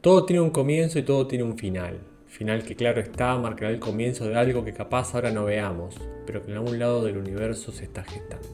[0.00, 1.98] Todo tiene un comienzo y todo tiene un final.
[2.26, 6.42] Final que claro está, marcará el comienzo de algo que capaz ahora no veamos, pero
[6.42, 8.48] que en algún lado del universo se está gestando.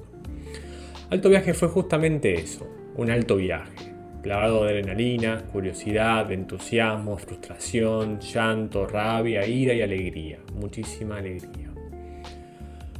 [1.08, 8.84] Alto viaje fue justamente eso, un alto viaje, plagado de adrenalina, curiosidad, entusiasmo, frustración, llanto,
[8.84, 11.70] rabia, ira y alegría, muchísima alegría.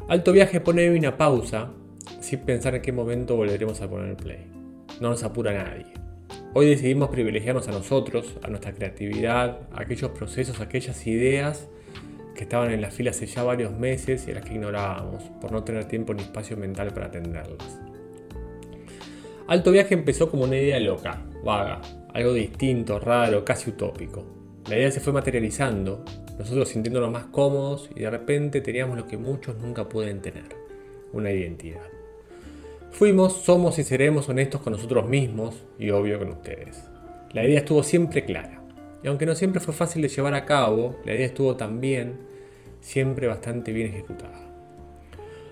[0.06, 1.72] Alto viaje pone una pausa
[2.20, 4.46] sin pensar en qué momento volveremos a poner play.
[5.00, 5.95] No nos apura nadie.
[6.58, 11.68] Hoy decidimos privilegiarnos a nosotros, a nuestra creatividad, a aquellos procesos, aquellas ideas
[12.34, 15.52] que estaban en la fila hace ya varios meses y a las que ignorábamos por
[15.52, 17.78] no tener tiempo ni espacio mental para atenderlas.
[19.48, 21.82] Alto Viaje empezó como una idea loca, vaga,
[22.14, 24.24] algo distinto, raro, casi utópico.
[24.70, 26.06] La idea se fue materializando,
[26.38, 30.56] nosotros sintiéndonos más cómodos y de repente teníamos lo que muchos nunca pueden tener,
[31.12, 31.95] una identidad.
[32.96, 36.82] Fuimos, somos y seremos honestos con nosotros mismos y obvio con ustedes.
[37.34, 38.62] La idea estuvo siempre clara.
[39.02, 42.16] Y aunque no siempre fue fácil de llevar a cabo, la idea estuvo también
[42.80, 44.40] siempre bastante bien ejecutada.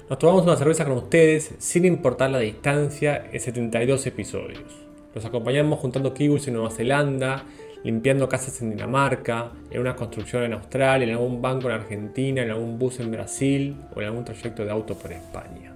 [0.08, 4.86] Nos tomamos una cerveza con ustedes sin importar la distancia en 72 episodios.
[5.14, 7.44] Los acompañamos juntando kiwis en Nueva Zelanda,
[7.82, 12.52] limpiando casas en Dinamarca, en una construcción en Australia, en algún banco en Argentina, en
[12.52, 15.73] algún bus en Brasil o en algún trayecto de auto por España.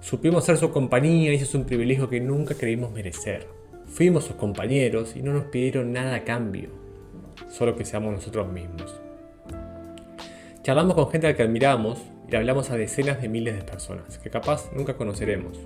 [0.00, 3.46] Supimos ser su compañía y eso es un privilegio que nunca creímos merecer.
[3.84, 6.70] Fuimos sus compañeros y no nos pidieron nada a cambio,
[7.50, 8.98] solo que seamos nosotros mismos.
[10.62, 11.98] Charlamos con gente a la que admiramos
[12.30, 15.58] y hablamos a decenas de miles de personas que capaz nunca conoceremos.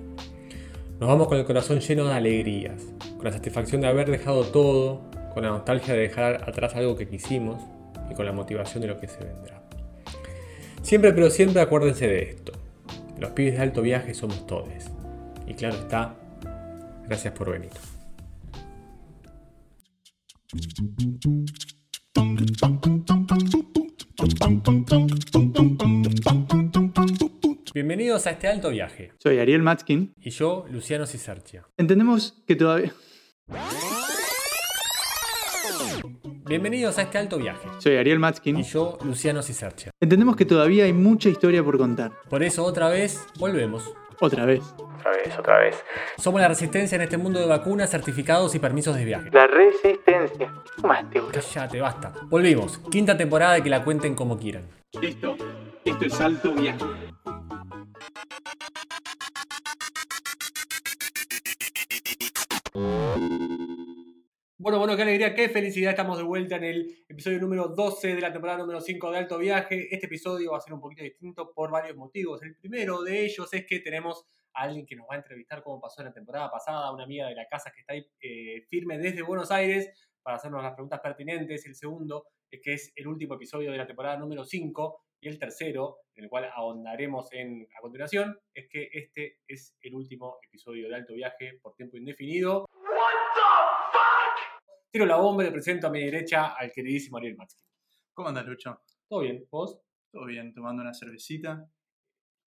[0.99, 2.83] Nos vamos con el corazón lleno de alegrías,
[3.17, 7.07] con la satisfacción de haber dejado todo, con la nostalgia de dejar atrás algo que
[7.07, 7.63] quisimos
[8.11, 9.63] y con la motivación de lo que se vendrá.
[10.83, 12.64] Siempre pero siempre acuérdense de esto.
[13.19, 14.69] Los pibes de alto viaje somos todos.
[15.47, 16.17] Y claro está,
[17.07, 17.71] gracias por venir.
[27.73, 29.13] Bienvenidos a este alto viaje.
[29.19, 30.13] Soy Ariel Matskin.
[30.17, 31.67] Y yo, Luciano Cisercia.
[31.77, 32.93] Entendemos que todavía...
[36.47, 37.67] Bienvenidos a este alto viaje.
[37.79, 38.59] Soy Ariel Matskin.
[38.59, 39.91] Y yo, Luciano Cisercia.
[39.99, 42.13] Entendemos que todavía hay mucha historia por contar.
[42.29, 43.95] Por eso otra vez volvemos.
[44.21, 44.63] Otra vez.
[44.77, 45.83] Otra vez, otra vez.
[46.19, 49.31] Somos la resistencia en este mundo de vacunas, certificados y permisos de viaje.
[49.33, 50.53] La resistencia.
[50.83, 51.31] Boludo.
[51.33, 52.13] Cállate, basta.
[52.25, 52.77] Volvimos.
[52.91, 54.65] Quinta temporada y que la cuenten como quieran.
[55.01, 55.37] Esto,
[55.83, 56.85] esto es alto viaje.
[64.75, 65.91] Bueno, bueno, qué alegría, qué felicidad.
[65.91, 69.39] Estamos de vuelta en el episodio número 12 de la temporada número 5 de Alto
[69.39, 69.87] Viaje.
[69.89, 72.43] Este episodio va a ser un poquito distinto por varios motivos.
[72.43, 75.81] El primero de ellos es que tenemos a alguien que nos va a entrevistar como
[75.81, 78.99] pasó en la temporada pasada, una amiga de la casa que está ahí eh, firme
[78.99, 81.65] desde Buenos Aires para hacernos las preguntas pertinentes.
[81.67, 85.39] El segundo es que es el último episodio de la temporada número 5 y el
[85.39, 90.89] tercero, en el cual ahondaremos en, a continuación, es que este es el último episodio
[90.89, 92.67] de Alto Viaje por tiempo indefinido.
[94.95, 97.67] Tiro la bomba y le presento a mi derecha al queridísimo Ariel Matskin.
[98.13, 98.81] ¿Cómo andas, Lucho?
[99.09, 99.45] ¿Todo bien?
[99.51, 99.81] ¿Vos?
[100.13, 101.69] Todo bien, tomando una cervecita.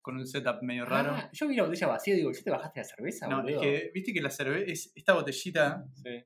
[0.00, 1.10] Con un setup medio raro.
[1.12, 3.28] Ah, yo vi la botella vacía y digo, ¿ya te bajaste la cerveza?
[3.28, 4.88] no, es que, viste que la cerveza.
[4.96, 6.24] Esta botellita, Sí,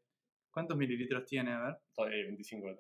[0.53, 1.55] ¿cuántos mililitros tiene?
[1.55, 1.75] A ver.
[1.93, 2.77] todavía 25 de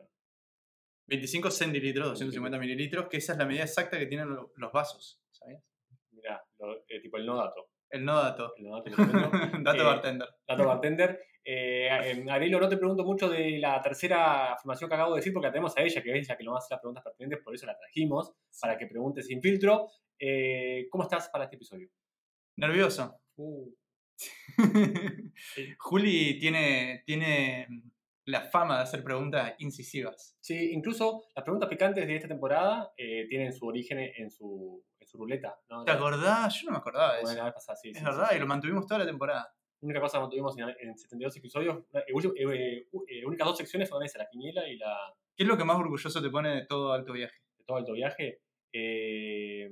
[1.08, 5.20] 25 centilitros, 250 mililitros, que esa es la medida exacta que tienen lo- los vasos,
[5.32, 5.64] ¿sabías?
[6.12, 7.70] Mirá, lo- eh, tipo el no dato.
[7.92, 8.54] El no dato.
[8.56, 8.90] El no dato.
[9.62, 10.28] Dato Eh, bartender.
[10.48, 11.20] Dato bartender.
[11.44, 15.52] Eh, no te pregunto mucho de la tercera afirmación que acabo de decir porque la
[15.52, 17.54] tenemos a ella, que es la que nos va a hacer las preguntas pertinentes, por
[17.54, 19.88] eso la trajimos, para que pregunte sin filtro.
[20.18, 21.90] Eh, ¿Cómo estás para este episodio?
[22.56, 23.20] Nervioso.
[23.36, 23.70] Uh,
[25.78, 27.66] Juli tiene, tiene
[28.24, 30.36] la fama de hacer preguntas incisivas.
[30.40, 34.82] Sí, incluso las preguntas picantes de esta temporada eh, tienen su origen en su,
[35.12, 35.60] su ruleta.
[35.68, 35.84] ¿no?
[35.84, 36.54] ¿Te acordás?
[36.60, 37.38] Yo no me acordaba de Bueno, eso.
[37.38, 39.42] la vez pasada, sí, Es sí, verdad, sí, y lo mantuvimos toda la temporada.
[39.80, 43.58] La única cosa que tuvimos en, en 72 episodios, eh, eh, u- eh, únicas dos
[43.58, 44.96] secciones fueron esas, la quiniela y la
[45.36, 47.36] ¿Qué es lo que más orgulloso te pone de todo alto viaje?
[47.58, 48.42] de todo alto viaje.
[48.72, 49.68] Eh,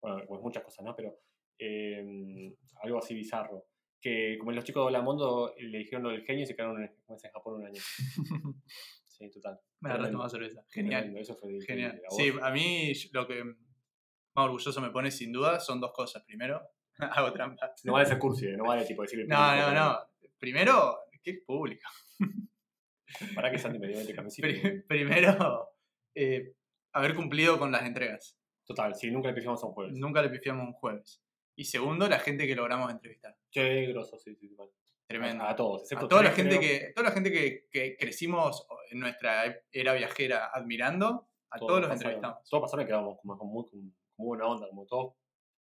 [0.00, 0.94] bueno, pues muchas cosas, ¿no?
[0.96, 1.14] Pero
[1.58, 3.66] eh, algo así bizarro.
[4.00, 6.90] Que como los chicos de Olamondo le dijeron lo del genio y se quedaron en,
[7.08, 7.80] en Japón un año.
[9.12, 9.60] Sí, total.
[9.80, 10.64] Me Tremendo, más cerveza.
[10.70, 11.02] Genial.
[11.02, 12.00] tremendo, Eso fue Genial.
[12.02, 12.02] increíble.
[12.08, 16.24] ¿A Sí, a mí lo que más orgulloso me pone sin duda son dos cosas.
[16.24, 16.60] Primero,
[16.98, 17.72] hago trampa.
[17.84, 18.56] No vale ser cursi, ¿eh?
[18.56, 19.98] no vale tipo decir No, no, no.
[20.38, 21.88] Primero, qué público.
[23.34, 24.48] Para que Santi me dio el camiseta.
[24.48, 25.68] Pri- Primero,
[26.14, 26.54] eh,
[26.92, 28.38] haber cumplido con las entregas.
[28.64, 29.98] Total, sí, nunca le pisamos a un jueves.
[29.98, 31.22] Nunca le pifiamos un jueves.
[31.54, 33.36] Y segundo, la gente que logramos entrevistar.
[33.50, 34.70] Che, grosso, sí, sí, sí, vale.
[35.12, 35.44] Tremendo.
[35.44, 36.70] A todos, excepto A toda la tres, gente, creo.
[36.86, 41.90] que, toda la gente que, que crecimos en nuestra era viajera admirando, a todos, los
[41.90, 42.48] pasaron- entrevistamos.
[42.48, 43.64] Todos pasaron y quedamos como con muy,
[44.16, 45.14] buena onda, como todos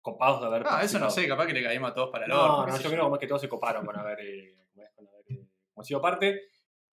[0.02, 2.30] copados de haber Ah, eso no sé, capaz que le caímos a todos para el
[2.30, 4.86] No, orto, no, yo creo como que todos se coparon con haber, eh, haber,
[5.28, 6.40] eh, como sido parte.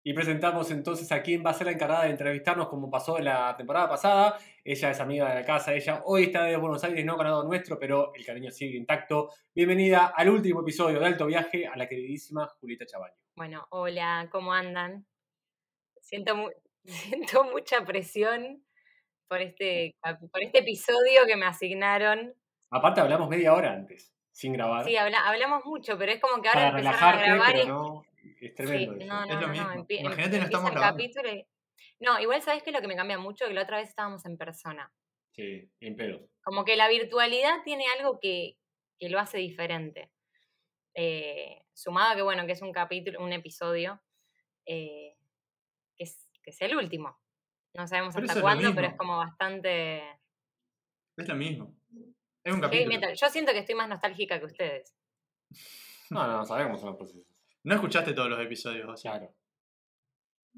[0.07, 3.25] Y presentamos entonces a quién va a ser la encargada de entrevistarnos como pasó en
[3.25, 4.37] la temporada pasada.
[4.63, 7.77] Ella es amiga de la casa, ella hoy está de Buenos Aires, no ganado nuestro,
[7.77, 9.31] pero el cariño sigue intacto.
[9.53, 13.15] Bienvenida al último episodio de Alto Viaje a la queridísima Julita Chabaño.
[13.35, 15.05] Bueno, hola, ¿cómo andan?
[15.99, 16.51] Siento, mu-
[16.85, 18.63] siento mucha presión
[19.27, 19.93] por este,
[20.31, 22.33] por este episodio que me asignaron.
[22.71, 26.47] Aparte hablamos media hora antes, sin grabar, Sí, habla- hablamos mucho, pero es como que
[26.47, 27.67] ahora para empezaron a grabar pero y...
[27.67, 28.05] no,
[28.41, 28.93] es tremendo.
[28.93, 29.71] no, Es no, lo no, no, mismo.
[29.71, 31.47] em- Imagínate, no empieza estamos el capítulo y-
[31.99, 34.37] No, igual sabes que lo que me cambia mucho, que la otra vez estábamos en
[34.37, 34.91] persona.
[35.33, 36.27] Sí, en pedo.
[36.43, 38.57] Como que la virtualidad tiene algo que,
[38.99, 40.11] que lo hace diferente.
[40.95, 44.01] Eh, sumado a que, bueno, que es un capítulo, un episodio,
[44.65, 45.15] eh,
[45.95, 47.19] que, es, que es el último.
[47.75, 50.01] No sabemos Pero hasta cuándo, pero es como bastante...
[51.17, 51.75] Es lo mismo.
[52.43, 53.13] Es un capítulo.
[53.13, 54.95] Yo siento que estoy más nostálgica que ustedes.
[56.09, 57.26] No, no, sabemos los procesos.
[57.67, 59.35] No escuchaste todos los episodios, o sea, Claro.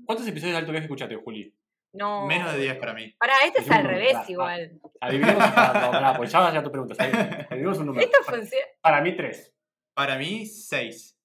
[0.05, 1.51] ¿Cuántos episodios de Alto Viaje escuchaste, Juli?
[1.91, 2.27] No.
[2.27, 3.11] menos de 10 para mí.
[3.17, 4.25] Para, este es al revés pará.
[4.29, 4.79] igual.
[5.01, 6.93] Adivinemos, para, no, pará, pues ya, ya tu pregunta.
[7.49, 8.05] Adivinemos un número.
[8.05, 8.63] Esto funciona.
[8.79, 9.51] Para mí, tres.
[9.95, 11.17] Para mí, 6.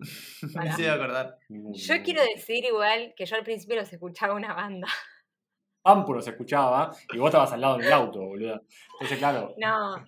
[0.56, 1.38] Me hice acordar.
[1.48, 4.88] Yo quiero decir igual que yo al principio los escuchaba una banda.
[5.82, 8.60] Pampuro se escuchaba y vos estabas al lado del auto, boludo.
[8.92, 10.04] Entonces, claro, No.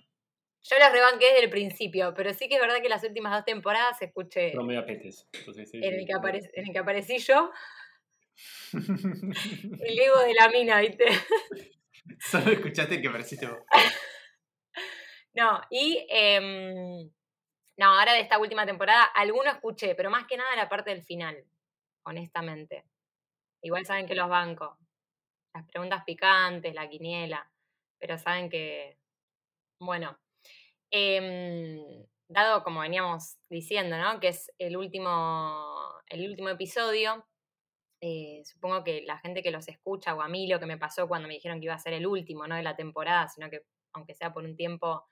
[0.69, 3.45] Yo los rebanqué desde el principio, pero sí que es verdad que las últimas dos
[3.45, 5.27] temporadas escuché promedio a petes.
[5.33, 7.51] Entonces, sí, en el que, apare- en el que aparecí yo,
[8.73, 11.05] el ego de la mina, ¿viste?
[12.19, 13.59] Solo escuchaste que pareciste vos.
[15.33, 17.11] No, y em,
[17.77, 21.03] no, ahora de esta última temporada, alguno escuché, pero más que nada la parte del
[21.03, 21.45] final,
[22.03, 22.85] honestamente.
[23.61, 24.79] Igual saben que los banco.
[25.53, 27.47] Las preguntas picantes, la quiniela,
[27.99, 28.97] pero saben que,
[29.79, 30.17] bueno,
[30.91, 34.19] em, dado como veníamos diciendo, ¿no?
[34.19, 35.55] Que es el último,
[36.09, 37.25] el último episodio,
[38.01, 41.07] eh, supongo que la gente que los escucha, o a mí lo que me pasó
[41.07, 43.63] cuando me dijeron que iba a ser el último, no de la temporada, sino que
[43.93, 45.05] aunque sea por un tiempo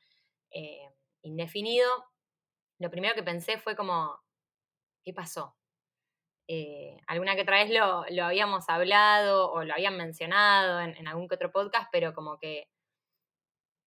[0.52, 0.90] eh,
[1.24, 1.90] indefinido,
[2.80, 4.20] lo primero que pensé fue como,
[5.04, 5.56] ¿qué pasó?
[6.48, 11.08] Eh, alguna que otra vez lo, lo habíamos hablado o lo habían mencionado en, en
[11.08, 12.68] algún que otro podcast, pero como que,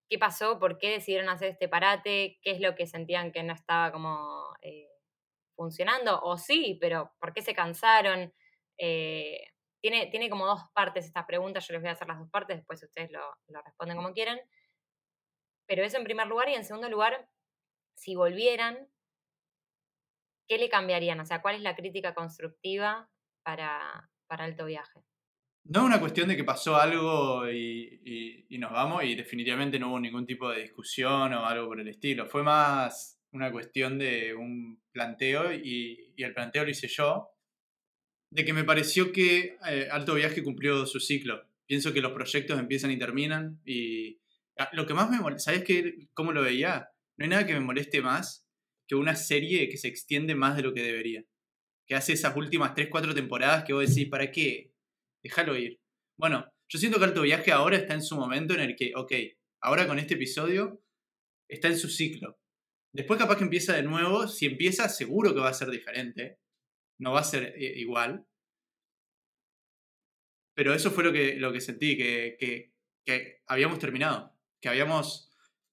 [0.08, 0.58] ¿qué pasó?
[0.58, 2.38] ¿Por qué decidieron hacer este parate?
[2.42, 4.88] ¿Qué es lo que sentían que no estaba como eh,
[5.56, 6.20] funcionando?
[6.22, 8.32] O sí, pero ¿por qué se cansaron?
[8.78, 12.30] Eh, tiene, tiene como dos partes esta pregunta, yo les voy a hacer las dos
[12.30, 14.40] partes, después ustedes lo, lo responden como quieran.
[15.66, 17.28] Pero eso en primer lugar, y en segundo lugar,
[17.94, 18.88] si volvieran,
[20.48, 21.20] ¿qué le cambiarían?
[21.20, 23.10] O sea, ¿cuál es la crítica constructiva
[23.44, 25.04] para, para alto viaje?
[25.68, 28.00] No es una cuestión de que pasó algo y,
[28.48, 31.88] y- nos vamos y definitivamente no hubo ningún tipo de discusión o algo por el
[31.88, 32.26] estilo.
[32.26, 37.30] Fue más una cuestión de un planteo y, el planteo lo hice yo,
[38.30, 41.44] de que me pareció que eh, Alto Viaje cumplió su ciclo.
[41.66, 44.18] Pienso que los proyectos empiezan y terminan y
[44.56, 46.08] ah, lo que más me ¿sabes qué?
[46.14, 46.90] ¿Cómo lo veía?
[47.18, 48.46] No hay nada que me moleste más
[48.86, 51.24] que una serie que se extiende más de lo que debería.
[51.86, 54.72] Que hace esas últimas 3-4 temporadas que vos decís, ¿para qué?
[55.22, 55.80] Déjalo ir.
[56.18, 59.12] Bueno, yo siento que Alto Viaje ahora está en su momento en el que, ok,
[59.62, 60.82] ahora con este episodio
[61.48, 62.38] está en su ciclo.
[62.92, 66.38] Después capaz que empieza de nuevo, si empieza seguro que va a ser diferente,
[66.98, 68.26] no va a ser eh, igual.
[70.54, 72.36] Pero eso fue lo que, lo que sentí, que,
[73.04, 75.30] que, habíamos terminado, que habíamos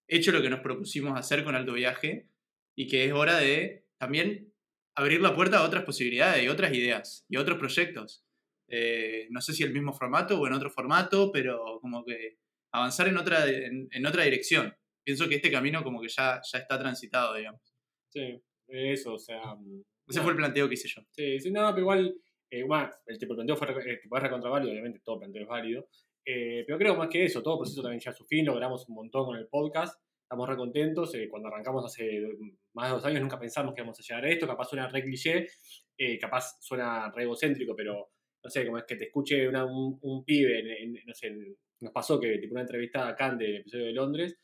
[0.08, 2.30] hecho lo que nos propusimos hacer con Alto Viaje
[2.78, 4.54] y que es hora de también
[4.96, 8.25] abrir la puerta a otras posibilidades y otras ideas y otros proyectos.
[8.68, 12.38] Eh, no sé si el mismo formato o en otro formato, pero como que
[12.72, 14.74] avanzar en otra, en, en otra dirección.
[15.04, 17.62] Pienso que este camino como que ya, ya está transitado, digamos.
[18.10, 19.56] Sí, eso, o sea.
[19.56, 21.02] mm, Ese no, fue el planteo que hice yo.
[21.12, 22.16] Sí, sí, no, pero igual,
[22.50, 25.44] eh, bueno, el tipo de planteo fue eh, tipo, es recontra válido, obviamente todo planteo
[25.44, 25.88] es válido.
[26.26, 28.96] eh, pero creo más que eso, todo proceso también ya a su fin, logramos un
[28.96, 31.14] montón con el podcast, estamos re contentos.
[31.16, 32.22] eh, cuando arrancamos hace
[32.74, 35.04] más de dos años nunca pensamos que íbamos a llegar a esto, capaz suena re
[35.04, 35.48] cliché,
[36.20, 38.10] capaz suena re egocéntrico, pero
[38.46, 41.28] no sé, como es que te escuche una- un, un pibe, en- en- no sé,
[41.28, 44.38] en- nos pasó que tipo una entrevista a Kant del episodio de Londres,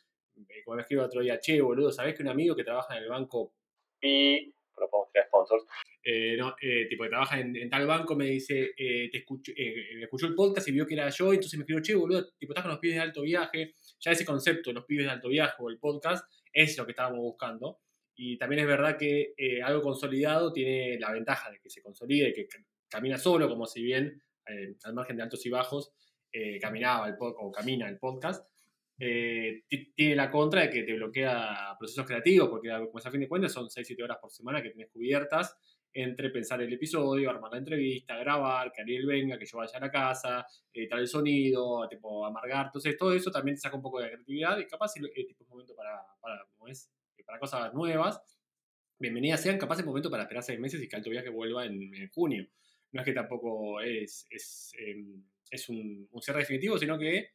[0.49, 2.97] eh, como me escribo el otro día, che, boludo, ¿sabés que un amigo que trabaja
[2.97, 3.53] en el banco
[3.99, 5.63] Pi, pero podemos tirar sponsors,
[6.03, 9.51] eh, no, eh, tipo que trabaja en, en tal banco, me dice, eh, te escucho,
[9.55, 12.27] eh, me escuchó el podcast y vio que era yo, entonces me escribió, che, boludo,
[12.39, 15.29] tipo, estás con los pibes de alto viaje, ya ese concepto, los pibes de alto
[15.29, 17.79] viaje o el podcast, es lo que estábamos buscando.
[18.15, 22.33] Y también es verdad que eh, algo consolidado tiene la ventaja de que se consolide,
[22.33, 22.47] que
[22.91, 25.93] camina solo, como si bien, eh, al margen de altos y bajos,
[26.31, 28.45] eh, caminaba el o camina el podcast.
[29.03, 33.27] eh, ti- tiene la contra de que te bloquea procesos creativos, porque a fin de
[33.27, 35.57] cuentas son 6-7 horas por semana que tienes cubiertas
[35.93, 39.81] entre pensar el episodio, armar la entrevista, grabar, que Ariel venga, que yo vaya a
[39.81, 42.67] la casa, editar el sonido, tipo amargar.
[42.67, 45.49] Entonces, todo eso también te saca un poco de creatividad y capaz es tipo, un
[45.49, 46.45] momento para, para,
[47.39, 48.21] cosas nuevas.
[48.99, 52.07] Bienvenidas sean, capaz es momento para esperar seis meses y que Alto Viaje vuelva en
[52.13, 52.47] junio.
[52.91, 55.03] No es que tampoco es, es, eh,
[55.49, 57.29] es un, cierre definitivo, sino que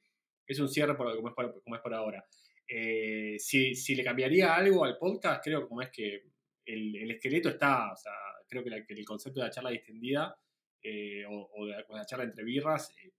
[0.46, 2.25] es un cierre por, como, es por, como es por ahora.
[2.68, 6.25] Eh, si, si le cambiaría algo al podcast, creo que como es que
[6.64, 8.12] el, el esqueleto está, o sea,
[8.48, 10.36] creo que, la- el concepto de la charla distendida
[10.82, 13.12] eh, o, de la, charla entre birras eh,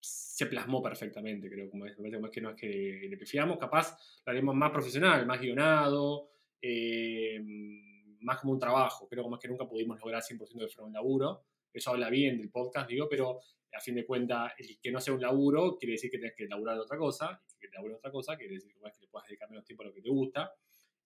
[0.00, 1.94] se plasmó perfectamente, creo, como es,
[2.32, 6.30] que no es que le pifiamos, capaz lo haremos más profesional, más guionado,
[8.20, 10.92] más como un trabajo, creo como es que nunca pudimos lograr 100% de fuera un
[10.92, 13.40] laburo, eso habla bien del podcast, digo, pero
[13.72, 16.46] a fin de cuentas, el que no sea un laburo quiere decir que tenés que
[16.46, 19.08] laburar de otra cosa, y que laburar de otra cosa quiere decir es que le
[19.08, 20.52] puedas dedicar menos tiempo a lo que te gusta,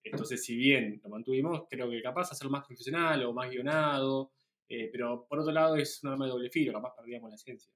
[0.04, 4.33] entonces, si bien lo mantuvimos, creo que capaz hacerlo más profesional o más guionado,
[4.68, 7.73] eh, pero por otro lado es un arma de doble filo, capaz perdíamos la esencia.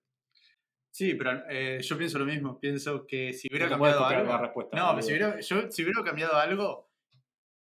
[0.90, 2.59] Sí, pero eh, yo pienso lo mismo.
[2.61, 4.30] Pienso que si hubiera No cambiado algo.
[4.30, 6.88] la respuesta, no, pero si hubiera, yo, si hubiera cambiado algo,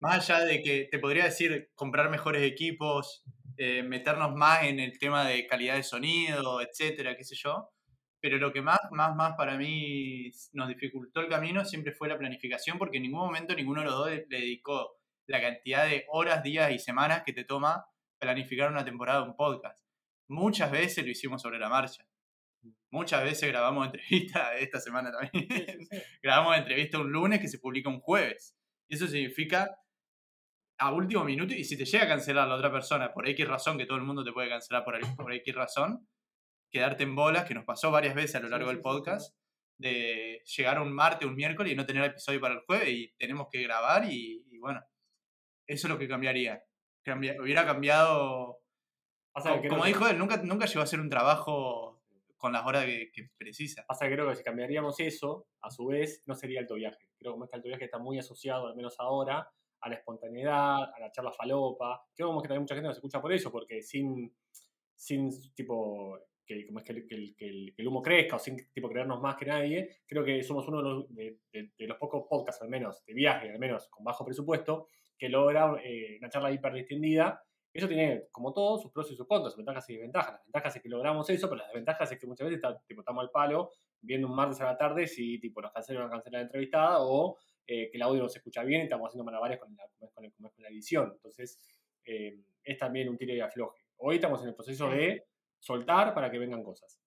[0.01, 3.25] más allá de que te podría decir comprar mejores equipos,
[3.57, 7.71] eh, meternos más en el tema de calidad de sonido, etcétera, qué sé yo.
[8.21, 12.19] Pero lo que más, más, más para mí nos dificultó el camino siempre fue la
[12.19, 16.43] planificación, porque en ningún momento ninguno de los dos le dedicó la cantidad de horas,
[16.43, 17.87] días y semanas que te toma
[18.19, 19.87] planificar una temporada de un podcast.
[20.29, 22.07] Muchas veces lo hicimos sobre la marcha.
[22.91, 25.49] Muchas veces grabamos entrevistas, esta semana también.
[26.23, 28.57] grabamos entrevista un lunes que se publica un jueves.
[28.89, 29.79] Y eso significa
[30.79, 33.79] a último minuto, y si te llega a cancelar la otra persona por X razón,
[33.79, 36.07] que todo el mundo te puede cancelar por, por X razón,
[36.71, 38.83] quedarte en bolas, que nos pasó varias veces a lo largo Sí, del sí, sí.
[38.83, 39.37] podcast,
[39.79, 43.49] de llegar un martes, un miércoles y no tener episodio para el jueves y tenemos
[43.51, 44.83] que grabar y, y bueno,
[45.67, 46.63] eso es lo que cambiaría.
[47.05, 48.59] Cambia- hubiera cambiado,
[49.33, 52.03] como, que como que- dijo él, nunca, nunca llegó a ser un trabajo
[52.37, 53.85] con las horas que, que precisa.
[53.87, 57.09] Pasa que creo que si cambiaríamos eso, a su vez, no sería alto viaje.
[57.19, 59.49] Creo que como este alto viaje está muy asociado, al menos ahora,
[59.81, 62.05] a la espontaneidad, a la charla falopa.
[62.15, 64.35] Creo como que también mucha gente nos escucha por eso, porque sin,
[64.95, 68.57] sin tipo, que, como es que, el- que el, que el- humo crezca o sin
[68.73, 71.99] tipo creernos más que nadie, creo que somos uno de los, de, de- de los
[71.99, 76.29] pocos podcasts, al menos, de viaje, al menos con bajo presupuesto, que logra eh, una
[76.29, 77.43] charla hiper distendida.
[77.73, 80.33] Eso tiene, como todo, sus pros y sus contras, sus ventajas y desventajas.
[80.33, 83.03] Las ventajas es que logramos eso, pero las desventajas es que muchas veces está- tipo,
[83.03, 86.11] estamos al palo viendo un martes a la tarde si tipo, nos cancelan o no
[86.11, 89.25] cancelan la entrevistada o eh, que el audio no se escucha bien y estamos haciendo
[89.25, 90.25] malabares con la, con,
[90.59, 91.13] la edición.
[91.15, 91.59] Entonces,
[92.05, 93.83] eh, es también un tiro y afloje.
[93.97, 94.97] Hoy estamos en el proceso Sí.
[94.97, 95.25] de
[95.59, 97.01] soltar para que vengan cosas.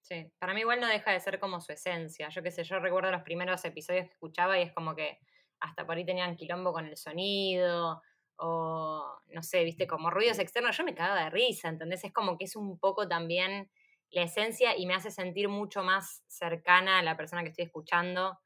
[0.00, 2.28] Sí, para mí igual no deja de ser como su esencia.
[2.30, 5.18] Yo qué sé, yo recuerdo los primeros episodios que escuchaba y es como que
[5.60, 8.02] hasta por ahí tenían quilombo con el sonido
[8.36, 10.76] o no sé, viste, como ruidos externos.
[10.76, 12.02] Yo me cagaba de risa, ¿entendés?
[12.02, 13.70] Es como que es un poco también
[14.10, 18.38] la esencia y me hace sentir mucho más cercana a la persona que estoy escuchando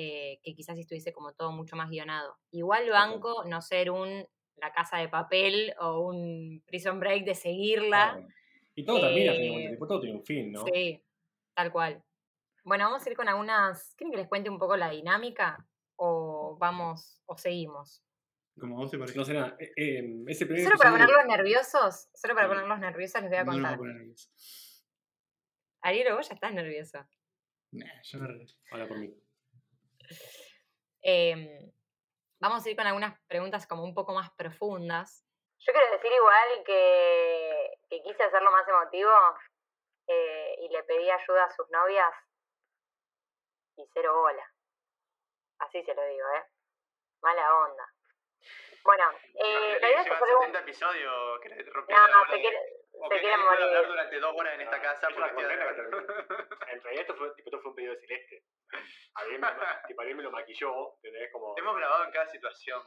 [0.00, 2.38] eh, que quizás estuviese como todo mucho más guionado.
[2.52, 4.24] Igual banco no ser un
[4.54, 8.12] La Casa de Papel o un Prison Break de seguirla.
[8.12, 8.28] Claro.
[8.76, 10.64] Y todo termina, Eh, finalmente, tipo, todo tiene un fin, ¿no?
[10.72, 11.02] Sí,
[11.52, 12.00] tal cual.
[12.62, 13.94] Bueno, vamos a ir con algunas.
[13.96, 15.66] ¿Quieren que les cuente un poco la dinámica?
[15.96, 18.04] ¿O vamos, o seguimos?
[18.60, 19.18] Como vos te parece.
[19.18, 19.56] No sé nada.
[19.58, 23.44] eh, eh, ese primer Solo para ponerlos nerviosos, solo para ponerlos nerviosos les voy a
[23.44, 23.78] No contar.
[25.82, 26.98] Ariel, vos ya estás nervioso.
[27.72, 29.12] Nah, yo re- Habla por mí.
[31.02, 31.72] Em,
[32.40, 35.24] vamos a ir con algunas preguntas como un poco más profundas.
[35.60, 39.10] Yo quiero decir igual que, que quise hacerlo más emotivo
[40.06, 42.12] eh, y le pedí ayuda a sus novias
[43.76, 44.52] y cero bola.
[45.60, 46.44] Así se lo digo, ¿eh?
[47.22, 47.92] Mala onda.
[48.84, 50.14] Bueno, eh, la idea es que
[50.46, 50.52] un-
[51.88, 52.58] No, se quiere,
[53.10, 53.86] se quiere morir.
[53.86, 55.80] durante dos horas en esta casa Es una condena que
[56.72, 58.42] En realidad esto fue, tipo, esto fue un pedido de Celeste.
[59.14, 59.46] Ariel me,
[59.88, 61.32] tipo, Ariel me lo maquilló, ¿entendés?
[61.32, 61.54] Como...
[61.56, 62.82] Hemos grabado en cada situación.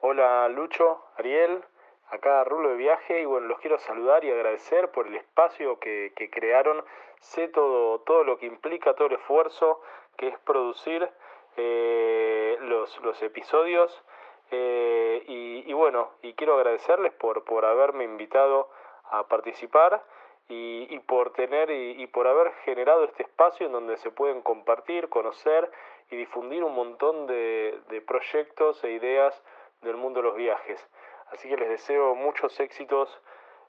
[0.00, 1.64] Hola Lucho, Ariel,
[2.10, 6.12] acá Rulo de Viaje y bueno, los quiero saludar y agradecer por el espacio que,
[6.16, 6.84] que crearon.
[7.20, 9.80] Sé todo, todo lo que implica, todo el esfuerzo
[10.16, 11.08] que es producir
[11.56, 14.04] eh, los, los episodios.
[14.50, 18.68] Eh, y, y bueno, y quiero agradecerles por, por haberme invitado
[19.10, 20.02] a participar
[20.48, 25.08] y, y por tener y, por haber generado este espacio en donde se pueden compartir,
[25.08, 25.70] conocer
[26.10, 29.42] y difundir un montón de, proyectos e ideas
[29.82, 30.86] del mundo de los viajes.
[31.30, 33.20] Así que les deseo muchos éxitos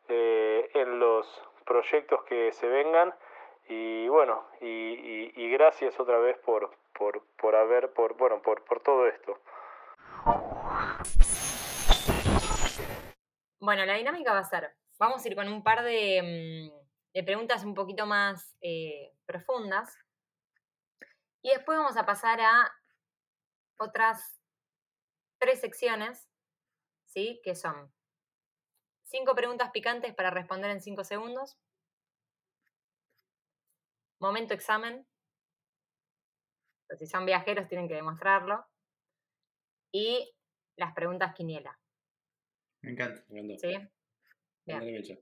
[0.10, 1.26] eh, en los
[1.66, 3.16] proyectos que se vengan
[3.68, 8.80] y bueno, y- y gracias otra vez por, por, por haber, por, bueno, por, por
[8.82, 9.38] todo esto.
[13.60, 16.72] Bueno, la dinámica va a ser, vamos a ir con un par de,
[17.14, 19.98] mm, preguntas un poquito más eh, profundas.
[21.42, 22.74] Y después vamos a pasar a
[23.78, 24.42] otras
[25.40, 26.28] tres secciones,
[27.06, 27.40] ¿sí?
[27.44, 27.94] Que son
[29.04, 31.58] cinco preguntas picantes para responder en cinco segundos,
[34.20, 35.08] momento examen,
[36.98, 38.66] si son viajeros tienen que demostrarlo,
[39.92, 40.36] y
[40.76, 41.80] las preguntas quiniela,
[42.86, 43.26] Me encanta.
[43.30, 43.68] Me encantó.
[43.68, 45.20] ¿sí?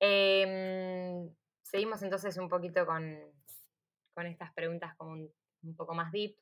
[0.00, 1.32] Em,
[1.62, 3.16] seguimos entonces un poquito con,
[4.12, 5.32] con estas preguntas como un,
[5.62, 6.36] un poco más deep.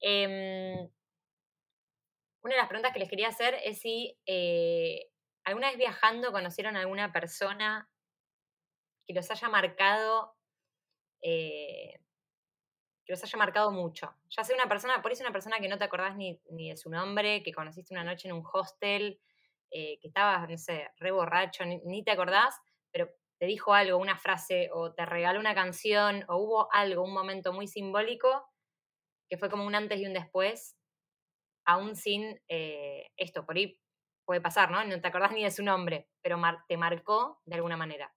[0.00, 0.90] Em,
[2.42, 5.10] una de las preguntas que les quería hacer es si eh,
[5.44, 7.88] alguna vez viajando conocieron a alguna persona
[9.06, 10.36] que los haya marcado,
[11.22, 12.03] eh,
[13.04, 14.14] que los haya marcado mucho.
[14.30, 16.76] Ya sea una persona, por eso una persona que no te acordás ni, ni de
[16.76, 19.20] su nombre, que conociste una noche en un hostel,
[19.70, 23.98] eh, que estabas, no sé, re borracho, ni, ni te acordás, pero te dijo algo,
[23.98, 28.46] una frase, o te regaló una canción, o hubo algo, un momento muy simbólico,
[29.28, 30.78] que fue como un antes y un después,
[31.64, 33.80] aún sin eh, esto, por ahí
[34.24, 34.84] puede pasar, ¿no?
[34.84, 38.14] No te acordás ni de su nombre, pero mar- te marcó de alguna manera.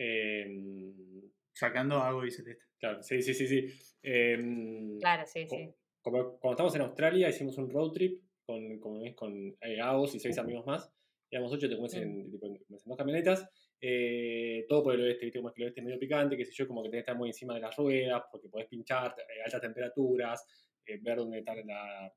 [0.00, 1.27] Em,
[1.58, 2.64] Sacando algo y celeste.
[2.78, 3.66] claro, sí, sí, sí, sí.
[4.02, 5.74] Em, Claro, sí, sí.
[6.00, 10.20] como- cuando estábamos en Australia hicimos un road trip con, con, con eh, Agos y
[10.20, 10.88] seis amigos más.
[11.30, 13.48] Éramos ocho, te comes en, tipo, en- en dos camionetas.
[13.80, 15.38] eh, todo por el oeste, ¿viste?
[15.38, 17.10] Como es que el oeste es medio picante, qué sé yo, como que tenés que
[17.10, 20.44] estar muy encima de las ruedas, porque podés pinchar, eh, altas temperaturas,
[20.86, 22.12] eh, ver dónde está la,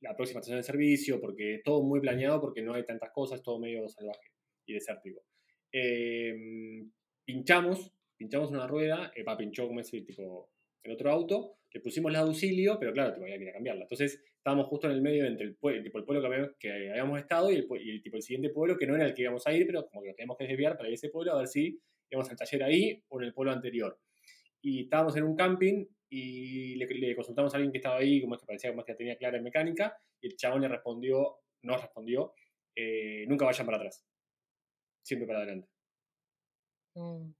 [0.00, 3.42] la próxima estación de servicio, porque es todo muy planeado, porque no hay tantas cosas,
[3.42, 4.28] todo medio salvaje
[4.66, 5.22] y desértico.
[5.72, 6.34] Eh,
[7.24, 10.50] pinchamos, pinchamos una rueda, eh, pa, pinchó como ese tipo
[10.82, 13.82] el otro auto, le pusimos la auxilio, pero claro, tipo, había que ir a cambiarla.
[13.82, 15.52] Entonces estábamos justo en el medio entre el,
[15.82, 19.04] tipo, el pueblo que habíamos, estado y el, tipo, el siguiente pueblo, que no era
[19.04, 21.10] el que íbamos a ir, pero como que lo teníamos que desviar para ir ese
[21.10, 23.98] pueblo, a ver si íbamos al taller ahí o en el pueblo anterior.
[24.62, 28.40] Y estábamos en un camping y le, consultamos a alguien que estaba ahí, como es
[28.40, 31.76] que parecía como es que tenía clara en mecánica, y el chabón le respondió, no
[31.76, 32.32] respondió,
[32.74, 34.06] eh, nunca vayan para atrás,
[35.02, 35.68] siempre para adelante.
[36.94, 37.32] Mm.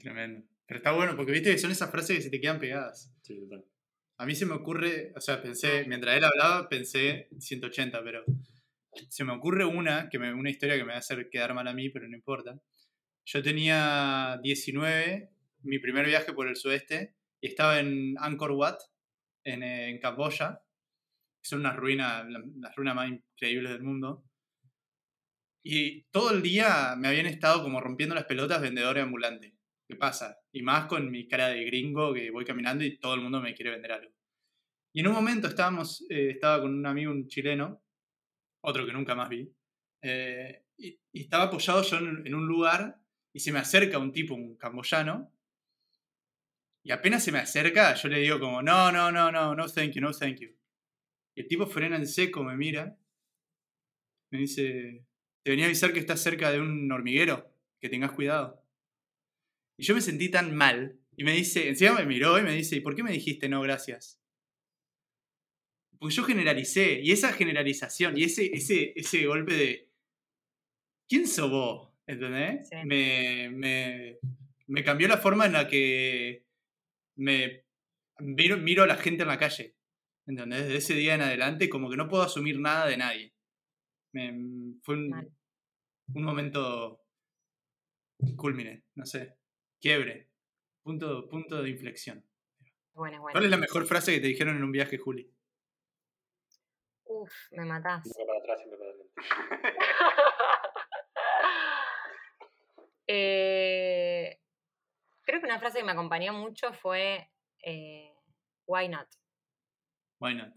[0.00, 0.46] Tremendo.
[0.66, 3.12] Pero está bueno, porque viste que son esas frases que se te quedan pegadas.
[3.22, 3.64] Sí, total.
[4.16, 8.24] A mí se me ocurre, o sea, pensé, mientras él hablaba, pensé 180, pero
[9.10, 11.68] se me ocurre una, que me, una historia que me va a hacer quedar mal
[11.68, 12.58] a mí, pero no importa.
[13.26, 15.30] Yo tenía 19,
[15.62, 18.78] mi primer viaje por el sudeste, y estaba en Angkor Wat,
[19.44, 20.62] en, eh, en Camboya.
[21.42, 24.24] Son unas ruinas, la- las ruinas más increíbles del mundo.
[25.64, 29.53] Y todo el día me habían estado como rompiendo las pelotas vendedores ambulantes.
[29.86, 30.38] ¿Qué pasa?
[30.52, 33.54] Y más con mi cara de gringo que voy caminando y todo el mundo me
[33.54, 34.12] quiere vender algo.
[34.92, 37.82] Y en un momento estábamos, eh, estaba con un amigo, un chileno,
[38.62, 39.52] otro que nunca más vi,
[40.02, 43.00] eh, y, y estaba apoyado yo en, en un lugar
[43.32, 45.34] y se me acerca un tipo, un camboyano,
[46.84, 49.92] y apenas se me acerca, yo le digo como, no, no, no, no, no, thank
[49.92, 50.50] you, no, thank you.
[51.34, 52.98] Y el tipo frena en seco, me mira,
[54.30, 55.06] me dice,
[55.42, 58.63] te venía a avisar que estás cerca de un hormiguero, que tengas cuidado.
[59.76, 60.98] Y yo me sentí tan mal.
[61.16, 63.60] Y me dice, encima me miró y me dice, ¿y por qué me dijiste no,
[63.62, 64.20] gracias?
[65.98, 67.00] Porque yo generalicé.
[67.02, 69.90] Y esa generalización y ese, ese, ese golpe de,
[71.08, 71.92] ¿quién sos vos?
[72.06, 72.68] ¿Entendés?
[72.68, 72.76] Sí.
[72.84, 74.18] Me, me,
[74.66, 76.44] me cambió la forma en la que
[77.16, 77.64] me
[78.18, 79.76] miro, miro a la gente en la calle.
[80.26, 80.64] ¿Entendés?
[80.64, 83.34] Desde ese día en adelante como que no puedo asumir nada de nadie.
[84.12, 85.32] Me- fue un,
[86.14, 87.00] un momento
[88.36, 89.34] culmine, no sé,
[89.84, 90.30] quiebre,
[90.82, 92.24] punto, punto de inflexión.
[92.94, 93.34] Bueno, bueno.
[93.34, 95.30] ¿Cuál es la mejor frase que te dijeron en un viaje, Juli?
[97.04, 98.06] Uf, me matás.
[98.06, 99.12] Nunca para atrás, siempre para adelante.
[103.06, 104.40] Eh,
[105.24, 107.30] creo que una frase que me acompañó mucho fue
[107.62, 108.10] eh,
[108.66, 109.06] Why not?
[110.18, 110.54] Why not?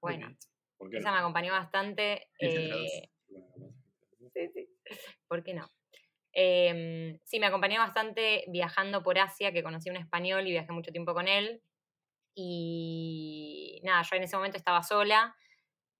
[0.00, 0.36] Why not?
[0.76, 1.14] ¿Por qué Esa no?
[1.14, 2.26] me acompañó bastante.
[2.40, 3.08] Eh,
[4.32, 4.68] sí, sí.
[5.28, 5.70] ¿Por qué no?
[6.34, 10.72] Em, sí, me acompañó bastante viajando por Asia, que conocí a un español y viajé
[10.72, 11.62] mucho tiempo con él.
[12.34, 15.36] Y nada, yo en ese momento estaba sola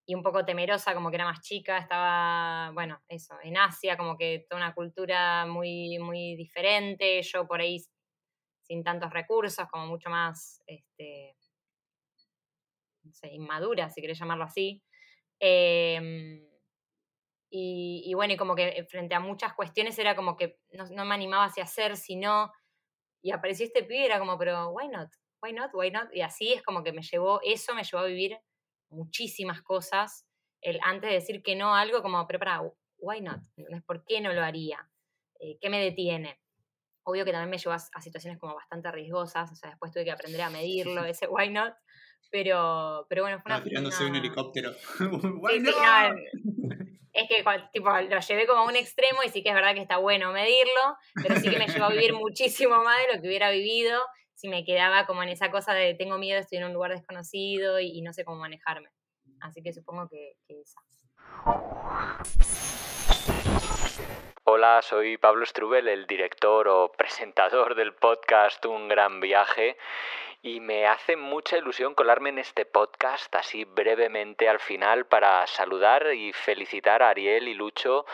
[0.05, 4.17] y un poco temerosa, como que era más chica, estaba, bueno, eso, en Asia, como
[4.17, 7.79] que toda una cultura muy, muy diferente, yo por ahí
[8.63, 11.35] sin tantos recursos, como mucho más, este,
[13.03, 14.81] no sé, inmadura, si querés llamarlo así.
[15.39, 16.41] Em,
[17.57, 21.15] y, bueno, y como que frente a muchas cuestiones era como que no, no me
[21.15, 22.51] animaba hacia hacer, sino,
[23.21, 25.09] y apareció este pibe y era como, pero why not,
[25.41, 28.07] why not, why not, y así es como que me llevó, eso me llevó a
[28.07, 28.37] vivir
[28.89, 30.27] muchísimas cosas,
[30.61, 32.61] el, antes de decir que no algo como, pero para,
[32.97, 33.39] why not,
[33.85, 34.89] ¿por qué no lo haría?
[35.39, 36.41] Eh, ¿Qué me detiene?
[37.03, 40.11] Obvio que también me llevó a, situaciones como bastante riesgosas, o sea, después tuve que
[40.11, 41.73] aprender a medirlo, ese why not,
[42.31, 43.63] pero, pero bueno, fue una...
[43.63, 44.73] tirándose un helicóptero.
[45.39, 46.17] why not?
[47.29, 49.81] es que tipo, lo llevé como a un extremo y sí que es verdad que
[49.81, 53.27] está bueno medirlo, pero sí que me llevó a vivir muchísimo más de lo que
[53.27, 54.01] hubiera vivido
[54.35, 57.79] si me quedaba como en esa cosa de tengo miedo, estoy en un lugar desconocido
[57.79, 58.89] y, no sé cómo manejarme.
[59.39, 60.79] Así que supongo que, que esa.
[64.47, 69.75] Hola, soy Pablo Strubel, el director o presentador del podcast Un Gran Viaje
[70.43, 76.13] y me hace mucha ilusión colarme en este podcast así brevemente al final para saludar
[76.13, 78.05] y felicitar a Ariel y Lucho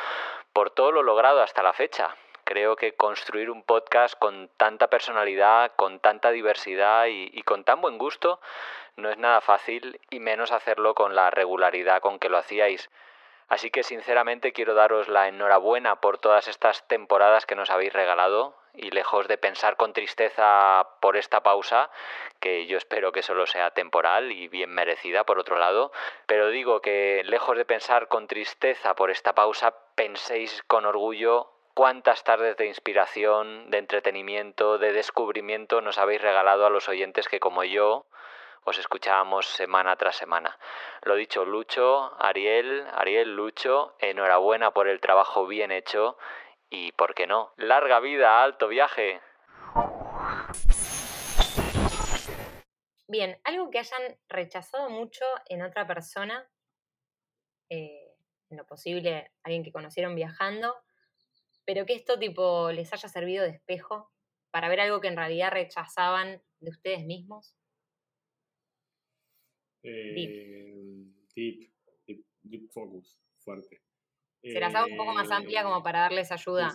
[0.53, 2.15] por todo lo logrado hasta la fecha.
[2.45, 7.97] Creo que construir un podcast con tanta personalidad, con tanta diversidad y, con tan buen
[7.97, 8.39] gusto
[8.95, 12.89] no es nada fácil y menos hacerlo con la regularidad con que lo hacíais.
[13.51, 18.55] Así que sinceramente quiero daros la enhorabuena por todas estas temporadas que nos habéis regalado
[18.73, 21.89] y lejos de pensar con tristeza por esta pausa,
[22.39, 25.91] que yo espero que solo sea temporal y bien merecida por otro lado,
[26.27, 32.23] pero digo que lejos de pensar con tristeza por esta pausa, penséis con orgullo cuántas
[32.23, 37.65] tardes de inspiración, de entretenimiento, de descubrimiento nos habéis regalado a los oyentes que como
[37.65, 38.05] yo
[38.63, 40.57] os escuchábamos semana tras semana.
[41.03, 46.17] Lo dicho, Lucho, Ariel, Ariel, Lucho, enhorabuena por el trabajo bien hecho
[46.69, 47.53] y, ¿por qué no?
[47.57, 49.21] Larga vida, alto viaje.
[53.07, 56.49] Bien, algo que hayan rechazado mucho en otra persona,
[57.69, 58.15] eh,
[58.49, 60.75] en lo posible alguien que conocieron viajando,
[61.65, 64.11] pero que esto tipo les haya servido de espejo
[64.51, 67.55] para ver algo que en realidad rechazaban de ustedes mismos?
[69.83, 70.13] Eh,
[71.35, 71.71] deep.
[72.43, 73.81] Deep, focus, fuerte.
[74.41, 76.73] Se las hago un poco más amplia como para darles ayuda.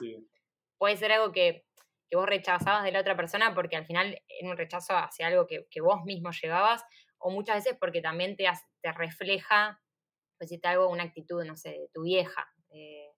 [0.78, 1.64] Puede ser algo que,
[2.12, 5.80] vos rechazabas de la otra persona porque al final era un rechazo hacia algo que,
[5.80, 6.84] vos mismo llevabas,
[7.18, 8.44] o muchas veces porque también te,
[8.80, 9.82] te refleja,
[10.38, 13.10] pues si te algo, una actitud, no sé, de tu vieja, de,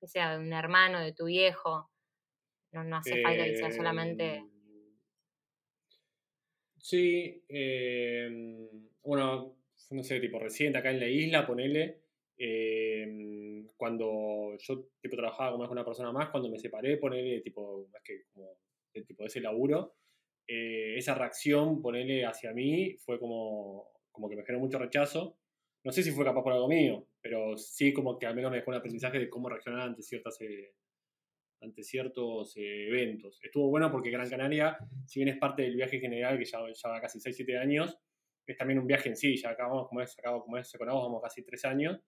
[0.00, 1.90] que sea de un hermano, de tu viejo.
[2.72, 4.42] No, no hace falta que sea solamente.
[6.80, 8.68] Sí, em,
[9.02, 9.56] bueno,
[9.90, 12.00] no sé, tipo reciente acá en la isla, ponele.
[12.38, 18.02] Em, cuando yo tipo trabajaba con una persona más, cuando me separé, ponele tipo, más
[18.02, 18.56] que como
[19.06, 19.94] tipo de ese laburo,
[20.46, 25.36] eh, esa reacción, ponele hacia mí, fue como, como que me generó mucho rechazo.
[25.84, 28.58] No sé si fue capaz por algo mío, pero sí como que al menos me
[28.58, 30.74] dejó un aprendizaje de cómo reaccionar ante, ciertas, eh,
[31.60, 33.38] ante ciertos eh, eventos.
[33.42, 36.88] Estuvo bueno porque Gran Canaria, si bien es parte del viaje general, que ya, ya
[36.88, 37.98] va casi 6-7 años,
[38.46, 41.22] es también un viaje en sí, ya acabamos, como es, acabo, como es, con vamos
[41.22, 42.00] casi 3 años,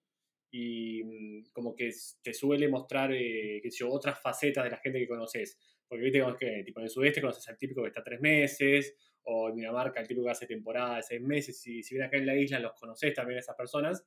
[0.51, 4.99] y mm, como que te suele mostrar, eh, sé yo, otras facetas de la gente
[4.99, 5.59] que conoces.
[5.87, 9.49] Porque viste que tipo, en el sudeste conoces al típico que está tres meses, o
[9.49, 12.25] en Dinamarca el típico que hace temporada de seis meses, y si bien acá en
[12.25, 14.05] la isla los conoces también esas personas,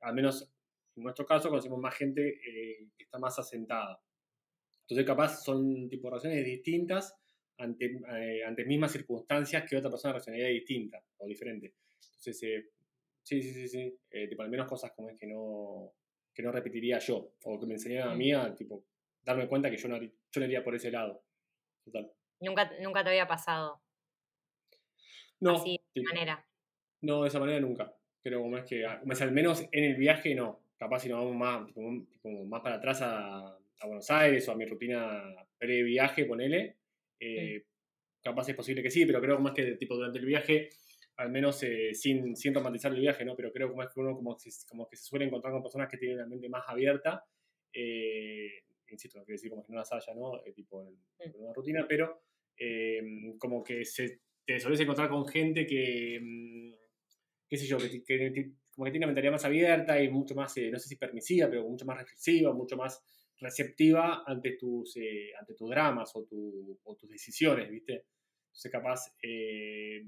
[0.00, 0.52] al menos
[0.98, 4.00] en nuestro caso, conocemos más gente eh, que está más asentada.
[4.88, 7.14] Entonces, capaz son tipo relaciones distintas
[7.58, 11.74] ante, eh, ante mismas circunstancias que otra persona reaccionaría distinta o diferente.
[11.96, 12.70] Entonces, eh,
[13.22, 13.98] sí, sí, sí, sí.
[14.28, 15.92] tipo, al menos cosas como es que no,
[16.32, 18.84] que no repetiría yo, o que me enseñaran a mí a tipo,
[19.22, 21.22] darme cuenta que yo no, yo iría por ese lado.
[21.84, 22.10] Total.
[22.40, 23.82] Nunca, nunca te había pasado.
[25.40, 25.56] No.
[25.56, 26.46] Así, de manera.
[27.00, 27.94] No, de esa manera nunca
[28.28, 30.60] pero como es que, al menos en el viaje no.
[30.76, 31.66] Capaz si nos vamos más,
[32.46, 35.22] más para atrás a, Buenos Aires o a mi rutina
[35.56, 36.78] pre-viaje, ponele.
[37.20, 37.64] Eh,
[38.22, 40.70] capaz es posible que sí, pero creo más que tipo durante el viaje,
[41.16, 43.36] al menos eh, sin, sin romantizar el viaje, ¿no?
[43.36, 44.36] Pero creo como es que uno como,
[44.68, 47.24] como que se suele encontrar con personas que tienen la mente más abierta.
[47.72, 50.40] Eh, insisto, no quiero decir como que no las haya, ¿no?
[50.54, 52.22] tipo en, una rutina, pero
[53.38, 56.72] como que se, te sueles encontrar con gente que mm,
[57.48, 60.70] qué sé yo, que, como que tiene una mentalidad más abierta y mucho más, eh,
[60.70, 63.02] no sé si permisiva, pero mucho más reflexiva, mucho más
[63.40, 68.04] receptiva ante tus, eh, ante tus dramas o, tus decisiones, ¿viste?
[68.46, 70.06] Entonces, capaz, eh,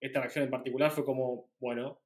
[0.00, 2.00] esta reacción en particular fue como, bueno,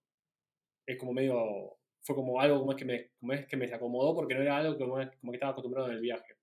[0.87, 4.15] es como medio, fue como algo como es que me, como es que me desacomodó
[4.15, 6.37] porque no era algo que, como, como que estaba acostumbrado en el viaje,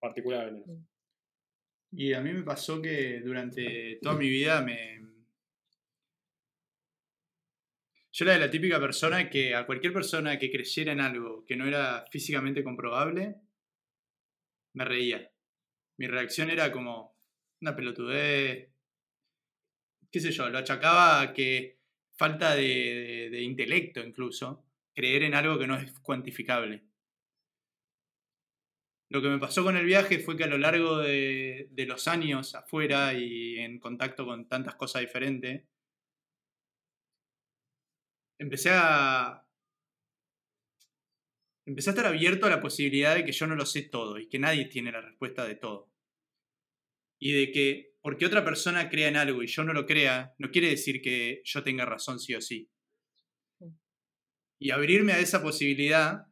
[0.00, 0.70] particularmente.
[1.92, 5.13] Y a mí me pasó que durante toda mi vida me...
[8.16, 11.56] Yo era de la típica persona que a cualquier persona que creyera en algo que
[11.56, 13.34] no era físicamente comprobable,
[14.74, 15.30] me reía.
[15.98, 17.16] Mi reacción era como
[17.60, 18.70] una pelotudez.
[20.10, 21.78] qué sé yo, lo achacaba a que
[22.16, 26.84] falta de, de- intelecto incluso, creer en algo que no es cuantificable.
[29.08, 32.54] Lo que me pasó con el viaje fue que a lo largo de los años
[32.54, 35.62] afuera y en contacto con tantas cosas diferentes,
[38.38, 39.46] empecé a.
[41.66, 44.28] Empecé a estar abierto a la posibilidad de que yo no lo sé todo y
[44.28, 45.90] que nadie tiene la respuesta de todo.
[47.18, 50.50] Y de que porque otra persona crea en algo y yo no lo crea, no
[50.50, 52.70] quiere decir que yo tenga razón sí o sí.
[54.58, 56.26] Y abrirme a esa posibilidad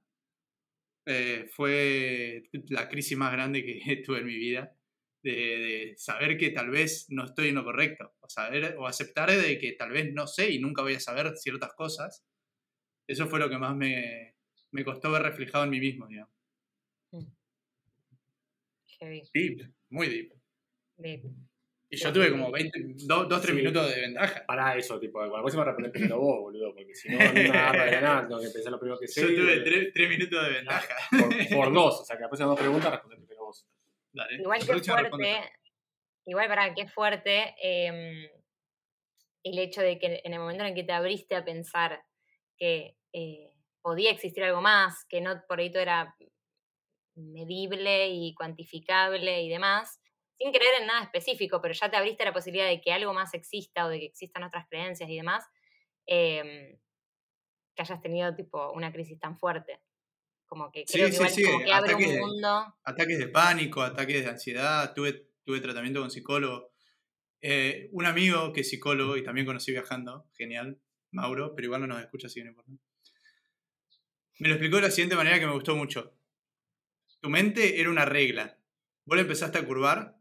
[1.07, 4.77] eh, fue la crisis más grande que tuve en mi vida,
[5.23, 9.31] de, de saber que tal vez no estoy en lo correcto, o, saber, o aceptar
[9.31, 12.25] de que tal vez no sé y nunca voy a saber ciertas cosas.
[13.07, 14.35] Eso fue lo que más me,
[14.71, 16.33] me costó ver reflejado en mí mismo, digamos.
[18.99, 19.23] Heavy.
[19.35, 20.33] Deep, muy deep.
[20.97, 21.25] Deep.
[21.91, 23.53] Y yo tuve como 20, 2, 3 Sí.
[23.53, 24.47] minutos de ventaja.
[24.47, 27.85] Para eso, tipo, la próxima responder primero vos, boludo, porque si no, mí me agarra
[27.85, 29.21] de nada, tengo que pensar lo primero que sé.
[29.21, 29.61] Yo tuve
[29.93, 30.95] 3, minutos de ventaja.
[31.11, 33.67] por, por dos, o sea, que la próxima dos preguntas responder primero vos.
[34.13, 34.37] Dale.
[34.37, 35.53] Igual que fuerte,
[36.27, 38.29] igual para qué fuerte em,
[39.43, 42.05] el hecho de que en el momento en el que te abriste a pensar
[42.57, 46.15] que eh, podía existir algo más, que no por ahí todo era
[47.15, 50.01] medible y cuantificable y demás,
[50.39, 53.13] sin creer en nada específico, pero ya te abriste a la posibilidad de que algo
[53.13, 55.45] más exista o de que existan otras creencias y demás,
[56.07, 56.79] em,
[57.75, 59.81] que hayas tenido tipo una crisis tan fuerte.
[60.53, 62.77] Como que Sí, creo que sí, sí, como que abre ataques un de- mundo.
[62.85, 66.75] ataques de pánico, ataques de ansiedad, tuve, tuve tratamiento con psicólogo.
[67.41, 70.79] Eh, un amigo que es psicólogo y también conocí viajando, genial,
[71.11, 72.71] Mauro, pero igual no nos escucha, así que no importa.
[74.41, 76.15] Me lo explicó de la siguiente manera que me gustó mucho.
[77.23, 78.59] Tu mente era una regla.
[79.07, 80.19] Vos la empezaste a curvar,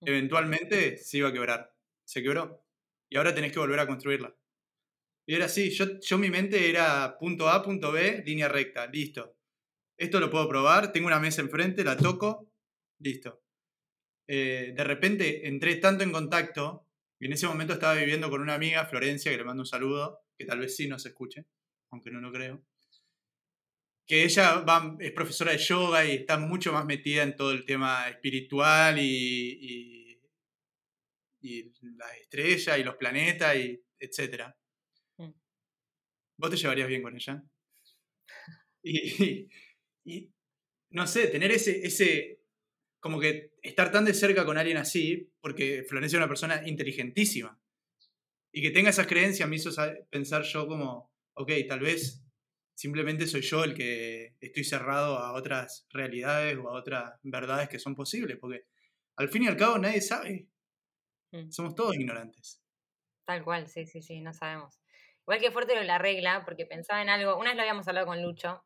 [0.00, 1.72] eventualmente se iba a quebrar.
[2.04, 2.64] Se quebró.
[3.08, 4.34] Y ahora tenés que volver a construirla.
[5.28, 9.36] Y era así, yo, mi mente era punto A, punto B, línea recta, listo.
[9.98, 12.52] Esto lo puedo probar, tengo una mesa enfrente, la toco,
[13.00, 13.42] listo.
[14.28, 16.86] Eh, de repente entré tanto en contacto,
[17.18, 20.20] y en ese momento estaba viviendo con una amiga, Florencia, que le mando un saludo,
[20.38, 21.46] que tal vez sí nos escuche,
[21.90, 22.62] aunque no lo creo.
[24.06, 24.64] Que ella
[25.00, 29.58] es profesora de yoga y está mucho más metida en todo el tema espiritual y,
[29.60, 30.20] y,
[31.40, 34.56] y las estrellas y los planetas y etcétera.
[36.38, 37.44] ¿Vos te llevarías bien con ella?
[38.82, 39.50] Y, y-
[40.04, 40.32] y,
[40.90, 42.42] no sé, tener ese, ese,
[43.00, 47.60] como que estar tan de cerca con alguien así, porque Florencia es una persona inteligentísima,
[48.52, 52.24] y que tenga esas creencias me hizo sa- pensar yo como, ok, tal vez
[52.74, 57.78] simplemente soy yo el que estoy cerrado a otras realidades o a otras verdades que
[57.78, 58.66] son posibles, porque
[59.16, 60.48] al fin y al cabo nadie sabe,
[61.32, 61.50] Mm.
[61.50, 62.62] somos todos ignorantes.
[63.24, 64.80] Tal cual, sí, sí, sí, no sabemos.
[65.26, 67.88] Igual que fuerte lo de la regla, porque pensaba en algo, una vez lo habíamos
[67.88, 68.64] hablado con Lucho,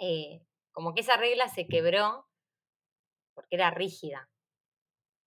[0.00, 2.28] eh, como que esa regla se quebró
[3.34, 4.28] porque era rígida.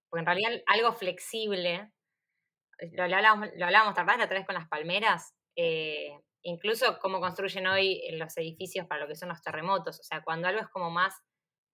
[0.09, 1.91] Porque en realidad algo flexible,
[2.79, 6.99] eh, lo hablábamos, lo hablábamos ¿te acordás la otra vez con las palmeras, Eh, incluso
[6.99, 10.61] cómo construyen hoy los edificios para lo que son los terremotos, o sea, cuando algo
[10.61, 11.13] es como más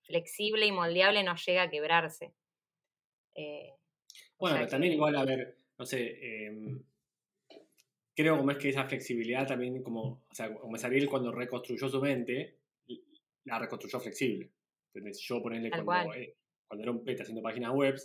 [0.03, 2.33] flexible y moldeable no llega a quebrarse.
[3.35, 3.71] Eh,
[4.39, 6.83] o Bueno, sea pero también igual, a ver, no sé, em,
[8.21, 12.01] creo como es que esa flexibilidad también, como, o sea, como Ariel cuando reconstruyó su
[12.01, 12.57] mente,
[13.45, 14.51] la reconstruyó flexible.
[14.93, 16.35] Entonces, yo ponerle cuando, eh,
[16.67, 17.95] cuando era un peta haciendo páginas web,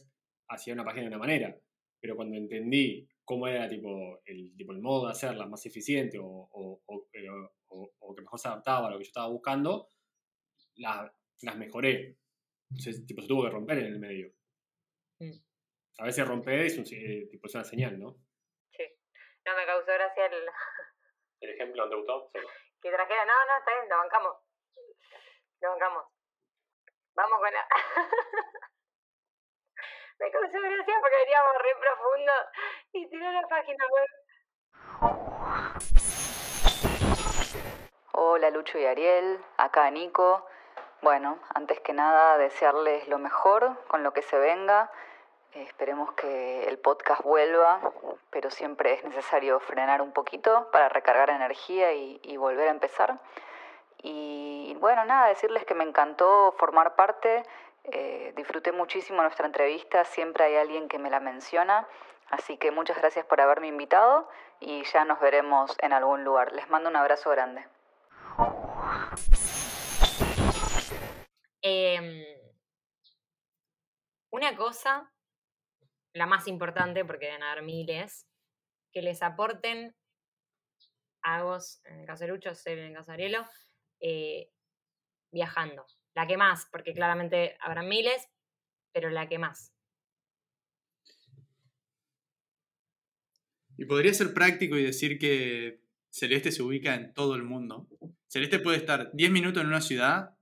[0.48, 1.59] hacía una página de una manera,
[2.00, 6.27] pero cuando entendí cómo era tipo el, tipo, el modo de hacerla más eficiente o,
[6.27, 7.29] o- o- eh,
[7.68, 9.90] o- o que mejor se adaptaba a lo que yo estaba buscando,
[10.77, 12.16] la- las mejoré.
[12.70, 14.33] Entonces, tipo, se tuvo que romper en el medio.
[15.18, 15.31] Mm.
[15.98, 18.24] A veces romper es, un, eh, tipo, es una señal, ¿no?
[19.45, 19.51] Sí.
[19.51, 20.49] No, me causó gracia el,
[21.41, 22.31] ¿El ejemplo no te gustó?
[22.33, 22.49] Solo.
[22.81, 23.25] que trajera.
[23.27, 24.37] No, no, está bien, lo bancamos.
[25.61, 26.07] Lo bancamos.
[27.15, 27.69] Vamos con la.
[30.19, 32.33] me causó gracia porque veníamos re profundo
[32.93, 34.09] y tiró la página web.
[38.13, 40.49] Hola Lucho y Ariel, acá Nico.
[41.03, 44.91] Bueno, antes que nada desearles lo mejor con lo que se venga.
[45.55, 47.81] Esperemos que el podcast vuelva,
[48.31, 53.21] pero siempre es necesario frenar un poquito para recargar energía y, volver a empezar.
[54.03, 57.45] Y bueno, nada, decirles que me encantó formar parte,
[57.85, 61.87] eh, disfruté muchísimo nuestra entrevista, siempre hay alguien que me la menciona,
[62.31, 66.53] así que muchas gracias por haberme invitado y ya nos veremos en algún lugar.
[66.53, 67.64] Les mando un abrazo grande.
[71.62, 72.25] Em,
[74.31, 75.11] una cosa,
[76.14, 78.27] la más importante, porque deben haber miles,
[78.92, 79.94] que les aporten
[81.22, 81.40] a
[81.85, 83.44] en el caso de Lucho, en el caso de Arielo,
[84.00, 84.50] eh,
[85.33, 85.87] viajando.
[86.14, 88.29] La que más, porque claramente habrá miles,
[88.92, 89.74] pero la que más.
[93.77, 97.88] Y podría ser práctico y decir que Celeste se ubica en todo el mundo.
[98.29, 100.38] Celeste puede estar 10 minutos en una ciudad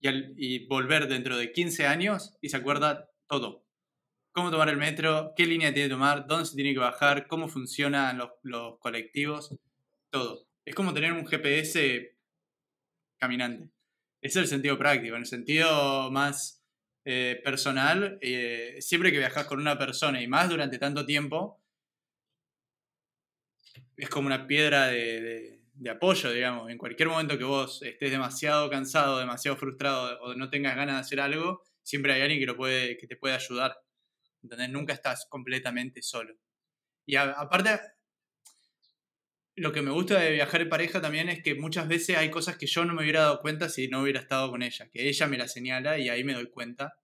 [0.00, 3.66] y volver dentro de 15 años y se acuerda todo.
[4.32, 7.48] Cómo tomar el metro, qué línea tiene que tomar, dónde se tiene que bajar, cómo
[7.48, 9.54] funcionan los, colectivos,
[10.10, 10.46] todo.
[10.64, 12.16] Es como tener un GPS
[13.18, 13.70] caminante.
[14.22, 15.16] Ese es el sentido práctico.
[15.16, 16.64] En el sentido más
[17.04, 21.62] eh, personal, eh, siempre que viajas con una persona y más durante tanto tiempo,
[23.96, 26.70] es como una piedra de, de- de apoyo, digamos.
[26.70, 31.00] En cualquier momento que vos estés demasiado cansado, demasiado frustrado o no tengas ganas de
[31.00, 33.74] hacer algo, siempre hay alguien que, lo puede, que te puede ayudar.
[34.42, 34.70] ¿Entendés?
[34.70, 36.34] Nunca estás completamente solo.
[37.06, 37.80] Y aparte,
[39.56, 42.56] lo que me gusta de viajar en pareja también es que muchas veces hay cosas
[42.56, 45.26] que yo no me hubiera dado cuenta si no hubiera estado con ella, que ella
[45.26, 46.94] me la señala y ahí me doy cuenta.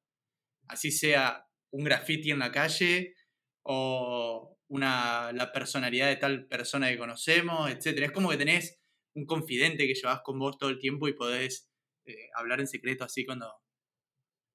[0.69, 3.15] Así sea un graffiti en la calle
[3.63, 8.05] o una, la personalidad de tal persona que conocemos, etc.
[8.05, 8.81] Es como que tenés
[9.15, 11.69] un confidente que llevas con vos todo el tiempo y podés
[12.07, 13.53] eh, hablar en secreto así cuando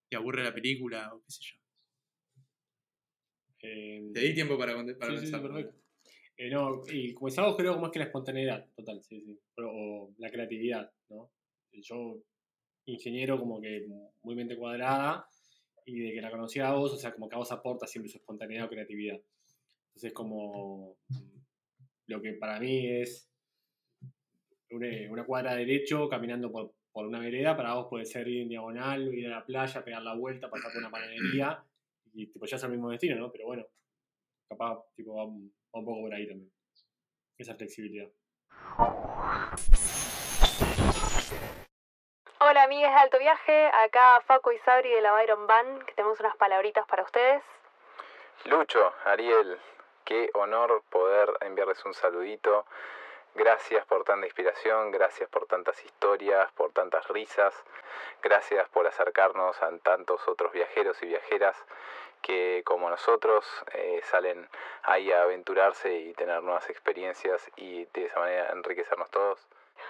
[0.10, 1.61] te aburre la película o qué sé yo.
[3.64, 5.42] Eh, Te di tiempo para, para sí, sí, sí, pensar.
[5.42, 5.78] perfecto.
[6.38, 9.40] Eh, no, y como algo creo como es que la espontaneidad, total, sí, sí.
[9.56, 11.32] Pero- o la creatividad, ¿no?
[11.74, 12.18] Yo,
[12.86, 13.86] ingeniero, como que
[14.24, 15.28] muy mente cuadrada,
[15.86, 18.10] y de que la conocía a vos, o sea, como que a vos aporta siempre
[18.12, 19.20] su espontaneidad o creatividad.
[19.90, 21.38] Entonces, como mm,
[22.08, 23.30] lo que para mí es
[24.72, 28.50] una, una cuadra derecho caminando por, por una vereda, para vos puede ser ir en
[28.50, 31.64] diagonal, ir a la playa, pegar la vuelta, pasar por una panadería,
[32.14, 33.32] y tipo, ya es el mismo destino, ¿no?
[33.32, 33.66] Pero bueno,
[34.50, 36.52] capaz tipo, va, un va un poco por ahí también.
[37.38, 38.10] Esa flexibilidad.
[42.40, 46.20] Hola amigas de Alto Viaje, acá Faco y Sabri de la Byron Band, que tenemos
[46.20, 47.44] unas palabritas para ustedes.
[48.46, 49.60] Lucho, Ariel,
[50.04, 52.66] qué honor poder enviarles un saludito.
[53.36, 57.56] Gracias por tanta inspiración, gracias por tantas historias, por tantas risas,
[58.22, 61.58] gracias por acercarnos a tantos otros viajeros y viajeras
[62.22, 64.48] que como nosotros eh, salen
[64.84, 69.48] ahí a aventurarse y tener nuevas experiencias y de esa manera enriquecernos todos.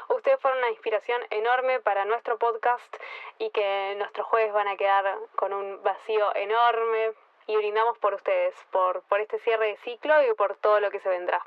[0.08, 2.96] Ustedes fueron una inspiración enorme para nuestro podcast
[3.38, 7.14] y que nuestros jueves van a quedar con un vacío enorme
[7.48, 11.00] y brindamos por ustedes, por, por este cierre de ciclo y por todo lo que
[11.00, 11.44] se vendrá.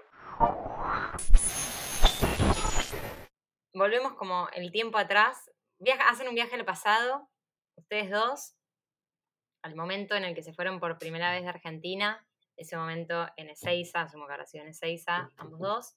[3.72, 5.50] Volvemos como el tiempo atrás.
[5.78, 7.28] Viaja, hacen un viaje al pasado,
[7.76, 8.54] ustedes dos,
[9.62, 13.50] al momento en el que se fueron por primera vez de Argentina, ese momento en
[13.50, 15.96] Ezeiza, asumo que habrá sido en Ezeiza, ambos dos,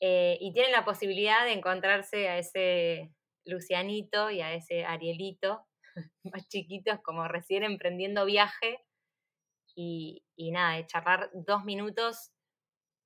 [0.00, 3.12] eh, y tienen la posibilidad de encontrarse a ese
[3.44, 5.66] Lucianito y a ese Arielito,
[6.24, 8.80] más chiquitos, como recién emprendiendo viaje,
[9.74, 12.30] y, y nada, de charlar dos minutos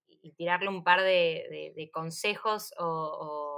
[0.09, 3.56] y tirarle un par de, de- de consejos o- o,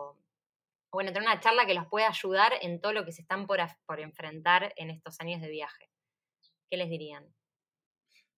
[0.92, 3.60] bueno, tener una charla que los pueda ayudar en todo lo que se están por,
[3.86, 5.90] por enfrentar en estos años de viaje.
[6.70, 7.24] ¿Qué les dirían?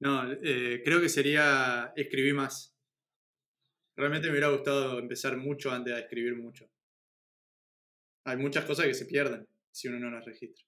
[0.01, 2.75] No, eh, creo que sería escribir más.
[3.97, 6.71] Realmente me hubiera gustado empezar mucho antes de escribir mucho.
[8.25, 10.65] Hay muchas cosas que se pierden si uno no las registra.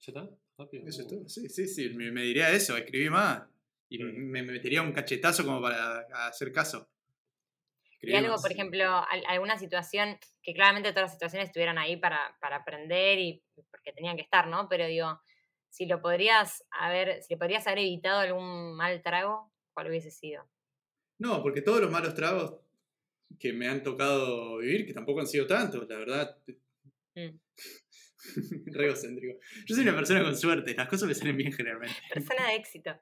[0.00, 0.30] ¿Ya está?
[0.58, 0.86] Rápido.
[0.86, 1.28] Eso es todo.
[1.28, 1.90] Sí, sí, sí.
[1.90, 3.48] Me, me diría eso, escribí más.
[3.88, 4.06] Y Mm.
[4.30, 6.90] me, me metería un cachetazo como para hacer caso.
[8.02, 12.36] Y algo, por ejemplo, al- alguna situación, que claramente todas las situaciones estuvieron ahí para,
[12.40, 14.68] para aprender y porque tenían que estar, ¿no?
[14.68, 15.20] Pero digo,
[15.70, 20.48] si lo podrías haber, si le podrías haber evitado algún mal trago, ¿cuál hubiese sido?
[21.18, 22.60] No, porque todos los malos tragos
[23.40, 26.38] que me han tocado vivir, que tampoco han sido tantos, la verdad.
[27.14, 27.38] Mm.
[28.66, 29.38] Re egocéntrico.
[29.66, 31.96] Yo soy una persona con suerte, las cosas me salen bien generalmente.
[32.12, 32.98] Persona de éxito.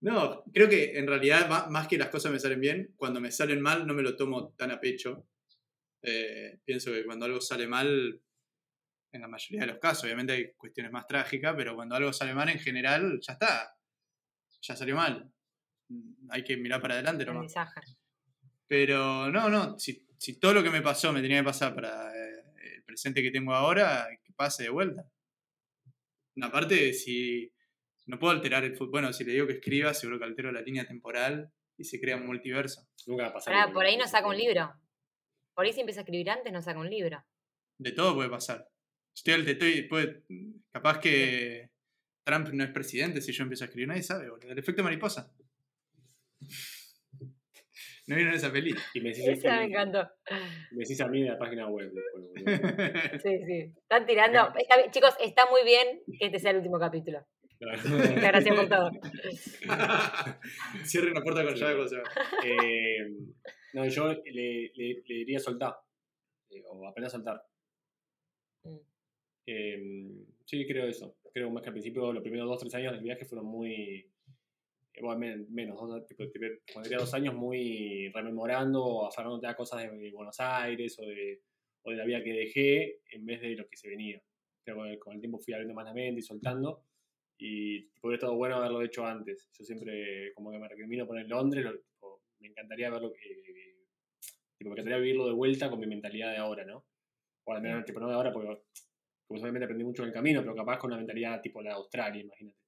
[0.00, 3.60] No, creo que en realidad, más que las cosas me salen bien, cuando me salen
[3.60, 5.26] mal no me lo tomo tan a pecho.
[6.02, 8.20] Eh, pienso que cuando algo sale mal
[9.14, 10.04] en la mayoría de los casos.
[10.04, 13.74] Obviamente hay cuestiones más trágicas, pero cuando algo sale mal en general, ya está.
[14.60, 15.30] Ya salió mal.
[15.88, 17.52] Mm, Hay que mirar para adelante nomás.
[18.66, 22.12] Pero no, no, si, si todo lo que me pasó me tenía que pasar para
[22.14, 22.44] eh,
[22.76, 25.08] el presente que tengo ahora, que pase de vuelta.
[26.42, 27.53] Aparte, si
[28.06, 30.60] no puedo alterar el fútbol, bueno, si le digo que escriba, seguro que altero la
[30.62, 32.86] línea temporal y se crea un multiverso.
[33.06, 33.68] Nunca va a pasar.
[33.68, 34.72] Lo por ahí no saca un libro.
[35.54, 37.24] Por ahí si empieza a escribir antes, no saca un libro.
[37.78, 38.68] De todo puede pasar.
[39.14, 40.24] Estoy, al- estoy puede-
[40.72, 41.70] capaz que
[42.24, 44.50] Trump no es presidente si yo empiezo a escribir, nadie sabe, boludo.
[44.50, 45.32] El efecto mariposa.
[48.06, 48.74] ¿No vieron esa peli?
[48.92, 50.06] Y me decís, Esa me encantó.
[50.72, 51.90] me decís a mí de la página web.
[51.92, 52.24] después.
[53.22, 53.72] Sí, sí.
[53.80, 54.52] Están tirando.
[54.58, 57.26] Está chicos, está muy bien que este sea el último capítulo.
[57.66, 58.90] Muchas gracias por todo.
[60.84, 61.86] Cierren la puerta con llave va.
[62.44, 63.08] Eh,
[63.74, 65.74] no, yo le, le- le diría soltar.
[66.50, 67.42] eh, o apenas soltar.
[68.64, 68.76] Mm.
[69.46, 69.82] Eh,
[70.46, 71.16] sí, creo eso.
[71.32, 74.10] Creo más que al principio, los primeros dos, tres años del viaje fueron muy.
[74.94, 79.46] eh, bueno, men- menos, dos, tipo, tipo, cuando tenía dos años, muy rememorando o aferrándote
[79.48, 81.42] a cosas de Buenos Aires o de,
[81.82, 84.22] o de la vida que dejé en vez de lo que se venía.
[84.62, 86.84] Pero con el, con el tiempo fui abriendo más la mente y soltando.
[87.38, 89.48] Y hubiera estado bueno haberlo hecho antes.
[89.58, 93.12] Yo siempre, como que me recrimino poner Londres, lo- tipo, me encantaría verlo.
[93.14, 93.76] eh,
[94.56, 96.84] tipo, me encantaría vivirlo de vuelta con mi mentalidad de ahora, ¿no?
[97.44, 98.48] O al menos, tipo, no de ahora, porque
[99.26, 101.76] como obviamente aprendí mucho en el camino, pero capaz con una mentalidad tipo la de
[101.76, 102.58] Australia, imagínate.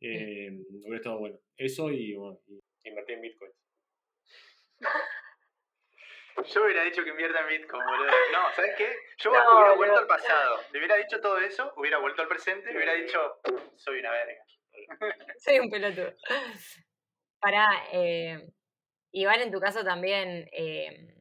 [0.00, 1.38] Eh, Hubiera estado bueno.
[1.56, 3.52] Eso y, bueno, y invertir en Bitcoin.
[6.52, 8.06] Yo hubiera dicho que invierta en Bitcoin, boludo.
[8.32, 8.96] No, ¿sabes qué?
[9.18, 10.60] Yo No, hubiera vuelto al pasado.
[10.72, 13.40] Le hubiera dicho todo eso, hubiera vuelto al presente y hubiera dicho,
[13.76, 14.42] soy una verga.
[15.38, 16.14] Soy un pelotudo.
[17.40, 18.50] Pará, eh,
[19.12, 21.14] igual en tu caso también, eh,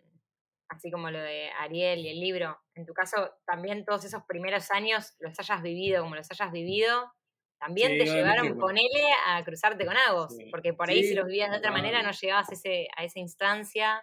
[0.70, 4.70] así como lo de Ariel y el libro, en tu caso también todos esos primeros
[4.72, 7.12] años los hayas vivido como los hayas vivido,
[7.60, 8.62] también Sí, te llevaron, bueno.
[8.62, 10.46] ponele, a cruzarte con Agos, Sí.
[10.52, 13.20] porque por ahí Sí, si los vivías de otra manera no llegabas ese, a esa
[13.20, 14.02] instancia.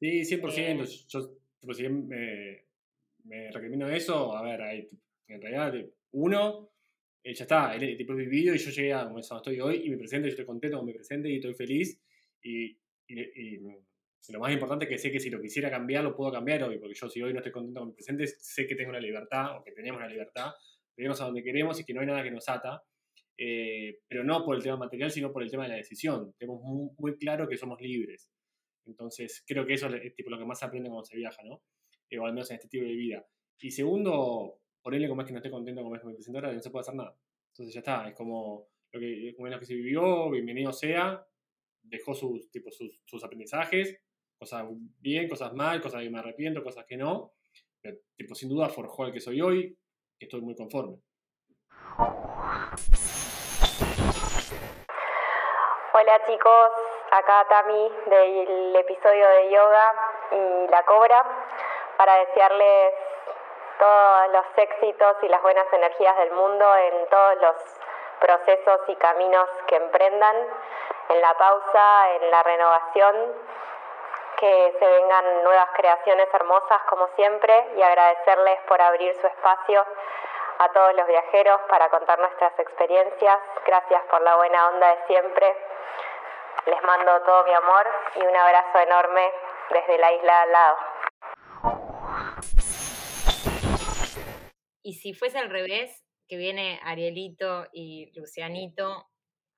[0.00, 0.84] Sí, 100%.
[0.84, 0.86] Eh.
[1.08, 1.30] Yo,
[1.60, 2.64] tipo, si bien me,
[3.24, 4.88] me recrimino eso, a ver, hay,
[5.28, 5.74] en realidad,
[6.12, 6.70] uno,
[7.24, 9.90] eh, ya está, el tipo he vivido y yo llegué a donde estoy hoy y
[9.90, 12.00] mi presente, yo estoy contento con mi presente y estoy feliz.
[12.42, 12.66] Y,
[13.08, 13.60] y- y
[14.32, 16.78] lo más importante es que sé que si lo quisiera cambiar, lo puedo cambiar hoy,
[16.78, 19.58] porque yo si hoy no estoy contento con mi presente, sé que tengo la libertad,
[19.58, 20.50] o que tenemos la libertad,
[20.96, 22.82] de irnos a donde queremos y que no hay nada que nos ata.
[23.38, 26.34] eh, pero no por el tema material, sino por el tema de la decisión.
[26.38, 28.30] Tenemos muy, muy claro que somos libres.
[28.86, 31.62] Entonces, creo que eso es tipo, lo que más se aprende cuando se viaja, ¿no?
[32.08, 33.26] Eh, o al menos en este estilo de vida.
[33.58, 36.60] Y segundo, ponerle como es que no esté contento como es que me ahora, no
[36.60, 37.16] se puede hacer nada.
[37.52, 41.26] Entonces ya está, es como lo que, como lo que se vivió, bienvenido sea,
[41.82, 43.98] dejó sus, tipo, sus, sus aprendizajes,
[44.38, 44.66] cosas
[45.00, 47.32] bien, cosas mal, cosas que me arrepiento, cosas que no.
[47.80, 49.76] Pero, tipo, sin duda forjó al que soy hoy,
[50.18, 50.98] estoy muy conforme.
[55.98, 56.70] Hola chicos,
[57.10, 59.94] acá Tami del episodio de yoga
[60.30, 61.24] y la cobra
[61.96, 62.94] para desearles
[63.78, 67.56] todos los éxitos y las buenas energías del mundo en todos los
[68.20, 70.36] procesos y caminos que emprendan,
[71.08, 73.16] en la pausa, en la renovación,
[74.38, 79.84] que se vengan nuevas creaciones hermosas como siempre y agradecerles por abrir su espacio
[80.58, 83.38] a todos los viajeros para contar nuestras experiencias.
[83.64, 85.56] Gracias por la buena onda de siempre.
[86.64, 87.86] Les mando todo mi amor
[88.16, 89.30] y un abrazo enorme
[89.70, 90.76] desde la isla al lado.
[94.82, 99.08] Y si fuese al revés, que viene Arielito y Lucianito,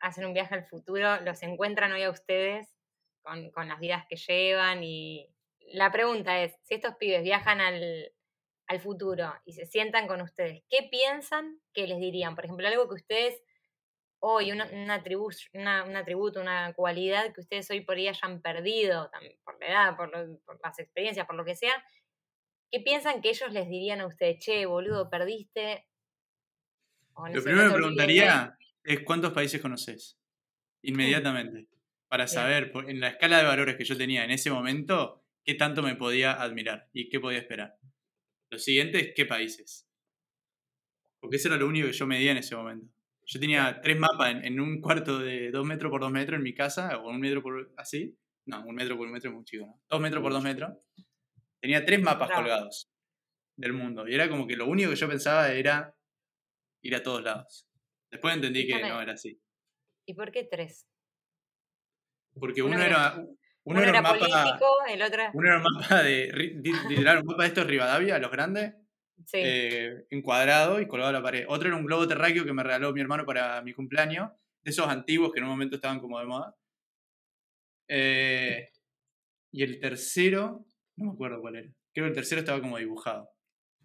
[0.01, 2.75] hacen un viaje al futuro, los encuentran hoy a ustedes
[3.23, 5.35] con, con las vidas que llevan y
[5.73, 8.13] la pregunta es, si estos pibes viajan al,
[8.67, 12.35] al futuro y se sientan con ustedes, ¿qué piensan que les dirían?
[12.35, 13.43] Por ejemplo, algo que ustedes
[14.21, 18.41] hoy, una, un, atribu- una, un atributo, una cualidad que ustedes hoy por ahí hayan
[18.43, 21.73] perdido, tam- por la edad, por, lo- por las experiencias, por lo que sea,
[22.71, 24.39] ¿qué piensan que ellos les dirían a ustedes?
[24.39, 25.87] Che, boludo, perdiste.
[27.17, 30.19] No Lo primero que preguntaría es cuántos países conoces.
[30.83, 31.67] Inmediatamente.
[32.09, 32.35] Para Bien.
[32.35, 35.95] saber, en la escala de valores que yo tenía en ese momento, qué tanto me
[35.97, 37.77] podía admirar y qué podía esperar.
[38.51, 39.87] Lo siguiente es qué países.
[41.21, 42.95] Porque eso era lo único que yo medía en ese momento.
[43.31, 46.43] Yo tenía tres mapas en, en un cuarto de dos metros por dos metros en
[46.43, 48.17] mi casa, o un metro por así.
[48.47, 49.83] No, un metro por un metro es muy chico, ¿no?
[49.89, 50.73] Dos metros por dos metros.
[51.61, 52.43] Tenía tres mapas Bravo.
[52.43, 52.91] colgados
[53.57, 54.09] del mundo.
[54.09, 55.95] Y era como que lo único que yo pensaba era
[56.83, 57.69] ir a todos lados.
[58.11, 59.39] Después entendí que no era así.
[60.07, 60.89] ¿Y por qué tres?
[62.33, 63.29] Porque Uno uno, era- uno,
[63.65, 65.23] Uno, era era un mapa, político, el otro...
[65.35, 66.27] uno era un mapa de,
[66.89, 68.75] literal, un mapa de estos Rivadavia, los grandes,
[69.27, 69.39] Sí.
[69.43, 71.45] eh, encuadrado y colgado a la pared.
[71.49, 74.31] Otro era un globo terráqueo que me regaló mi hermano para mi cumpleaños,
[74.63, 76.55] de esos antiguos que en un momento estaban como de moda.
[77.89, 78.69] Eh,
[79.53, 80.67] y el tercero,
[80.97, 81.73] no me acuerdo cuál era.
[81.93, 83.31] Creo que el tercero estaba como dibujado.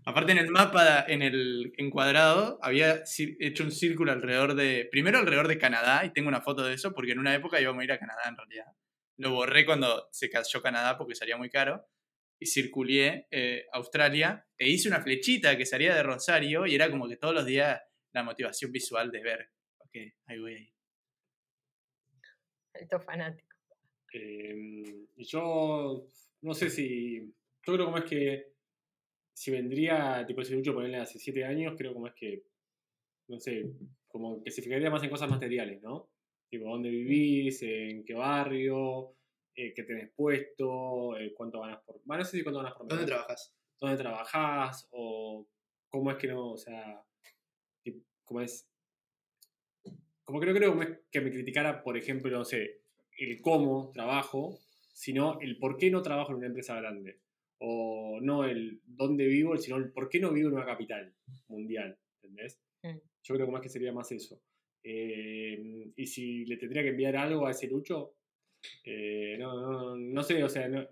[0.06, 3.04] Aparte en el mapa, en el encuadrado, había
[3.40, 6.94] hecho un círculo alrededor de, primero alrededor de Canadá, y tengo una foto de eso,
[6.94, 8.66] porque en una época íbamos a ir a Canadá en realidad.
[9.18, 11.86] Lo borré cuando se cayó Canadá porque salía muy caro.
[12.44, 17.08] Y circulé eh, Australia e hice una flechita que salía de Rosario y era como
[17.08, 17.82] que todos los días
[18.12, 20.74] la motivación visual de ver, ok, ahí voy ahí.
[22.74, 23.56] Alto fanático.
[24.14, 26.06] Eh, y yo
[26.42, 27.34] no sé si.
[27.66, 28.54] Yo creo como es que
[29.34, 32.44] si vendría tipo ese lucho ponerle hace 7 años, creo como es que.
[33.30, 33.72] No sé,
[34.10, 36.10] como que se fijaría más en cosas materiales, ¿no?
[36.50, 39.16] Tipo, dónde vivís, en qué barrio,
[39.56, 42.02] eh, qué tenés puesto, eh, cuánto ganas por.
[42.06, 43.56] Bueno, no sé si cuánto ganas por ¿Dónde trabajas?
[43.80, 45.48] dónde trabajás, o
[45.90, 47.04] cómo es que no, o sea,
[48.24, 48.70] cómo es.
[50.24, 50.80] Como que no creo
[51.12, 52.82] que me criticara, por ejemplo, no sé,
[53.18, 54.58] el cómo trabajo,
[54.94, 57.20] sino el por qué no trabajo en una empresa grande.
[57.60, 61.14] O no el dónde vivo, sino el por qué no vivo en una capital
[61.48, 62.60] mundial, ¿entendés?
[62.84, 62.98] Mm.
[63.24, 64.42] Yo creo que más que sería más eso.
[64.84, 68.16] Eh, y si le tendría que enviar algo a ese Lucho,
[68.86, 70.88] eh, no, no, no sé, o sea, no-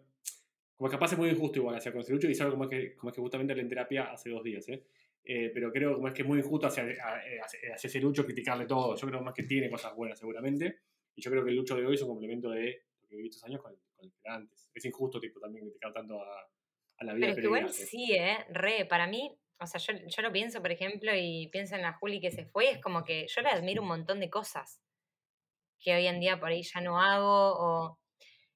[0.76, 2.70] como que capaz es muy injusto igual hacia con ese Lucho y algo como es
[2.70, 4.84] que, como es que justamente hablé en terapia hace dos días, ¿eh?
[5.24, 6.98] Eh, pero creo como es que es muy injusto hacia, eh,
[7.40, 8.96] hacia, hacia ese Lucho criticarle todo.
[8.96, 10.80] Yo creo más que tiene cosas buenas seguramente.
[11.16, 13.28] Y yo creo que el Lucho de hoy es un complemento de lo que viví
[13.28, 14.70] estos años con con el que era antes.
[14.74, 16.50] Es injusto tipo también criticar tanto a,
[16.98, 17.70] a la vida Pero es que igual ¿eh?
[17.70, 18.38] sí, ¿eh?
[18.50, 21.94] Re, para mí, o sea, yo, yo lo pienso, por ejemplo, y pienso en la
[21.94, 24.82] Juli que se fue, es como que yo le admiro un montón de cosas
[25.82, 28.00] que hoy en día por ahí ya no hago, o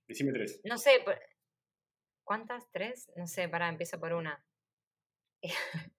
[0.08, 0.62] Decime tres.
[0.64, 1.20] no sé, por-
[2.24, 2.70] ¿cuántas?
[2.72, 3.12] ¿Tres?
[3.16, 4.44] No sé, pará, empiezo por una.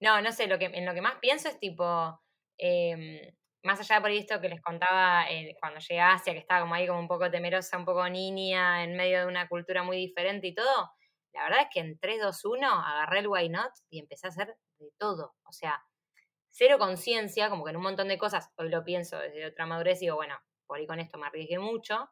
[0.00, 2.20] no, no sé, lo que, en lo que más pienso es tipo,
[2.58, 3.20] em,
[3.62, 6.62] más allá de por esto que les contaba eh, cuando llegué a Asia, que estaba
[6.62, 9.96] como ahí como un poco temerosa, un poco niña, en medio de una cultura muy
[9.98, 10.90] diferente y todo,
[11.32, 14.30] la verdad es que en 3, 2, 1 agarré el why not y empecé a
[14.30, 15.34] hacer de todo.
[15.44, 15.82] O sea,
[16.50, 19.98] cero conciencia, como que en un montón de cosas, hoy lo pienso desde otra madurez
[20.02, 22.10] y digo, bueno, por ahí con esto me arriesgué mucho,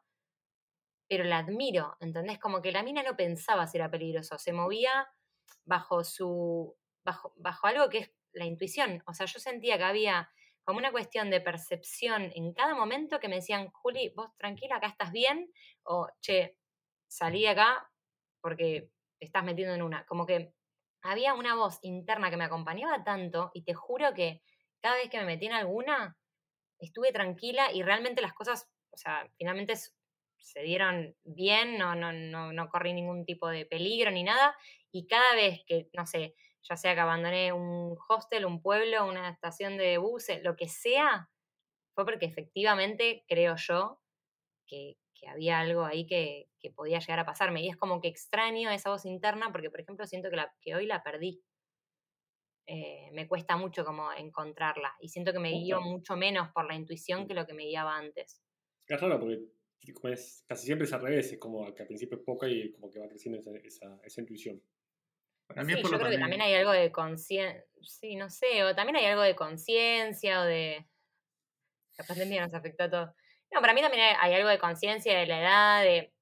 [1.07, 2.39] pero la admiro, ¿entendés?
[2.39, 5.07] Como que la mina no pensaba si era peligroso, se movía
[5.65, 9.01] bajo su, bajo, bajo algo que es la intuición.
[9.07, 10.29] O sea, yo sentía que había
[10.63, 14.87] como una cuestión de percepción en cada momento que me decían, Juli, vos tranquila, acá
[14.87, 15.51] estás bien,
[15.83, 16.57] o che,
[17.07, 17.91] salí acá
[18.41, 20.05] porque estás metiendo en una.
[20.05, 20.53] Como que
[21.01, 24.41] había una voz interna que me acompañaba tanto y te juro que
[24.81, 26.17] cada vez que me metí en alguna,
[26.79, 29.75] estuve tranquila y realmente las cosas, o sea, finalmente
[30.37, 34.55] se dieron bien, no, no, no, no corrí ningún tipo de peligro ni nada.
[34.91, 39.29] Y cada vez que, no sé, ya sea que abandoné un hostel, un pueblo, una
[39.29, 41.29] estación de buses, lo que sea,
[41.93, 44.01] fue porque efectivamente creo yo
[44.67, 47.61] que, que había algo ahí que, que podía llegar a pasarme.
[47.63, 50.75] Y es como que extraño esa voz interna porque, por ejemplo, siento que, la, que
[50.75, 51.43] hoy la perdí.
[52.67, 56.75] Eh, me cuesta mucho como encontrarla y siento que me guío mucho menos por la
[56.75, 58.43] intuición que lo que me guiaba antes.
[58.87, 59.39] Es raro porque
[59.93, 62.71] como es- casi siempre es al revés, es como que al principio es poca y
[62.73, 64.61] como que va creciendo esa, esa, esa intuición.
[65.47, 68.15] Para mí Sí, es por yo lo creo que también hay algo de conciencia, sí,
[68.15, 70.87] no sé, o también hay algo de conciencia o de...
[71.99, 73.09] La pandemia nos afectó a todos.
[73.51, 76.13] No, para mí también hay, algo de conciencia de la edad, de,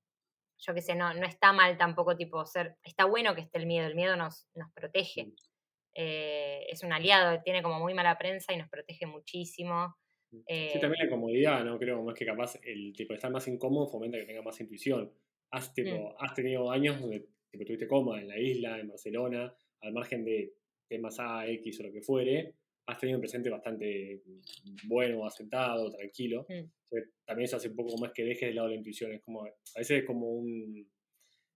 [0.60, 3.66] yo qué sé, no, no está mal tampoco tipo ser, está bueno que esté el
[3.66, 5.26] miedo, el miedo nos, nos protege.
[5.26, 5.34] Mm.
[6.00, 9.96] Eh, es un aliado, tiene como muy mala prensa y nos protege muchísimo.
[10.30, 11.80] Sí, Eh, también la comodidad, ¿no?
[11.80, 15.12] Creo más que capaz el tipo de estar más incómodo fomenta que tenga más intuición.
[15.52, 19.94] Has, tipo, has tenido años donde tipo, estuviste cómoda en la isla, en Barcelona, al
[19.94, 20.54] margen de
[20.88, 22.54] temas A, X o lo que fuere,
[22.88, 24.24] has tenido un presente bastante
[24.86, 26.46] bueno, asentado, tranquilo.
[26.50, 26.96] Mm.
[27.26, 29.12] También eso hace un poco más que dejes de lado la intuición.
[29.12, 30.90] Es como, a veces es como un,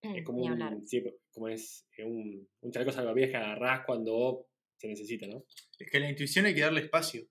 [0.02, 0.74] es como ni hablar.
[0.76, 1.02] un, sí,
[1.32, 5.46] como es eh, un, un chaleco salvavidas que agarrás cuando se necesita, ¿no?
[5.80, 7.24] Es que a la intuición hay que darle espacio.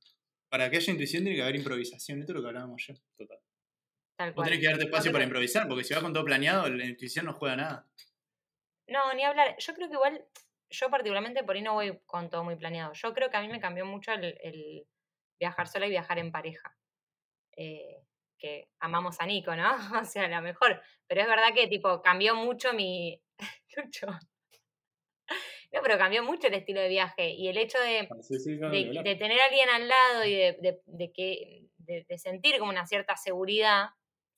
[0.48, 2.20] Para que haya intuición tiene que haber improvisación.
[2.20, 3.00] Esto es lo que hablábamos ayer.
[3.16, 3.38] Total.
[4.16, 4.48] Tal Vos cual.
[4.48, 7.26] tenés que darte No, espacio para improvisar, porque si vas con todo planeado, la intuición
[7.26, 7.90] no juega nada.
[8.88, 9.56] No, ni hablar.
[9.58, 10.24] Yo creo que igual,
[10.70, 12.92] yo particularmente por ahí no voy con todo muy planeado.
[12.94, 14.86] Yo creo que a mí me cambió mucho el, el
[15.38, 16.76] viajar sola y viajar en pareja.
[17.56, 18.04] Eh,
[18.38, 19.70] que amamos a Nico, ¿no?
[20.02, 20.80] O sea, la mejor.
[21.06, 23.20] Pero es verdad que tipo cambió mucho mi.
[23.76, 24.06] Lucho.
[25.72, 27.30] No, pero cambió mucho el estilo de viaje.
[27.30, 30.24] Y el hecho de, Ah, Sí, sí, no, ni de, tener a alguien al lado
[30.24, 33.90] y de, de- que, de sentir como una cierta seguridad,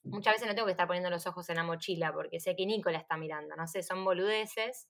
[0.04, 2.66] muchas veces no tengo que estar poniendo los ojos en la mochila porque sé que
[2.66, 4.88] Nico la está mirando, no sé, son boludeces,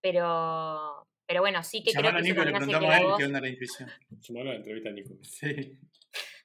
[0.00, 2.88] pero, Pero bueno, sí que creo Llamar a que eso Nico y le preguntamos a
[2.88, 3.90] la él qué onda la intuición.
[4.20, 5.14] Sumalo a la entrevista a Nico.
[5.22, 5.78] Sí.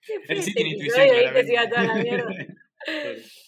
[0.28, 1.08] Él sí tiene intuición.
[1.08, 2.30] Se iba toda la mierda.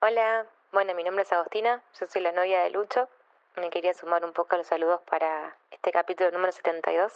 [0.00, 3.08] Hola, bueno, mi nombre es Agostina, yo soy la novia de Lucho.
[3.56, 7.12] Me quería sumar un poco a los saludos para este capítulo número 72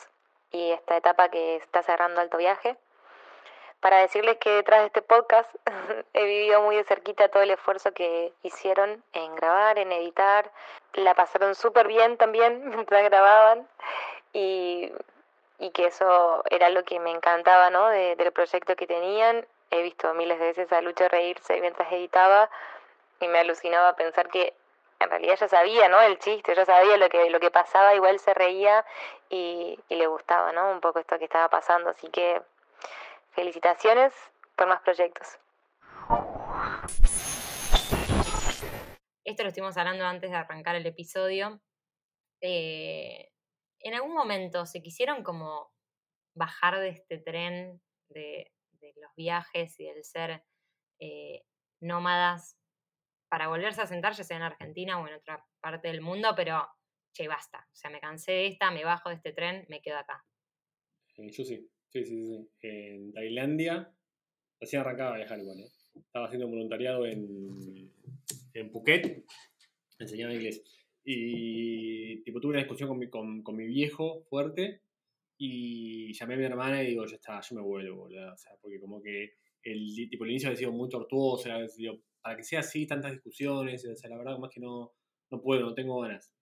[0.51, 2.77] y esta etapa que está cerrando Alto Viaje.
[3.83, 5.51] Para decirles que detrás de este podcast
[6.15, 10.51] he vivido muy de cerquita todo el esfuerzo que hicieron en grabar, en editar.
[10.95, 13.69] La pasaron súper bien también mientras grababan
[14.33, 14.91] y,
[15.59, 17.89] y que eso era lo que me encantaba ¿no?
[17.89, 19.47] de- del proyecto que tenían.
[19.71, 22.49] He visto miles de veces a Lucho reírse mientras editaba
[23.21, 24.55] y me alucinaba pensar que
[25.01, 26.01] en realidad ya sabía, ¿no?
[26.01, 28.85] El chiste, ya sabía lo que, lo que pasaba, igual se reía
[29.29, 30.71] y, y le gustaba, ¿no?
[30.71, 31.91] Un poco esto que estaba pasando.
[31.91, 32.41] Así que
[33.33, 34.13] felicitaciones
[34.57, 35.27] por más proyectos.
[39.25, 41.63] Esto lo estuvimos hablando antes de arrancar el episodio.
[42.41, 43.31] Eh,
[43.81, 45.73] en algún momento se quisieron como
[46.35, 50.45] bajar de este tren de, de los viajes y del ser
[50.99, 51.45] eh,
[51.81, 52.59] nómadas
[53.29, 56.69] para volverse a sentar, ya sea en Argentina o en otra parte del mundo, pero
[57.13, 57.67] che, basta.
[57.73, 60.25] O sea, me cansé de esta, me bajo de este tren, me quedo acá.
[61.17, 62.49] Eh, yo sí, sí, sí, sí.
[62.63, 63.93] En Tailandia,
[64.61, 65.71] recién arrancaba a viajar ¿eh?
[65.95, 67.91] Estaba haciendo voluntariado en,
[68.55, 69.25] en Phuket,
[69.99, 70.63] enseñaba inglés.
[71.05, 74.83] Y tipo, tuve una discusión con mi, con, con mi viejo fuerte
[75.37, 78.33] y llamé a mi hermana y digo, ya está, yo me vuelvo, boludo.
[78.33, 79.35] O sea, porque como que
[79.65, 81.49] el, tipo, el inicio había sido muy tortuoso,
[82.21, 84.93] para que sea así, tantas discusiones, o sea, la verdad es que no,
[85.31, 86.33] no puedo, no tengo ganas.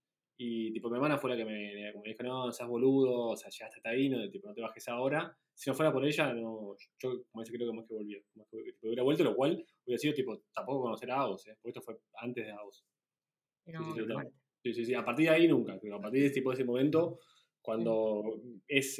[0.42, 3.50] Y tipo, mi hermana fue la que me, me dijo, no, seas boludo, o sea,
[3.50, 5.36] llegaste hasta ahí, no, tipo, no te bajes ahora.
[5.52, 8.18] Si no fuera por ella, no, yo como ese creo que más que volvía.
[8.36, 11.58] Más que, tipo, hubiera vuelto, lo cual hubiera sido tipo, tampoco conocer a Agos, ¿eh?
[11.60, 12.86] porque esto fue antes de Agos.
[13.66, 13.94] No.
[14.62, 14.94] Sí, sí, sí.
[14.94, 15.78] A partir de ahí nunca.
[15.78, 17.20] pero A partir de, tipo, ese momento,
[17.60, 18.98] cuando es.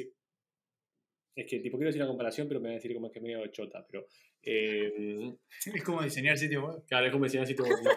[1.34, 3.18] Es que, tipo, quiero decir una comparación, pero me van a decir como es que
[3.18, 3.86] es medio chota.
[3.90, 4.06] Pero.
[4.42, 5.34] Eh,
[5.74, 6.84] Es como diseñar sitio web.
[6.86, 7.90] claro, es como así, tipo, no.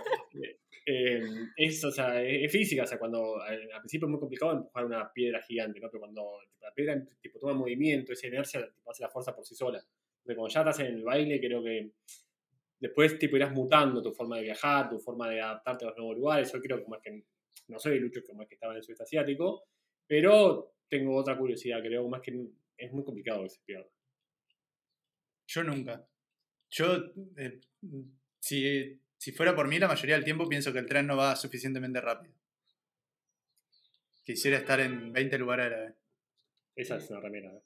[0.86, 1.24] Eh,
[1.56, 2.84] es, o sea, es, es física.
[2.84, 5.90] O sea, cuando al, principio es muy complicado empujar una piedra gigante, ¿no?
[5.90, 9.56] Pero cuando la piedra tipo, toma movimiento, esa inercia, tipo, hace la fuerza por sí
[9.56, 9.80] sola.
[9.80, 11.92] Entonces, cuando ya estás en el baile, creo que
[12.80, 16.18] después tipo irás mutando tu forma de viajar, tu forma de adaptarte a los nuevos
[16.18, 16.52] lugares.
[16.52, 17.24] Yo creo que es que
[17.68, 19.64] no soy el Lucho como es que estaba en el sudeste asiático,
[20.06, 22.38] pero tengo otra curiosidad, creo más que
[22.78, 23.88] es muy complicado que se pierda.
[25.48, 26.06] Yo nunca.
[26.74, 27.62] Yo, eh,
[28.40, 31.36] si, si fuera por mí, la mayoría del tiempo pienso que el tren no va
[31.36, 32.34] suficientemente rápido.
[34.24, 35.94] Quisiera estar en 20 lugares a la vez.
[36.76, 37.54] Esa es una remera.
[37.54, 37.62] ¿eh?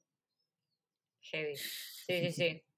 [1.21, 1.55] Heavy.
[1.55, 2.63] Sí, sí, sí.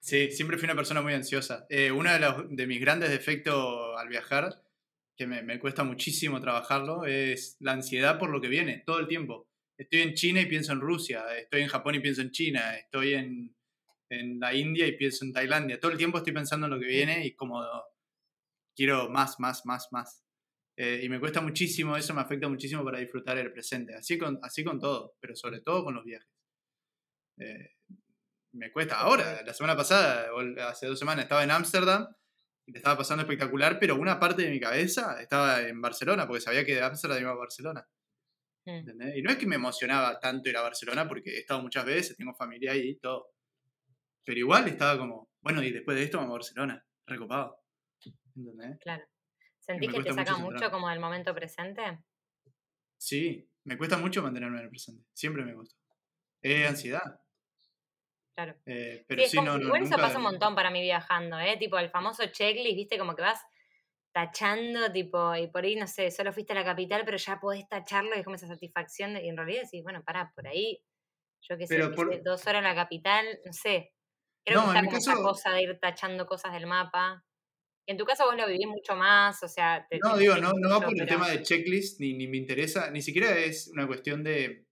[0.00, 1.64] Sí, siempre fui una persona muy ansiosa.
[1.70, 4.62] Eh, uno de, los, de mis grandes defectos al viajar,
[5.16, 9.08] que me, me cuesta muchísimo trabajarlo, es la ansiedad por lo que viene, todo el
[9.08, 9.48] tiempo.
[9.78, 13.14] Estoy en China y pienso en Rusia, estoy en Japón y pienso en China, estoy
[13.14, 13.54] en,
[14.10, 15.80] en la India y pienso en Tailandia.
[15.80, 17.62] Todo el tiempo estoy pensando en lo que viene y como
[18.74, 20.24] quiero más, más, más, más.
[20.76, 23.94] Eh, y me cuesta muchísimo, eso me afecta muchísimo para disfrutar el presente.
[23.94, 26.28] Así con, así con todo, pero sobre todo con los viajes.
[27.38, 27.76] Eh,
[28.52, 28.98] me cuesta.
[28.98, 30.28] Ahora, la semana pasada,
[30.68, 32.06] hace dos semanas, estaba en Ámsterdam
[32.66, 36.40] y le estaba pasando espectacular, pero una parte de mi cabeza estaba en Barcelona, porque
[36.40, 37.86] sabía que de Ámsterdam iba a Barcelona.
[38.66, 38.70] Mm.
[38.70, 39.16] ¿entendés?
[39.16, 42.16] Y no es que me emocionaba tanto ir a Barcelona, porque he estado muchas veces,
[42.16, 43.33] tengo familia ahí y todo.
[44.24, 47.60] Pero igual estaba como, bueno, y después de esto vamos a Barcelona, recopado.
[48.36, 48.78] ¿Entendés?
[48.80, 49.04] Claro.
[49.58, 52.00] ¿Sentís que te saca mucho como del momento presente?
[52.98, 55.04] Sí, me cuesta mucho mantenerme en el presente.
[55.12, 55.76] Siempre me cuesta.
[56.42, 57.20] Es ansiedad.
[58.34, 58.56] Claro.
[58.66, 61.38] Eh, pero Sí, sí, como- no, no, igual eso pasa un montón para mí viajando,
[61.38, 61.56] ¿eh?
[61.56, 63.40] Tipo el famoso checklist, viste, como que vas
[64.12, 67.68] tachando, tipo, y por ahí, no sé, solo fuiste a la capital, pero ya podés
[67.68, 70.82] tacharlo y es como esa satisfacción, de, y en realidad decís, bueno, pará, por ahí,
[71.42, 73.92] yo qué sé, por- dos horas en la capital, no sé.
[74.44, 77.24] Creo No, que está como esa cosa de ir tachando cosas del mapa.
[77.86, 80.36] Y en tu caso vos lo vivís mucho más, o sea, te, No, te digo,
[80.36, 83.68] no, no va por el tema de checklist, ni, ni me interesa, ni siquiera es
[83.68, 84.66] una cuestión de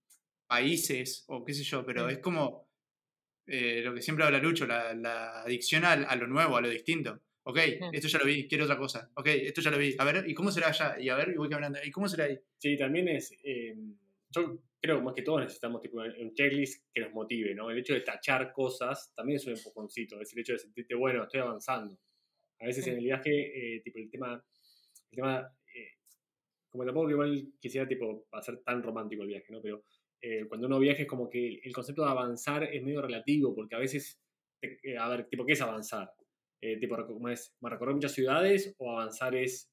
[0.47, 2.09] países o qué sé yo, pero Mm.
[2.09, 2.67] es como
[3.45, 6.69] eh, lo que siempre habla Lucho, la, la adicción al- a, lo nuevo, a lo
[6.69, 7.19] distinto.
[7.43, 7.89] Ok, Mm.
[7.93, 9.11] esto ya lo vi, quiero otra cosa.
[9.15, 9.95] Ok, esto ya lo vi.
[9.99, 10.95] A ver, ¿y cómo será allá?
[10.97, 11.77] Y a ver, y voy caminando.
[11.83, 12.39] ¿Y cómo será ahí?
[12.57, 13.33] Sí, también es.
[13.43, 13.75] eh,
[14.29, 17.71] yo creo que más que todos necesitamos tipo, un checklist que nos motive, ¿no?
[17.71, 21.23] El hecho de tachar cosas también es un empujoncito, es el hecho de sentirte, bueno,
[21.23, 21.97] estoy avanzando.
[22.59, 23.31] A veces en el viaje,
[23.77, 24.45] eh, tipo, el tema.
[25.09, 25.91] El tema eh,
[26.69, 29.61] como tampoco que igual quisiera tipo, hacer tan romántico el viaje, ¿no?
[29.61, 29.85] Pero
[30.19, 33.75] eh, cuando uno viaja es como que el concepto de avanzar es medio relativo, porque
[33.75, 34.21] a veces,
[34.99, 36.11] a ver, tipo, ¿qué es avanzar?
[36.59, 37.55] Tipo, ¿cómo es?
[37.61, 39.69] ¿Recorrer muchas ciudades o avanzar es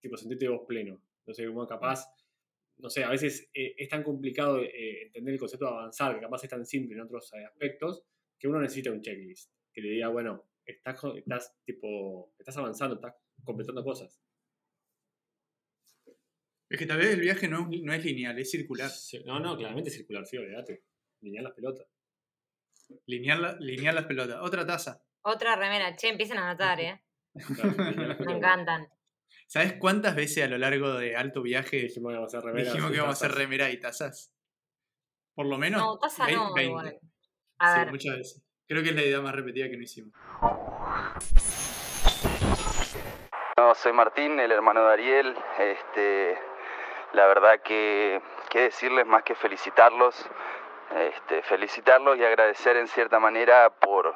[0.00, 1.00] tipo, sentirte vos pleno.
[1.26, 2.04] No sé, como capaz,
[2.78, 6.20] no sé, a veces eh, es tan complicado eh, entender el concepto de avanzar, que
[6.20, 8.02] capaz es tan simple en otros eh, aspectos,
[8.38, 12.96] que uno necesita un checklist, que le diga, bueno, estás, co- estás, tipo, estás avanzando,
[12.96, 13.14] estás
[13.44, 14.20] completando cosas.
[16.68, 18.90] Es que tal vez el viaje no, no es lineal, es circular.
[18.90, 20.82] Sí, No, no, claramente circular, sí, olvídate.
[21.20, 21.86] Linear las pelotas.
[23.06, 24.38] Lineal, la- lineal las pelotas.
[24.42, 25.02] Otra taza.
[25.22, 25.94] Otra remera.
[25.96, 27.02] Che, empiecen a anotar, ¿eh?
[27.54, 28.88] Claro, linear Me encantan.
[29.46, 32.72] ¿Sabes cuántas veces a lo largo de alto viaje Dijimos que íbamos a hacer remeras
[32.72, 34.34] dijimos que íbamos a hacer remera y tazas?
[35.34, 36.64] Por lo menos No, taza no, 20.
[36.64, 36.98] igual.
[37.58, 37.90] A Sí, ver.
[37.90, 38.42] muchas veces.
[38.68, 40.12] Creo que es la idea más repetida que no hicimos.
[43.56, 45.36] No, soy Martín, el hermano de Ariel.
[45.58, 46.38] Este,
[47.12, 48.20] la verdad que,
[48.50, 50.28] que decirles más que felicitarlos,
[50.96, 54.14] este, felicitarlos y agradecer en cierta manera por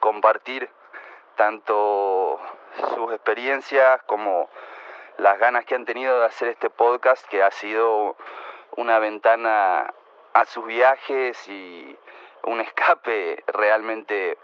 [0.00, 0.70] compartir
[1.36, 2.40] tanto
[2.94, 4.48] sus experiencias como
[5.18, 8.16] las ganas que han tenido de hacer este podcast, que ha sido
[8.76, 9.92] una ventana
[10.32, 11.96] a sus viajes y
[12.44, 14.38] un escape realmente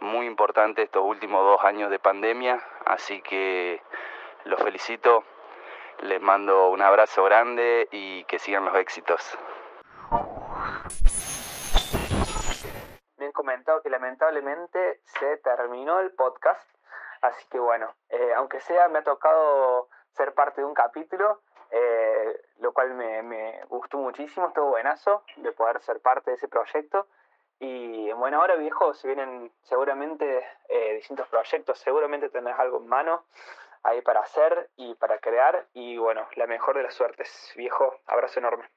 [0.00, 3.80] muy importante estos últimos dos años de pandemia, así que
[4.44, 5.24] los felicito,
[6.00, 9.38] les mando un abrazo grande y que sigan los éxitos.
[13.32, 16.68] Han comentado que lamentablemente se terminó el podcast,
[17.22, 22.42] así que bueno, eh, aunque sea me ha tocado ser parte de un capítulo, eh,
[22.58, 27.06] lo cual me, gustó muchísimo, estuvo buenazo de poder ser parte de ese proyecto.
[27.58, 33.24] Y bueno, ahora viejo, se vienen seguramente eh, distintos proyectos, seguramente tenés algo en mano
[33.82, 35.68] ahí para hacer y para crear.
[35.72, 38.68] Y bueno, la mejor de las suertes, viejo, abrazo enorme.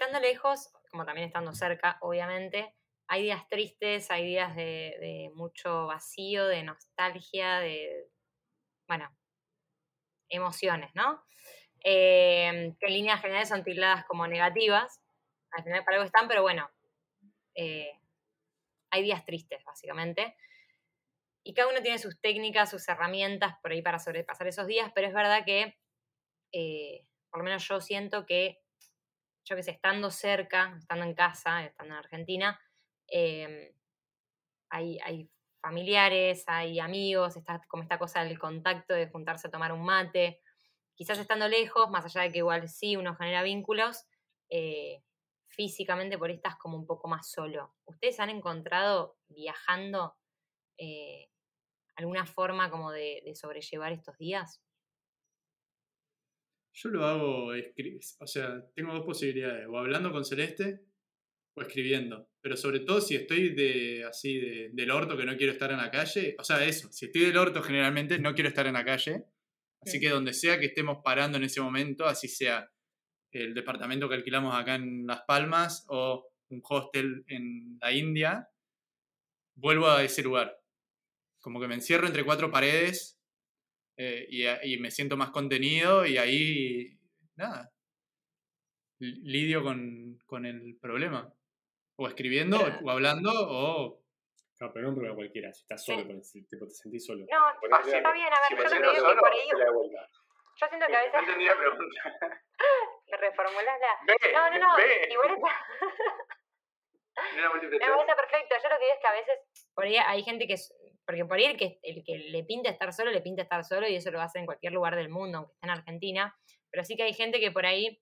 [0.00, 2.74] Estando lejos, como también estando cerca, obviamente,
[3.06, 8.08] hay días tristes, hay días de, mucho vacío, de nostalgia, de,
[8.88, 9.14] bueno,
[10.30, 11.22] emociones, ¿no?
[11.84, 15.02] Eh, que en líneas generales son tildadas como negativas,
[15.50, 16.70] al final para algo están, pero bueno,
[17.54, 17.92] eh,
[18.90, 20.34] hay días tristes, básicamente.
[21.44, 25.08] Y cada uno tiene sus técnicas, sus herramientas por ahí para sobrepasar esos días, pero
[25.08, 25.78] es verdad que,
[26.52, 28.62] eh, por lo menos yo siento que
[29.50, 32.60] yo que sé, estando cerca, estando en casa, estando en Argentina,
[33.08, 33.74] eh,
[34.70, 35.28] hay,
[35.60, 40.40] familiares, hay amigos, está como esta cosa del contacto, de juntarse a tomar un mate.
[40.94, 44.06] Quizás estando lejos, más allá de que igual sí uno genera vínculos,
[44.48, 45.02] eh,
[45.48, 47.74] físicamente por ahí estás como un poco más solo.
[47.84, 50.16] ¿Ustedes han encontrado viajando
[50.78, 51.28] eh,
[51.96, 54.62] alguna forma como de sobrellevar estos días?
[56.72, 57.52] Yo lo hago,
[58.18, 60.80] o sea, tengo dos posibilidades, o hablando con Celeste
[61.56, 62.28] o escribiendo.
[62.40, 65.78] Pero sobre todo si estoy de así de, del orto que no quiero estar en
[65.78, 68.84] la calle, o sea, eso, si estoy del orto generalmente no quiero estar en la
[68.84, 69.24] calle.
[69.82, 72.70] Así que donde sea que estemos parando en ese momento, así sea
[73.32, 78.48] el departamento que alquilamos acá en Las Palmas o un hostel en la India,
[79.54, 80.58] vuelvo a ese lugar.
[81.40, 83.19] Como que me encierro entre cuatro paredes
[83.96, 86.98] eh, y, a- y me siento más contenido y ahí,
[87.36, 87.70] nada,
[88.98, 91.32] li- lidio con, con el problema.
[91.96, 94.00] O escribiendo, o hablando, o...
[94.56, 96.22] Claro, pero no un problema cualquiera, si estás solo, Sí.
[96.22, 97.24] si tipo, te sentís solo.
[97.30, 100.86] No, está bien, a ver, yo lo que digo es que por ahí, yo siento
[100.86, 101.14] que a veces...
[101.20, 102.02] entendí la pregunta.
[103.20, 103.98] Reformulala.
[104.06, 105.08] Ve, No, no, no, ve.
[105.10, 105.48] igual está...
[107.36, 108.54] Me parece perfecto.
[108.62, 109.38] Yo lo que digo es que a veces
[109.74, 110.56] por ahí hay gente que
[111.10, 113.88] porque por ahí el que, el que le pinta estar solo, le pinta estar solo
[113.88, 116.36] y eso lo hace en cualquier lugar del mundo, aunque esté en Argentina.
[116.70, 118.00] Pero sí que hay gente que por ahí,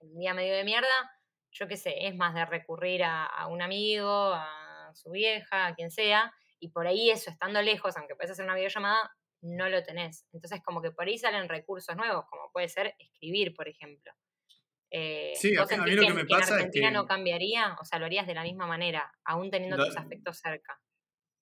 [0.00, 0.86] en un día medio de mierda,
[1.50, 5.74] yo qué sé, es más de recurrir a, a un amigo, a su vieja, a
[5.74, 6.30] quien sea,
[6.60, 10.26] y por ahí eso, estando lejos, aunque puedes hacer una videollamada, no lo tenés.
[10.34, 14.12] Entonces como que por ahí salen recursos nuevos, como puede ser escribir, por ejemplo.
[14.90, 16.94] Eh, Sí, a ¿vos mí- lo que, que me en- en pasa es Argentina que-
[16.94, 17.76] no cambiaría?
[17.80, 20.78] O sea, lo harías de la misma manera, aún teniendo tus afectos cerca.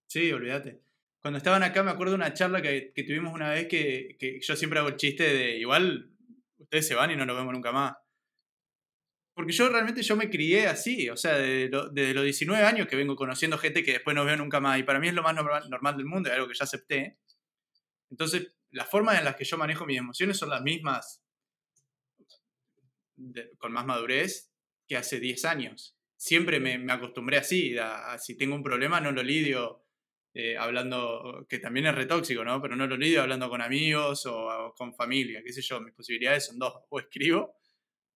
[0.06, 0.80] Sí, olvídate.
[1.20, 4.78] Cuando estaban acá me acuerdo de una charla que, tuvimos una vez que, yo siempre
[4.78, 6.10] hago el chiste de igual
[6.58, 7.94] ustedes se van y no nos vemos nunca más.
[9.34, 12.86] Porque yo realmente yo me crié así, o sea, desde, lo- desde los 19 años
[12.86, 15.22] que vengo conociendo gente que después no veo nunca más y para mí es lo
[15.22, 17.18] más normal, del mundo, es algo que ya acepté.
[18.10, 21.22] Entonces, las formas en las que yo manejo mis emociones son las mismas
[23.58, 24.50] con más madurez
[24.88, 25.96] que hace 10 años.
[26.16, 27.74] Siempre me, acostumbré así,
[28.18, 29.84] si tengo un problema no lo lidio
[30.34, 32.60] eh, hablando, que también es retóxico, ¿no?
[32.62, 35.94] Pero no lo lidio hablando con amigos o, o con familia, qué sé yo, mis
[35.94, 37.56] posibilidades son dos, o escribo,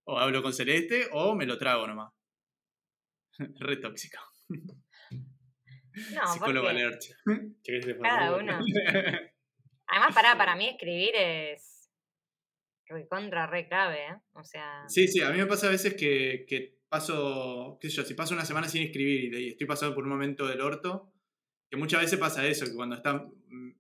[0.05, 2.12] o hablo con Celeste, o me lo trago nomás.
[3.61, 4.19] Retóxico.
[4.49, 7.03] No, Psicólogo porque alert.
[7.62, 8.59] ¿Querés que te cada uno.
[9.87, 11.91] Además, para, para mí escribir es
[12.87, 14.17] recontra re clave, ¿eh?
[14.33, 14.85] O sea.
[14.89, 18.15] Sí, sí, a mí me pasa a veces que, que paso, qué sé yo, si
[18.15, 21.14] paso una semana sin escribir y, y estoy pasando por un momento del orto,
[21.75, 23.72] que muchas veces pasa eso, que cuando está, mm,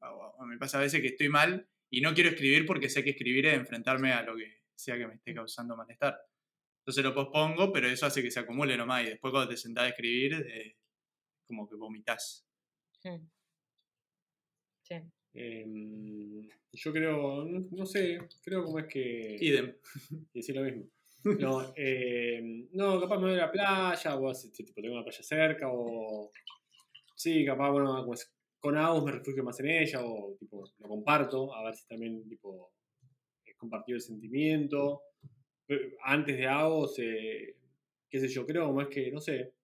[0.46, 3.46] me pasa a veces que estoy mal y no quiero escribir porque sé que escribir
[3.46, 6.18] es enfrentarme a lo que sea que me esté causando malestar.
[6.80, 9.84] Entonces lo pospongo, pero eso hace que se acumule nomás y después cuando te sentás
[9.84, 10.76] a escribir, eh,
[11.46, 12.46] como que vomitas.
[13.04, 13.26] Mm.
[14.82, 14.94] Sí.
[15.34, 19.36] Em, yo creo, no, no sé, creo como es que...
[19.40, 19.74] Idem.
[20.34, 20.90] Decir lo mismo.
[21.24, 25.22] No, em, no, capaz me voy a la playa, o así, tipo, tengo una playa
[25.22, 26.30] cerca, o...
[27.14, 30.88] Sí, capaz, bueno, como es- con Agus me refugio más en ella, o tipo, lo
[30.88, 32.72] comparto, a ver si también, tipo,
[33.46, 35.02] he compartido el sentimiento.
[36.04, 37.56] Antes de Agus, eh,
[38.10, 39.54] qué sé yo, creo como es que, no sé,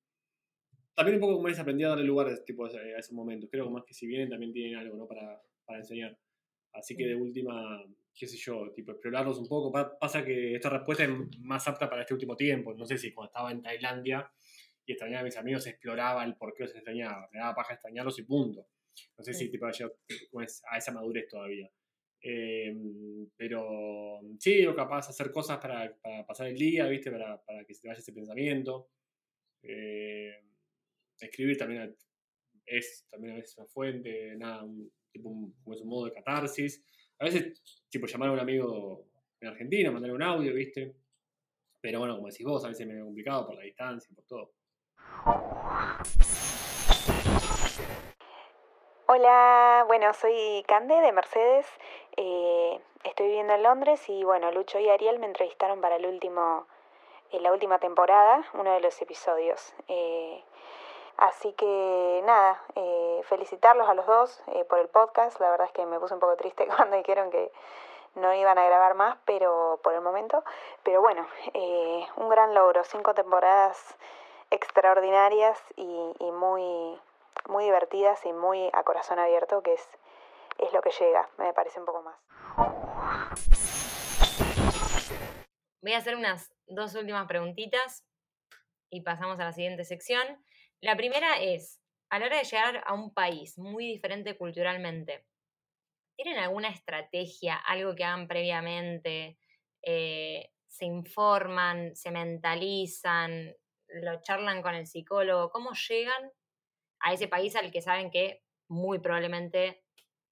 [0.94, 3.48] también un poco como es aprendí a darle lugar a, tipo, a esos momentos.
[3.50, 5.06] Creo como es que si vienen también tienen algo, ¿no?
[5.06, 6.18] Para, para enseñar.
[6.72, 7.84] Así que de última,
[8.14, 9.72] qué sé yo, tipo, explorarlos un poco.
[9.72, 12.74] Pa- pasa que esta respuesta es más apta para este último tiempo.
[12.74, 14.30] No sé si cuando estaba en Tailandia
[14.90, 17.28] y extrañaba a mis amigos exploraba el por qué los extrañaba.
[17.32, 18.66] Me daba paja extrañarlos y punto.
[19.16, 19.92] No sé si tipo, yo
[20.32, 21.70] como es, a esa madurez todavía.
[22.20, 22.74] Eh,
[23.36, 27.08] pero sí, o capaz hacer cosas para, para pasar el día, ¿viste?
[27.08, 28.90] Para, para que se te vaya ese pensamiento.
[29.62, 30.42] Eh,
[31.20, 31.96] escribir también
[32.66, 36.14] es también a veces una fuente, nada, un, tipo un, como es un modo de
[36.14, 36.84] catarsis.
[37.20, 39.06] A veces, tipo, llamar a un amigo
[39.40, 40.96] en Argentina, mandarle un audio, ¿viste?
[41.80, 44.59] Pero bueno, como decís vos, a veces es medio complicado por la distancia, por todo.
[49.06, 51.66] Hola, bueno, soy Cande de Mercedes.
[52.16, 56.66] eh, estoy viviendo en Londres y bueno, Lucho y Ariel me entrevistaron para el último,
[57.32, 59.74] eh, la última temporada, uno de los episodios.
[59.88, 60.42] Eh,
[61.18, 65.38] así que nada, eh, felicitarlos a los dos por el podcast.
[65.40, 67.52] La verdad es que me puse un poco triste cuando dijeron que
[68.14, 70.44] no iban a grabar más, pero por el momento.
[70.82, 71.26] Pero bueno,
[72.16, 73.96] un gran logro, cinco temporadas
[74.50, 75.84] extraordinarias y,
[76.32, 76.98] muy,
[77.48, 79.88] muy divertidas y muy a corazón abierto, que es,
[80.58, 82.18] es lo que llega, me parece un poco más.
[85.82, 88.04] Voy a hacer unas dos últimas preguntitas
[88.90, 90.44] y pasamos a la siguiente sección.
[90.80, 91.80] La primera es,
[92.10, 95.24] a la hora de llegar a un país muy diferente culturalmente,
[96.16, 99.38] ¿tienen alguna estrategia, algo que hagan previamente?
[99.82, 103.54] Eh, ¿Se informan, se mentalizan,
[103.94, 105.50] lo charlan con el psicólogo?
[105.50, 106.30] ¿Cómo llegan
[107.00, 109.82] a ese país al que saben que muy probablemente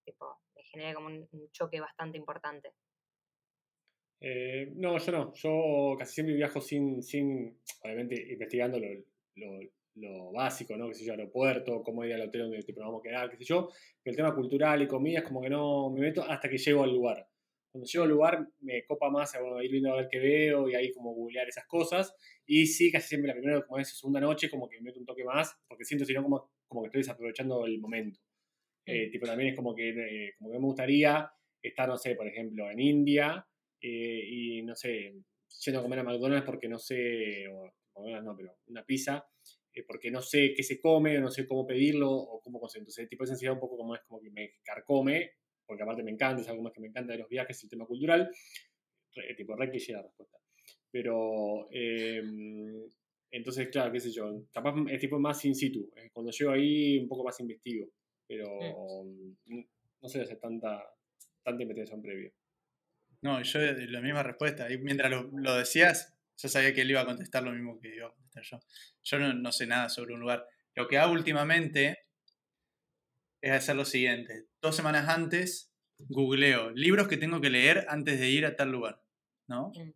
[0.04, 2.72] tipo, les genere como un, choque bastante importante?
[4.20, 5.34] Eh, no, yo no.
[5.34, 9.61] Yo casi siempre viajo sin, sin obviamente, investigando lo,
[9.94, 10.88] lo, básico, ¿no?
[10.88, 13.68] Que sé yo, aeropuerto, cómo ir al hotel donde vamos a quedar, qué sé yo.
[14.02, 16.82] Pero el tema cultural y comida es como que no me meto hasta que llego
[16.82, 17.28] al lugar.
[17.70, 20.74] Cuando llego al lugar me copa más bueno, ir viendo a ver qué veo y
[20.74, 22.14] ahí como googlear esas cosas.
[22.46, 25.06] Y sí, casi siempre la primera, como es segunda noche, como que me meto un
[25.06, 28.20] toque más, porque siento si no como, como que estoy desaprovechando el momento.
[28.86, 31.30] Eh, tipo, también es como que, eh, como que me gustaría
[31.62, 33.46] estar, no sé, por ejemplo, en India
[33.80, 35.14] eh, y, no sé,
[35.64, 39.28] yendo a comer a McDonald's porque no sé, o McDonald's no, pero una pizza,
[39.74, 42.82] eh, porque no sé qué se come, o no sé cómo pedirlo o cómo conseguir.
[42.82, 45.32] Entonces, tipo, esa ansiedad un poco como es como que me carcome,
[45.68, 47.86] porque aparte me encanta, es algo más que me encanta de los viajes, el tema
[47.86, 48.30] cultural.
[49.14, 50.38] Re- tipo, re la respuesta.
[50.90, 52.22] Pero, eh,
[53.30, 55.90] entonces, claro, qué sé yo, capaz es tipo más in situ.
[55.96, 57.86] eh, Cuando llego ahí, un poco más investigo.
[58.26, 59.60] Pero mm,
[60.02, 60.82] no sé hacer tanta,
[61.42, 62.32] tanta investigación previa.
[63.20, 64.70] No, yo eh, la misma respuesta.
[64.72, 67.94] Y mientras lo, lo decías, yo sabía que él iba a contestar lo mismo que
[67.96, 68.58] iba a contestar yo.
[69.02, 70.46] Yo no, no sé nada sobre un lugar.
[70.74, 71.98] Lo que hago últimamente
[73.41, 74.47] es hacer lo siguiente.
[74.61, 79.03] Dos semanas antes, googleo libros que tengo que leer antes de ir a tal lugar.
[79.49, 79.72] ¿No?
[79.74, 79.93] Mm.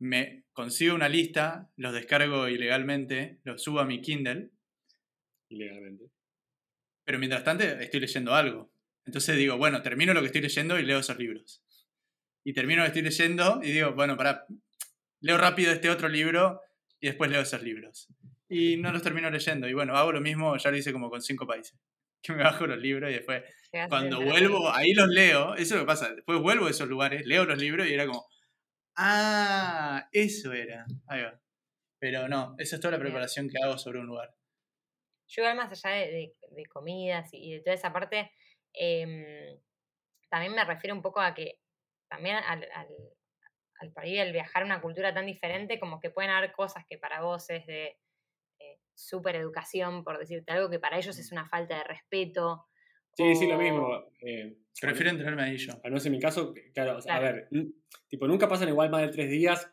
[0.00, 4.50] Me consigo una lista, los descargo ilegalmente, los subo a mi Kindle,
[5.48, 6.10] Ilegalmente.
[7.04, 8.72] pero mientras tanto estoy leyendo algo.
[9.04, 11.62] Entonces digo, bueno, termino lo que estoy leyendo y leo esos libros.
[12.44, 14.46] Y termino lo que estoy leyendo y digo, bueno, para
[15.20, 16.60] leo rápido este otro libro
[17.00, 18.08] y después leo esos libros.
[18.48, 19.68] Y no los termino leyendo.
[19.68, 21.78] Y bueno, hago lo mismo, ya lo hice como con cinco países.
[22.24, 23.42] Que me bajo los libros y después,
[23.88, 25.54] cuando vuelvo, ahí los leo.
[25.54, 26.14] Eso es lo que pasa.
[26.14, 28.26] Después vuelvo a esos lugares, leo los libros y era como,
[28.96, 30.86] ah, eso era.
[31.08, 31.40] Ahí va.
[31.98, 34.34] Pero no, esa es toda la preparación que hago sobre un lugar.
[35.28, 38.30] Yo igual más allá de, de- de comidas y de toda esa parte,
[38.74, 39.58] em,
[40.30, 41.58] también me refiero un poco a que
[42.08, 42.88] también al, al,
[43.80, 46.84] al por ahí el viajar a una cultura tan diferente, como que pueden haber cosas
[46.88, 47.98] que para vos es de
[48.94, 52.66] super educación, por decirte algo, que para ellos es una falta de respeto,
[53.14, 54.04] Sí, sí, lo O- mismo.
[54.22, 55.74] eh, Prefiero enterarme ahí yo.
[55.74, 57.36] al menos en mi caso, claro, o sea, a Claro.
[57.36, 57.72] ver, n-
[58.08, 59.70] tipo, nunca pasan igual más de tres días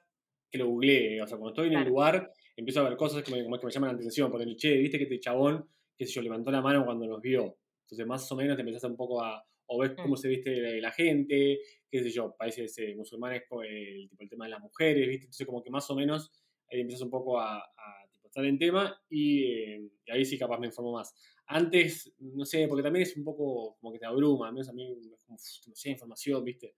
[0.52, 1.22] que lo googleé.
[1.22, 1.90] O sea, cuando estoy en el Claro.
[1.90, 4.30] lugar, empiezo a ver cosas que me, como que me llaman la atención.
[4.30, 7.22] Por el che, viste que este chabón, qué sé yo, levantó la mano cuando nos
[7.22, 7.58] vio.
[7.84, 9.42] Entonces, más o menos te empezás un poco a.
[9.68, 10.18] O ves cómo Mm.
[10.18, 11.60] se viste la, la gente,
[11.90, 15.26] qué sé yo, países eh, musulmanes, co- el, tipo, el tema de las mujeres, ¿viste?
[15.26, 16.30] Entonces, como que más o menos
[16.72, 17.99] ahí empiezas un poco a, a,
[18.30, 21.14] estar en tema y, eh, y ahí sí capaz me informo más.
[21.48, 24.84] Antes, no sé, porque también es un poco como que te abruma, menos a mí
[24.84, 26.76] es como uf, demasiada información, ¿viste?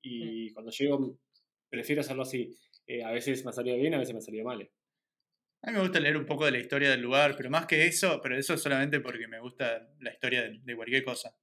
[0.00, 1.18] Y cuando llego,
[1.68, 2.56] prefiero hacerlo así.
[2.86, 4.70] Eh, a veces me ha salido bien, a veces me ha salido mal.
[5.62, 7.86] A mí me gusta leer un poco de la historia del lugar, pero más que
[7.86, 11.36] eso, pero eso solamente porque me gusta la historia de, de cualquier cosa.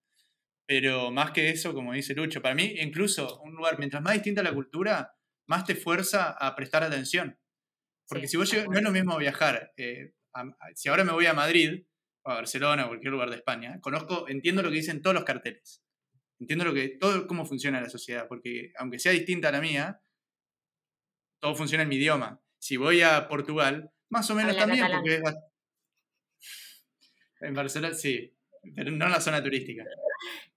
[0.65, 4.43] Pero más que eso, como dice Lucho, para mí incluso un lugar, mientras más distinta
[4.43, 5.13] la cultura,
[5.47, 7.37] más te fuerza a prestar atención.
[8.09, 9.71] Porque Sí, si vos llegas- no es lo mismo viajar.
[9.77, 11.83] eh, a- a- si ahora me voy a Madrid,
[12.23, 15.23] o a Barcelona, o cualquier lugar de España, conozco, entiendo lo que dicen todos los
[15.23, 15.83] carteles.
[16.39, 20.01] Entiendo lo que, todo cómo funciona la sociedad, porque aunque sea distinta a la mía,
[21.39, 22.41] todo funciona en mi idioma.
[22.57, 25.01] Si voy a Portugal, más o menos Habla también, catalán.
[25.01, 25.35] porque es
[27.41, 28.35] en Barcelona sí,
[28.75, 29.83] pero no en la zona turística.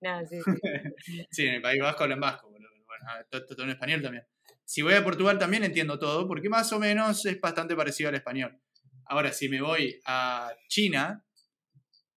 [0.01, 0.43] No, sí, sí.
[1.31, 4.03] Sí, en el País Vasco hablan vasco, pero bueno, ah, to- to- todo en español
[4.03, 4.27] también.
[4.65, 8.15] Si voy a Portugal también entiendo todo, porque más o menos es bastante parecido al
[8.15, 8.61] español.
[9.07, 11.25] Ahora, si me voy a China,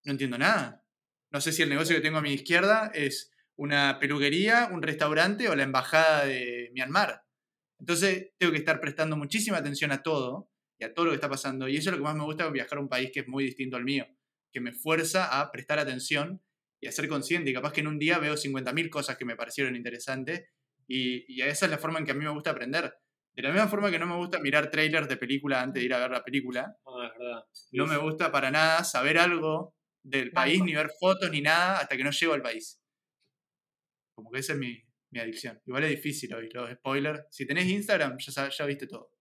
[0.06, 0.86] no entiendo nada.
[1.32, 5.50] No sé si el negocio que tengo a mi izquierda es una peluquería, un restaurante
[5.50, 7.24] o la embajada de Myanmar.
[7.80, 11.30] Entonces, tengo que estar prestando muchísima atención a todo y a todo lo que está
[11.30, 11.68] pasando.
[11.68, 13.43] Y eso es lo que más me gusta viajar a un país que es muy
[13.43, 14.06] distinto al mío,
[14.52, 16.41] que me fuerza a prestar atención
[16.80, 17.50] y a ser consciente.
[17.50, 20.50] Y capaz que en un día veo 50.000 cosas que me parecieron interesantes
[20.88, 22.94] y, y esa es la forma en que a mí me gusta aprender.
[23.36, 25.94] De la misma forma que no me gusta mirar trailers de película antes de ir
[25.94, 27.44] a ver la película, Ah, es verdad.
[27.74, 31.98] no me gusta para nada saber algo del país, ni ver fotos, ni nada, hasta
[31.98, 32.80] que no llego al país.
[34.16, 34.82] Como que esa es mi,
[35.12, 35.62] mi adicción.
[35.66, 37.22] Igual es difícil hoy, los spoilers.
[37.32, 39.12] Si tenés Instagram, ya, sab- ya viste todo.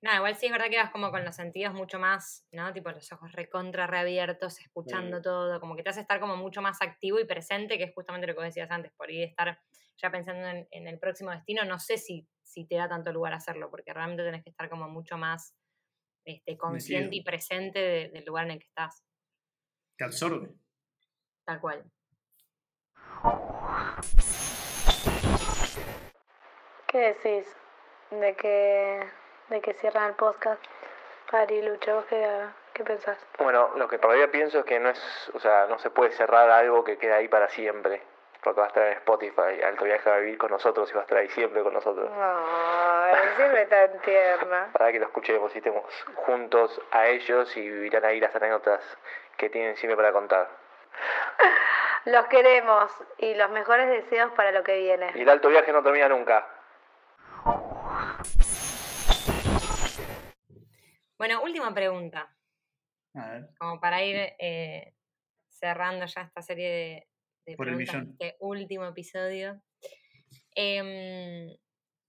[0.00, 2.72] No, igual sí es verdad que vas como con los sentidos mucho más, ¿no?
[2.72, 5.22] Tipo los ojos recontra reabiertos, escuchando Sí.
[5.24, 8.26] todo, como que te hace estar como mucho más activo y presente, que es justamente
[8.28, 9.60] lo que vos decías antes, por ahí estar
[10.00, 13.32] ya pensando en, en el próximo destino, no sé si, si te da tanto lugar
[13.32, 15.56] a hacerlo, porque realmente tenés que estar como mucho más
[16.24, 17.20] este, consciente Metido.
[17.20, 19.04] y presente de- del lugar en el que estás,
[19.96, 20.50] Te absorbe.
[21.44, 21.90] tal cual.
[26.86, 27.46] ¿Qué decís
[28.12, 29.00] de que,
[29.48, 30.62] de que cierran el podcast?
[31.32, 32.26] Ari, Lucho, ¿vos qué,
[32.72, 33.18] qué pensás?
[33.38, 36.50] Bueno, lo que todavía pienso es que no es, o sea, no se puede cerrar
[36.50, 38.02] algo que queda ahí para siempre.
[38.42, 41.00] Porque va a estar en Spotify, Alto Viaje va a vivir con nosotros y va
[41.00, 42.08] a estar ahí siempre con nosotros.
[42.16, 44.68] Ay, siempre tan tierna.
[44.72, 45.84] Para que lo escuchemos y estemos
[46.14, 48.80] juntos a ellos y vivirán ahí las anécdotas
[49.36, 50.48] que tienen siempre para contar.
[52.04, 55.12] Los queremos y los mejores deseos para lo que viene.
[55.14, 56.46] Y el alto viaje no termina nunca.
[61.18, 62.34] Bueno, última pregunta,
[63.14, 63.48] A ver.
[63.58, 64.94] como para ir eh,
[65.48, 67.08] cerrando ya esta serie de,
[67.46, 68.16] de Por el preguntas millón.
[68.20, 69.60] este último episodio.
[70.54, 71.48] Em,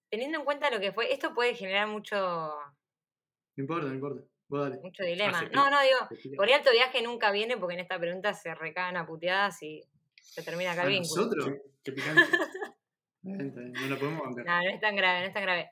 [0.10, 4.24] teniendo en cuenta lo que fue, esto puede generar mucho, No importa, no importa.
[4.48, 4.82] Vos dale.
[4.82, 5.40] mucho dilema.
[5.40, 8.34] se no, tira, no, digo, por ahí alto viaje nunca viene porque en esta pregunta
[8.34, 9.84] se recagan a puteadas y
[10.22, 11.26] se termina acá ¿A el vínculo.
[11.26, 11.54] nosotros?
[11.84, 12.22] Qué picante.
[13.22, 14.46] No la podemos bancar.
[14.46, 15.70] No, no es tan grave, no es tan grave.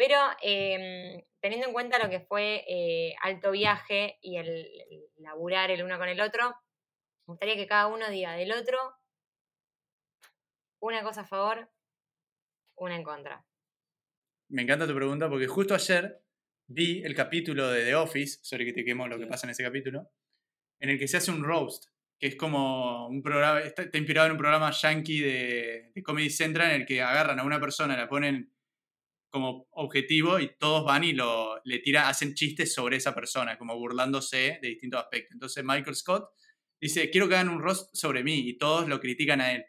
[0.00, 5.70] Pero em, teniendo en cuenta lo que fue eh, alto viaje y el, el laburar
[5.70, 6.48] el uno con el otro,
[7.26, 8.78] me gustaría que cada uno diga del otro
[10.80, 11.70] una cosa a favor,
[12.76, 13.44] una en contra.
[14.48, 16.22] Me encanta tu pregunta porque justo ayer
[16.66, 19.64] vi el capítulo de The Office, sobre que te quemo lo que pasa en ese
[19.64, 20.10] capítulo,
[20.78, 24.28] en el que se hace un roast, que es como un programa, está, está inspirado
[24.28, 27.98] en un programa yankee de, de Comedy Central en el que agarran a una persona,
[27.98, 28.50] la ponen
[29.30, 33.78] como objetivo y todos van y lo, le tiran, hacen chistes sobre esa persona, como
[33.78, 35.34] burlándose de distintos aspectos.
[35.34, 36.30] Entonces Michael Scott
[36.80, 39.64] dice, quiero que hagan un roast sobre mí y todos lo critican a él,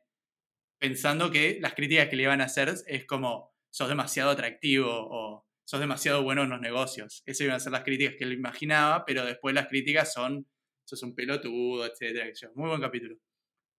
[0.80, 5.48] pensando que las críticas que le iban a hacer es como, sos demasiado atractivo o
[5.64, 7.24] sos demasiado bueno en los negocios.
[7.26, 10.48] Esas iban a ser las críticas que él imaginaba, pero después las críticas son,
[10.84, 12.30] sos un pelotudo, etcétera.
[12.56, 13.16] Muy buen capítulo.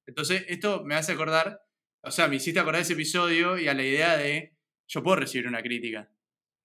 [0.07, 1.61] Entonces, esto me hace acordar,
[2.03, 4.57] o sea, me hiciste acordar ese episodio y a la idea de,
[4.93, 6.11] yo puedo recibir una crítica.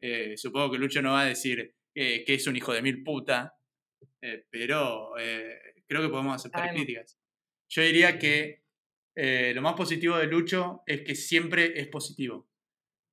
[0.01, 3.03] Eh, supongo que Lucho no va a decir eh, que es un hijo de mil
[3.03, 3.57] puta,
[4.21, 5.57] eh, pero eh,
[5.87, 7.17] creo que podemos aceptar críticas.
[7.69, 8.65] Yo diría que
[9.15, 12.47] lo más positivo de Lucho es que siempre es positivo.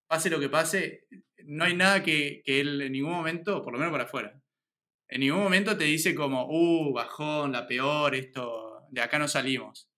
[0.07, 1.07] Pase lo que pase,
[1.45, 4.39] no hay nada que, que él en ningún momento, por lo menos para afuera,
[5.09, 9.89] en ningún momento te dice como, uh, bajón, la peor, esto, de acá no salimos.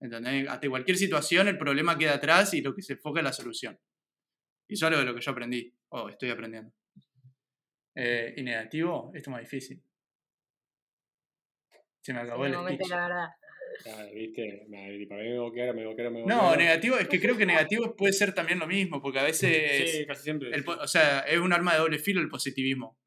[0.00, 0.48] ¿Entendés?
[0.48, 3.78] Ante cualquier situación el problema queda atrás y lo que se enfoca es la solución.
[4.72, 6.72] Y eso es algo de lo que yo aprendí, o estoy aprendiendo.
[7.94, 9.82] Eh, y negativo, esto es más difícil.
[12.00, 12.90] Se me acabó el momento, speech.
[12.90, 13.28] la verdad.
[13.86, 14.64] Ah, ¿Viste?
[14.70, 17.94] Me, para mí me boquearon, me boquearon, me No, negativo, es que creo que negativo
[17.94, 20.54] puede ser también lo mismo, porque a veces, Sí, casi siempre.
[20.54, 22.98] el o sea, es un arma de doble filo el positivismo.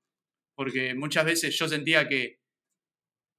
[0.55, 2.41] Porque muchas veces yo sentía que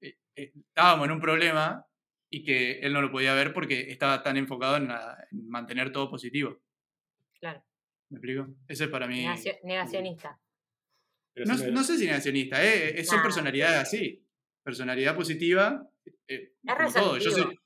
[0.03, 1.87] eh, eh, estábamos en un problema
[2.29, 5.93] y que él no lo podía ver porque estaba tan enfocado en, la- en mantener
[5.93, 6.61] todo positivo.
[7.39, 7.63] Claro.
[8.11, 8.47] ¿Me explico?
[8.69, 9.21] Eso es para mí.
[9.25, 10.39] Negacio- negacionista.
[11.45, 13.23] No, sé si negacionista, eh, son Nah.
[13.25, 14.25] personalidades así.
[14.63, 15.87] Personalidad positiva,
[16.29, 17.19] eh, Es como todo.
[17.19, 17.63] Yo soy, resolutivo.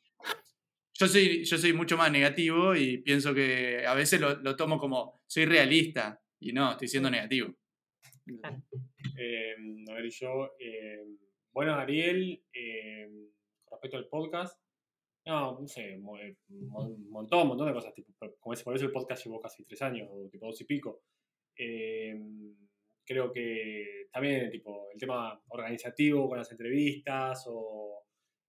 [0.99, 4.79] yo, soy, yo soy mucho más negativo y pienso que a veces lo, lo tomo
[4.79, 7.55] como soy realista y no, estoy siendo negativo.
[9.17, 9.55] Eh,
[9.89, 10.53] a ver, y yo.
[10.59, 11.05] eh,
[11.53, 13.09] bueno, Ariel, eh,
[13.65, 14.59] con respecto al podcast,
[15.27, 17.95] no, no sé, eh, un montón, un montón de cosas.
[17.95, 20.65] Tipo, como es, por eso el podcast llevó casi tres años, o tipo dos y
[20.65, 21.03] pico.
[21.57, 22.15] Eh,
[23.05, 28.05] creo que también, tipo, el tema organizativo con las entrevistas, o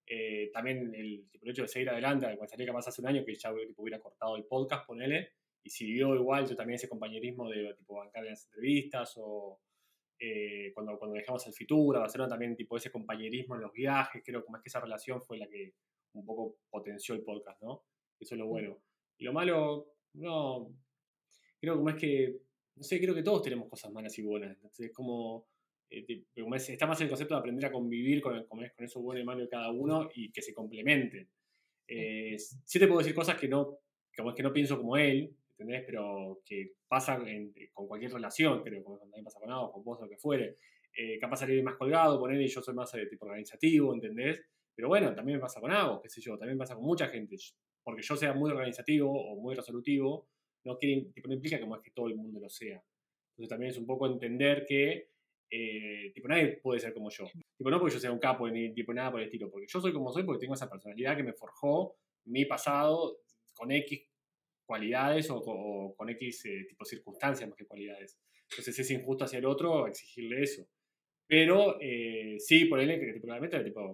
[0.06, 3.52] eh, también el, hecho de seguir adelante, cuando salí capaz hace un año que ya
[3.66, 7.96] tipo, hubiera cortado el podcast, ponele, y siguió igual, yo también ese compañerismo de tipo
[7.96, 9.60] bancar en las entrevistas, o
[10.18, 14.44] eh, cuando, cuando dejamos el Fitura, Barcelona también tipo ese compañerismo en los viajes, creo
[14.44, 15.74] como es que esa relación fue la que
[16.14, 17.84] un poco potenció el podcast, ¿no?
[18.18, 18.82] Eso es lo bueno.
[19.18, 20.68] Y lo malo, no,
[21.60, 22.36] creo como es que,
[22.76, 25.46] no sé, creo que todos tenemos cosas malas y buenas, entonces es como,
[25.90, 29.00] eh, como es- está más el concepto de aprender a convivir con, el- con, eso
[29.02, 31.28] bueno y malo de cada uno y que se complementen.
[31.88, 33.78] Eh, sí te puedo decir cosas que no,
[34.16, 35.82] como es que no pienso como él, ¿entendés?
[35.86, 40.00] Pero que pasan en- con cualquier relación, creo, como también pasa con Agos, con vos,
[40.00, 40.56] lo que fuere.
[40.96, 44.42] Eh, capaz salir más colgado, poner y yo soy más de tipo organizativo, ¿entendés?
[44.74, 47.36] Pero bueno, también me pasa con Agos, qué sé yo, también pasa con mucha gente.
[47.82, 50.28] Porque yo sea muy organizativo o muy resolutivo,
[50.64, 52.82] no, quiere, tipo, no implica como es que todo el mundo lo sea.
[53.30, 55.12] Entonces también es un poco entender que
[55.50, 57.26] eh, tipo, nadie puede ser como yo.
[57.56, 59.80] Tipo, no porque yo sea un capo ni tipo nada por el estilo, porque yo
[59.80, 63.18] soy como soy porque tengo esa personalidad que me forjó mi pasado
[63.52, 64.08] con X
[64.64, 68.18] cualidades o, o con X eh, tipo circunstancias más que cualidades.
[68.48, 70.66] Entonces es injusto hacia el otro exigirle eso.
[71.32, 73.32] Pero eh, sí, por él, que tipo,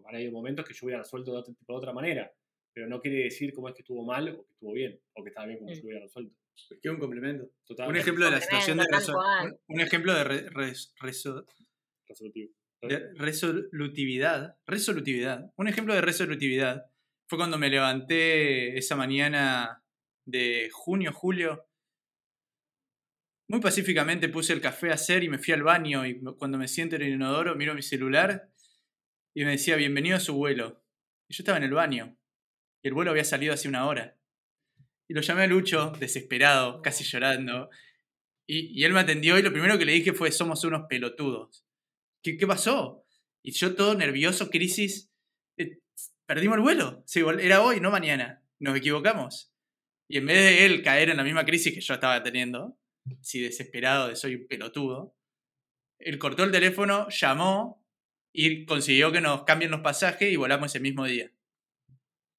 [0.05, 2.33] han habido momentos que yo hubiera resuelto de, otro- tipo, de otra manera,
[2.75, 5.29] pero no quiere decir cómo es que estuvo mal o que estuvo bien, o que
[5.29, 6.35] estaba bien como yo lo hubiera resuelto.
[6.57, 7.49] Es que un complemento.
[7.87, 9.59] Un ejemplo de la situación de tal resol- cual.
[9.69, 11.47] un, ejemplo de re- res- reso-
[12.09, 12.53] Resolutivo.
[12.83, 14.57] de resolutividad.
[14.67, 15.53] Resolutividad.
[15.57, 16.87] Un ejemplo de resolutividad
[17.29, 19.85] fue cuando me levanté esa mañana
[20.27, 21.68] de junio, julio.
[23.51, 26.69] Muy pacíficamente puse el café a hacer y me fui al baño y cuando me
[26.69, 28.51] siento en el inodoro miro mi celular
[29.35, 30.85] y me decía bienvenido a su vuelo.
[31.29, 32.19] Y yo estaba en el baño
[32.83, 34.19] y el vuelo había salido hace una hora.
[35.09, 37.71] Y lo llamé a Lucho, desesperado, casi llorando.
[38.47, 41.65] Y, él me atendió y lo primero que le dije fue somos unos pelotudos.
[42.23, 43.07] ¿Qué, pasó?
[43.43, 45.11] Y yo todo nervioso, crisis.
[45.57, 45.79] eh,
[46.27, 47.03] perdimos el vuelo.
[47.41, 48.43] Era hoy, no mañana.
[48.59, 49.55] Nos equivocamos.
[50.07, 52.78] Y en vez de él caer en la misma crisis que yo estaba teniendo,
[53.21, 55.15] así desesperado de soy un pelotudo,
[55.99, 57.85] él cortó el teléfono, llamó
[58.33, 61.31] y consiguió que nos cambien los pasajes y volamos ese mismo día.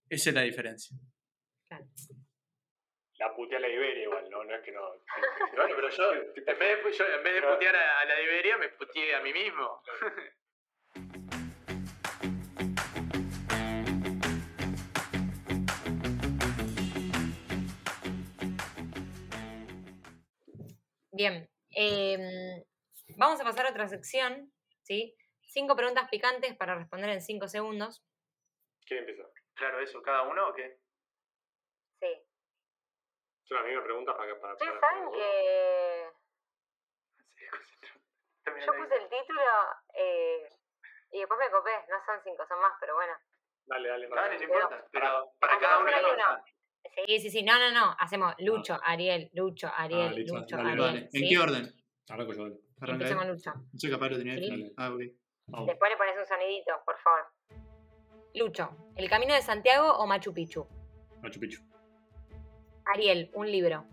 [0.09, 0.97] Esa es la diferencia.
[3.19, 4.43] La putea a la Iberia igual, ¿no?
[4.43, 4.81] No es que no.
[5.55, 8.57] Bueno, pero yo, en vez de, yo, en vez de putear a, a la Iberia,
[8.57, 9.83] me puteé a mí mismo.
[21.19, 21.49] Bien.
[21.71, 22.63] em,
[23.17, 25.17] vamos a pasar a otra sección, ¿sí?
[25.43, 28.01] Cinco preguntas picantes para responder en cinco segundos.
[28.85, 29.23] ¿Quién empieza?
[29.55, 30.79] Claro, eso, ¿cada uno o qué?
[31.99, 32.23] Sí.
[33.49, 36.09] Yo la misma pregunta para, para, Ustedes para- saben que
[38.65, 39.41] yo puse el título
[39.95, 40.49] eh,
[41.11, 41.85] y después me copé.
[41.89, 43.13] No son cinco, son más, pero bueno.
[43.65, 44.85] Dale, dale, Dale, no importa.
[44.89, 46.43] Pero para Hacemos cada uno.
[47.07, 47.43] Sí, sí, sí.
[47.43, 47.95] No, no, no.
[47.99, 50.87] Hacemos Lucho, Ariel, Lucho, Ariel, listo, Lucho, dale, Ariel.
[50.87, 51.29] Vale, ¿en ¿sí?
[51.29, 51.73] qué orden?
[52.09, 52.55] Arranco yo, dale.
[52.81, 53.17] Arranca Empieza él.
[53.19, 53.53] con Lucho.
[53.73, 54.73] No sé, capaz lo tenía Sí.
[54.77, 55.01] Ah, ok.
[55.47, 55.67] Vamos.
[55.67, 57.21] Después le pones un sonidito, por favor.
[58.35, 60.67] Lucho, ¿El Camino de Santiago o Machu Picchu?
[61.21, 61.61] Machu Picchu.
[62.85, 63.85] Ariel, un libro.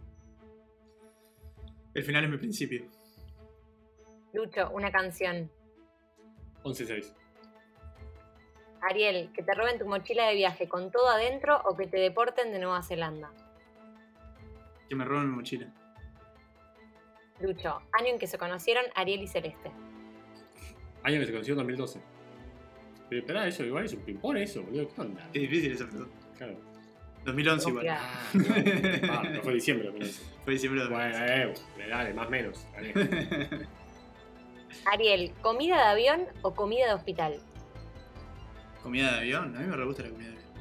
[1.94, 2.86] El final es mi principio.
[4.34, 5.50] Lucho, una canción.
[6.62, 7.14] 11-6.
[8.82, 12.52] Ariel, que te roben tu mochila de viaje con todo adentro o que te deporten
[12.52, 13.30] de Nueva Zelanda.
[14.88, 15.66] Que me roben mi mochila.
[17.40, 19.70] Lucho, año en que se conocieron Ariel y Celeste.
[21.02, 22.00] Año que se conoció en 2012.
[23.08, 24.88] Pero espera, eso igual es un ping-pong eso, boludo.
[24.88, 25.22] ¿Qué onda?
[25.26, 26.16] Es difícil esa pregunta.
[26.36, 26.56] Claro.
[27.24, 27.88] 2011 igual.
[27.88, 28.30] Ah,
[29.24, 30.06] no, no fue diciembre, pero
[30.44, 31.82] Fue diciembre de Bueno, 2011.
[31.82, 32.66] eh, dale, más o menos.
[34.86, 37.40] Ariel, ¿comida de avión o comida de hospital?
[38.86, 39.56] Comida de avión.
[39.56, 40.52] A mí me re gusta la comida de avión.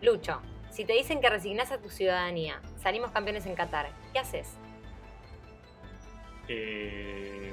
[0.00, 0.40] Lucho,
[0.70, 4.56] si te dicen que resignás a tu ciudadanía, salimos campeones en Qatar, ¿qué haces?
[6.46, 7.52] Eh,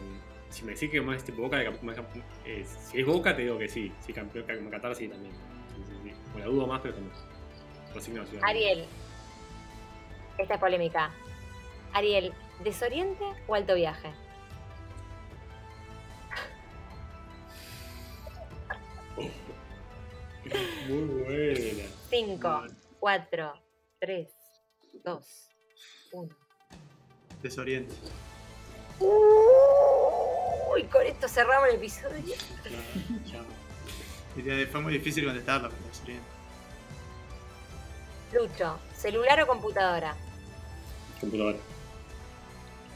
[0.50, 1.98] si me decís que más tipo Boca, más
[2.46, 3.92] eh, si es Boca, te digo que sí.
[4.00, 5.34] Si campeón como Qatar, sí también.
[5.34, 6.16] Sí, sí, sí.
[6.32, 7.16] Con la dudo más, pero también.
[7.96, 8.44] Resigno a Ciudad.
[8.46, 8.86] Ariel,
[10.38, 11.12] esta es polémica.
[11.94, 12.32] Ariel,
[12.64, 14.12] ¿desoriente o alto viaje?
[20.88, 21.84] Muy buena.
[22.10, 22.64] 5,
[23.00, 23.54] 4,
[24.00, 24.28] 3,
[25.04, 25.50] 2,
[26.14, 26.36] 1.
[27.42, 27.96] Desoriente.
[29.00, 32.36] Uy, con esto cerramos el episodio.
[34.36, 36.26] Y te- Fue muy difícil contestarlo, pero desoriente.
[38.34, 40.16] Lucho, ¿celular o computadora?
[41.20, 41.58] Computadora.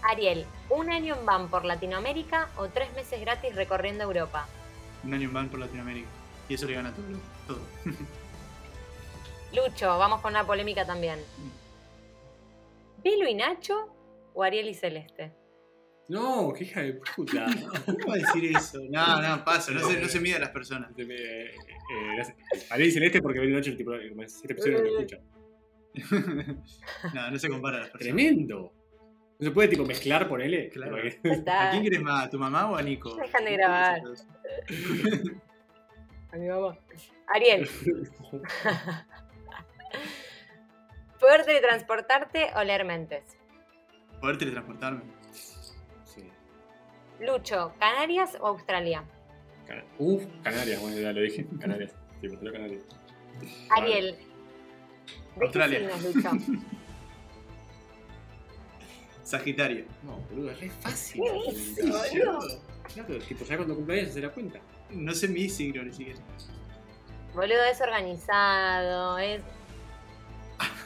[0.03, 4.47] Ariel, ¿un año en van por Latinoamérica o tres meses gratis recorriendo Europa?
[5.03, 6.07] Un año en van por Latinoamérica.
[6.49, 7.05] Y eso le gana todo.
[7.47, 7.61] todo.
[9.55, 11.19] Lucho, vamos con una polémica también.
[13.03, 13.93] ¿Vilo y Nacho
[14.33, 15.31] o Ariel y Celeste?
[16.07, 17.45] No, qué hija de puta.
[17.85, 18.79] ¿Cómo va a decir eso?
[18.89, 19.71] No, no, paso.
[19.71, 20.91] No se, no se mide a las personas.
[20.97, 22.23] Eh, eh.
[22.69, 25.19] Ariel Celeste porque Noche, tipo, como es siete episodios no lo escucha.
[27.13, 28.15] no, no se compara a las personas.
[28.15, 28.73] Tremendo.
[29.39, 30.69] No se puede tipo mezclar, ponele.
[30.69, 30.97] Claro.
[30.97, 32.25] ¿A quién quieres más?
[32.25, 33.15] ¿A tu mamá o a Nico?
[33.15, 34.01] Dejan de grabar.
[36.35, 36.77] A mi mamá.
[37.27, 37.65] Ariel,
[41.19, 43.23] ¿poder teletransportarte o leer mentes?
[44.19, 45.03] Poder teletransportarme.
[46.03, 46.29] Sí.
[47.21, 49.05] Lucho, ¿Canarias o Australia?
[49.97, 51.45] Uf, Canarias, bueno, ya lo dije.
[51.61, 51.93] Canarias.
[52.19, 52.83] Sí, Canarias.
[53.69, 54.17] Ariel,
[55.37, 55.89] ¿de Australia.
[55.89, 56.31] qué Lucho?
[59.23, 59.85] Sagitario.
[60.03, 61.23] No, boludo, es re fácil.
[61.23, 62.39] ¿Qué dice, boludo?
[62.93, 64.59] Claro, tipo, ya cuando cumpleaños se da cuenta.
[64.91, 66.19] No sé mi signo ni siquiera.
[67.33, 69.41] Boludo, es organizado, es...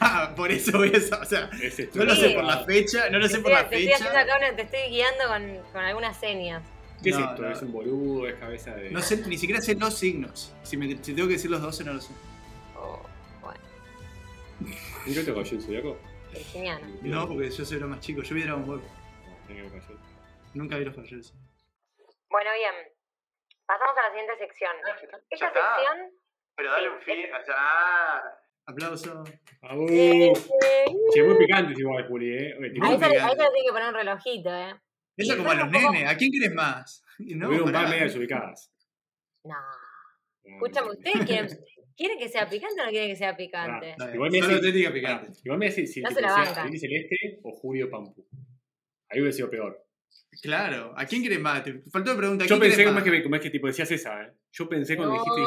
[0.00, 3.08] Ah, por eso voy a sa- O sea, Es no lo sé por la fecha,
[3.10, 4.20] no lo Te sé por la te estoy haciendo fecha.
[4.22, 6.62] acá una- te estoy guiando con, con algunas señas.
[7.02, 7.42] ¿Qué es No, esto?
[7.42, 7.50] no.
[7.52, 8.26] ¿Es un boludo?
[8.26, 8.90] ¿Es cabeza de.?
[8.90, 10.52] No sé, ni siquiera sé los signos.
[10.64, 12.12] Si, me- si tengo que decir los 12, no lo sé.
[12.76, 13.00] Oh,
[13.40, 13.60] bueno,
[15.06, 15.98] ¿Nunca te cayó el zodiaco?
[16.32, 16.86] virginiano.
[17.02, 18.22] No, porque yo soy lo más chico.
[18.22, 18.80] Yo vi Dragon Ball.
[18.80, 19.80] No, tenía que.
[20.54, 21.32] Nunca vi los caballeros.
[22.28, 22.92] Bueno, bien.
[23.70, 24.72] Pasamos a la siguiente sección.
[25.30, 25.76] Esta está.
[25.76, 26.10] sección...
[26.56, 27.16] Pero dale un fin.
[27.46, 28.22] Sea, ah,
[28.66, 29.22] aplauso.
[29.62, 29.86] ¡Abu!
[29.88, 30.32] Eh,
[31.14, 32.54] Che, muy picantes igual, Juli, ¿eh?
[32.82, 34.74] Ahí se, tiene que poner un relojito, ¿eh?
[35.16, 36.10] Eso como a los poco- nenes.
[36.10, 37.04] ¿A quién quieres más?
[37.20, 38.72] No, Hubieron un par medio desubicadas.
[39.44, 39.54] No.
[40.42, 41.48] Escúchame, ¿ustedes quieren,
[41.96, 43.94] quieren que sea picante o no quieren que sea picante?
[43.98, 45.32] Dale, Igual me Solo decís- te diga picante.
[45.44, 46.34] Igual me decís si No se la.
[46.34, 48.26] Ariel Celeste o Julio Pampu.
[49.10, 49.86] Ahí hubiera sido peor.
[50.42, 50.94] Claro.
[50.96, 51.62] ¿A quién quieres más?
[51.64, 52.44] Te faltó pregunta.
[52.44, 53.14] ¿a Yo pensé, querés como es, más?
[53.14, 54.32] que, como es que tipo decías esa, ¿eh?
[54.52, 55.40] Yo pensé cuando No, dijiste,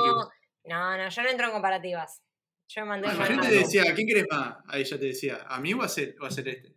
[0.65, 2.21] no, no, yo no entro en comparativas.
[2.67, 4.57] Yo me mantengo Ah, con yo te decía, ¿a quién querés más?
[4.67, 6.75] Ahí ya te decía, ¿a mí o a, Cel- o a Celeste?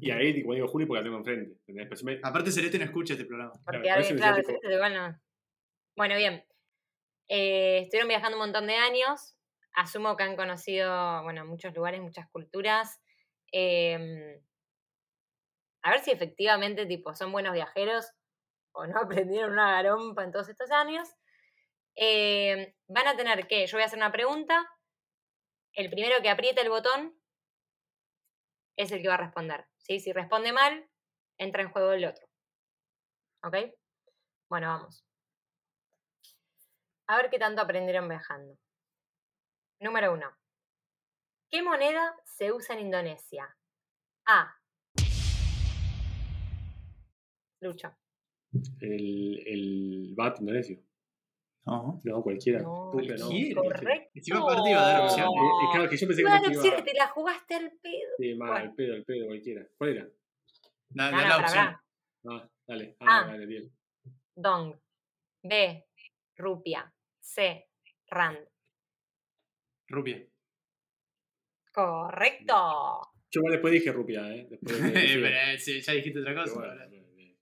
[0.00, 1.56] y ahí tipo, digo Julio porque la tengo enfrente.
[2.22, 3.52] Aparte, Celeste no escucha este programa.
[3.64, 5.20] Porque Claro, alguien, claro, decía, tipo- este igual no.
[5.96, 6.44] Bueno, bien.
[7.28, 9.36] Eh, estuvieron viajando un montón de años.
[9.74, 13.00] Asumo que han conocido, bueno, muchos lugares, muchas culturas.
[13.52, 14.40] Eh,
[15.84, 18.10] a ver si efectivamente, tipo, son buenos viajeros
[18.72, 21.08] o no aprendieron una garompa en todos estos años.
[21.94, 24.66] Eh, van a tener que, yo voy a hacer una pregunta.
[25.74, 27.14] El primero que apriete el botón
[28.76, 29.66] es el que va a responder.
[29.76, 30.00] ¿sí?
[30.00, 30.88] Si responde mal,
[31.38, 32.26] entra en juego el otro.
[33.42, 33.56] ¿Ok?
[34.48, 35.04] Bueno, vamos.
[37.06, 38.56] A ver qué tanto aprendieron viajando.
[39.80, 40.34] Número uno.
[41.50, 43.54] ¿Qué moneda se usa en Indonesia?
[44.24, 44.56] A.
[47.64, 47.90] Lucho.
[48.80, 50.78] El, el bat indonesio.
[51.66, 52.00] No.
[52.04, 52.60] No, cualquiera.
[52.60, 53.26] No, Puta, no.
[53.26, 53.62] cualquiera.
[53.62, 54.10] Correcto.
[54.14, 55.32] Encima aparte iba a dar opciones.
[55.34, 58.10] Eh, eh, claro, que yo pensé que Iba a te la jugaste al pedo.
[58.18, 59.66] Sí, mal, al pedo, al pedo, cualquiera.
[59.78, 60.08] ¿Cuál era?
[60.90, 61.76] Da, da la opción.
[62.28, 62.96] Ah, dale.
[63.00, 63.26] Ah, Ah.
[63.28, 63.72] dale, bien.
[64.36, 64.74] Dong.
[65.42, 65.86] B.
[66.36, 66.92] Rupia.
[67.20, 67.66] C.
[68.08, 68.38] Rand.
[69.88, 70.22] Rupia.
[71.72, 73.00] Correcto.
[73.30, 74.46] Yo igual después dije rupia, ¿eh?
[74.48, 76.88] Después de- sí, Pero, eh, sí, ya dijiste otra pero cosa.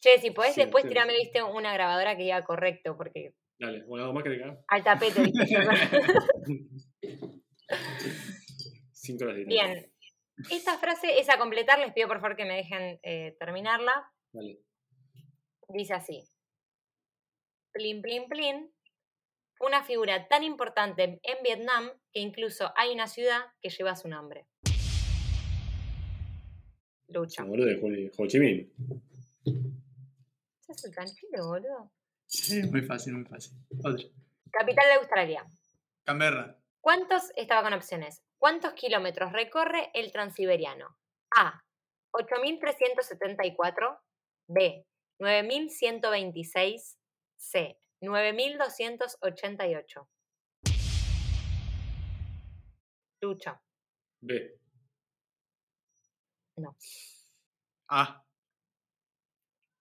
[0.03, 0.89] Che, si podés Sí, después sí.
[0.89, 5.23] tirarme, viste, una grabadora que diga correcto, porque Dale, bueno, algo más que al tapete,
[5.23, 5.47] viste.
[8.93, 9.93] Cinco horas de Bien.
[10.51, 14.11] Esta frase es a completar, les pido por favor que me dejen eh, terminarla.
[14.33, 14.59] Dale.
[15.69, 16.25] Dice así.
[17.73, 18.75] Plin, plin, plin.
[19.55, 24.09] fue una figura tan importante en Vietnam que incluso hay una ciudad que lleva su
[24.09, 24.47] nombre.
[27.07, 27.45] Lucha.
[27.45, 27.71] Boludo
[28.19, 28.73] Ho Chi Minh.
[30.73, 31.93] ¿Sos el tranquilo, boludo?
[32.27, 33.59] Sí, muy fácil, muy fácil.
[33.85, 34.05] Otra.
[34.51, 35.45] Capital de Australia.
[36.05, 36.57] Canberra.
[36.81, 40.97] ¿Cuántos, estaba con opciones, cuántos kilómetros recorre el transiberiano?
[41.37, 41.63] A,
[42.13, 44.01] 8.374,
[44.49, 44.87] B,
[45.21, 46.97] 9.126,
[47.37, 50.09] C, 9.288.
[53.21, 53.63] Lucha.
[54.21, 54.59] B.
[56.57, 56.75] No.
[57.89, 58.25] Ah,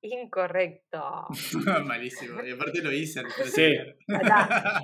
[0.04, 1.28] Incorrecto.
[1.86, 2.44] malísimo.
[2.44, 3.22] Y aparte lo hice.
[3.46, 3.78] Sí.
[4.14, 4.82] Acá.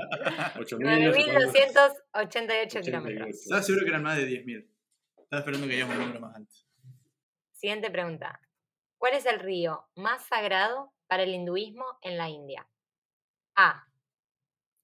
[0.56, 1.82] 8.000 no sé cuánto.
[2.14, 3.30] 9.288 kilómetros.
[3.30, 4.68] Estaba seguro que eran más de 10.000.
[5.18, 6.54] Estaba esperando que haya un número más alto.
[7.54, 8.40] Siguiente pregunta.
[9.00, 12.68] ¿Cuál es el río más sagrado para el hinduismo en la India?
[13.56, 13.88] A.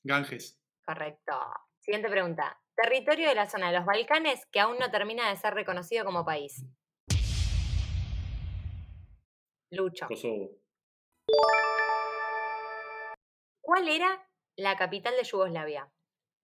[0.04, 0.60] Ganges.
[0.86, 1.34] Correcto.
[1.80, 2.60] Siguiente pregunta.
[2.76, 6.26] Territorio de la zona de los Balcanes que aún no termina de ser reconocido como
[6.26, 6.66] país.
[9.74, 10.08] Lucho.
[10.08, 10.62] Kosovo.
[13.60, 15.91] ¿Cuál era la capital de Yugoslavia?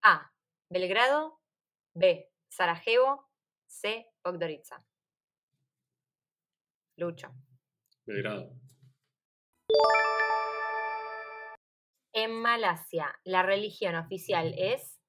[0.03, 0.33] A.
[0.71, 1.39] Belgrado.
[1.93, 2.31] B.
[2.49, 3.29] Sarajevo.
[3.67, 4.07] C.
[4.23, 4.83] Podgorica.
[6.97, 7.31] Lucho.
[8.07, 8.51] Belgrado.
[12.11, 14.99] En Malasia, la religión oficial es.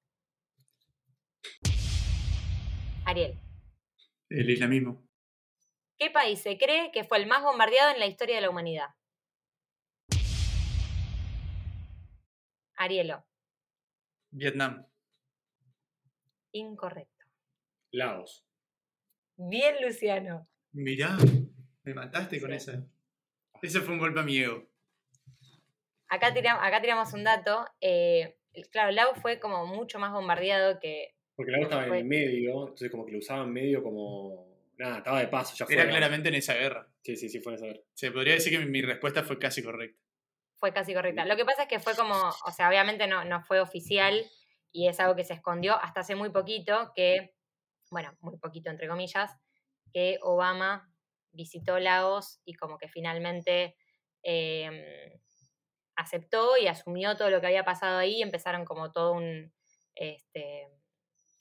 [3.07, 3.41] Ariel.
[4.29, 5.10] El islamismo.
[6.01, 8.87] ¿Qué país se cree que fue el más bombardeado en la historia de la humanidad?
[12.75, 13.23] Arielo.
[14.31, 14.87] Vietnam.
[16.53, 17.25] Incorrecto.
[17.91, 18.43] Laos.
[19.37, 20.49] Bien, Luciano.
[20.71, 21.15] Mirá,
[21.83, 22.83] me mataste con esa.
[23.61, 24.67] Ese fue un golpe a mi ego.
[26.07, 27.63] Acá, tiram- acá tiramos un dato.
[27.79, 28.39] eh,
[28.71, 31.15] claro, Laos fue como mucho más bombardeado que.
[31.35, 34.49] Porque Laos estaba en el medio, entonces como que lo usaban medio como.
[34.81, 35.75] Nada, estaba de paso, ya fue.
[35.75, 36.91] Era claramente en esa guerra.
[37.03, 37.81] Sí, sí, sí, fue en esa guerra.
[37.93, 40.01] Se podría decir que mi, mi respuesta fue casi correcta.
[40.57, 41.25] fue casi correcta.
[41.25, 44.25] Lo que pasa es que fue como, o sea, obviamente no, no fue oficial
[44.71, 47.35] y es algo que se escondió hasta hace muy poquito, que,
[47.91, 49.31] bueno, muy poquito entre comillas,
[49.93, 50.91] que Obama
[51.31, 53.75] visitó Laos y como que finalmente
[54.23, 55.19] eh,
[55.95, 59.53] aceptó y asumió todo lo que había pasado ahí y empezaron como todo un,
[59.95, 60.67] este,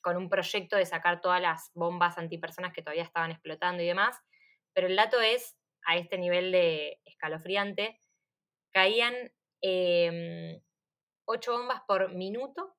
[0.00, 4.18] con un proyecto de sacar todas las bombas antipersonas que todavía estaban explotando y demás.
[4.72, 7.98] Pero el dato es, a este nivel de escalofriante,
[8.72, 9.14] caían
[9.60, 10.60] em,
[11.26, 12.76] ocho bombas por minuto.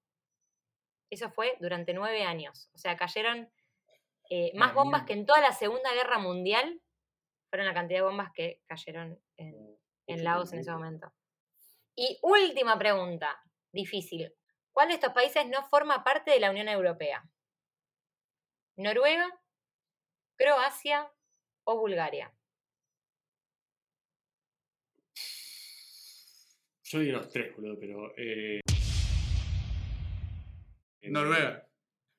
[1.09, 2.69] Eso fue durante nueve años.
[2.73, 3.51] O sea, cayeron
[4.29, 6.81] eh, más bombas que en toda la Segunda Guerra Mundial.
[7.49, 9.77] Fueron la cantidad de bombas que cayeron en,
[10.23, 11.13] Laos en ese momento.
[11.95, 13.41] Y última pregunta,
[13.71, 14.33] difícil.
[14.73, 17.23] ¿Cuál de estos países no forma parte de la Unión Europea?
[18.77, 19.27] ¿Noruega,
[20.37, 21.11] Croacia
[21.65, 22.33] o Bulgaria?
[26.83, 28.13] Yo digo los tres, boludo, pero.
[28.17, 28.59] Eh...
[31.03, 31.67] Noruega.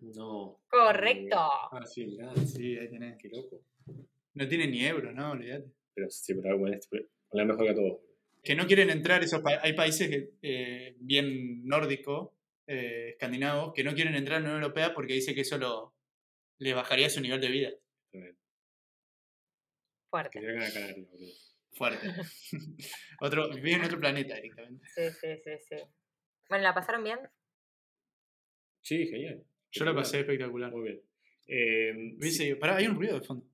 [0.00, 0.60] No.
[0.68, 1.36] Correcto.
[1.38, 3.16] Ah, sí, mirá, Sí, ahí tenés.
[3.18, 3.62] qué loco.
[4.34, 5.32] No tiene ni euro, ¿no?
[5.32, 5.70] Olvídate.
[5.94, 8.00] Pero sí, pero este, con la mejor que a todos.
[8.42, 12.30] Que no quieren entrar esos pa- Hay países que, eh, bien nórdicos,
[12.66, 15.94] eh, escandinavos, que no quieren entrar en la Unión Europea porque dice que eso lo,
[16.59, 17.70] les bajaría su nivel de vida.
[20.10, 20.40] Fuerte.
[21.74, 22.06] Fuerte.
[23.20, 24.86] otro, viven en otro planeta directamente.
[24.94, 25.76] Sí, sí, sí, sí.
[26.48, 27.18] Bueno, ¿la pasaron bien?
[28.82, 29.43] Sí, genial.
[29.70, 30.70] Yo la pasé espectacular.
[30.70, 31.02] Muy bien.
[31.47, 33.47] Eh, sí, Pará, hay un ruido de fondo.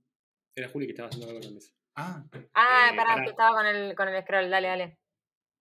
[0.55, 1.73] era Juli que estaba haciendo algo en la mesa.
[1.95, 2.25] Ah,
[2.55, 3.25] Ah, Eh, pará, pará.
[3.25, 4.99] que estaba con el, con el scroll, dale, dale.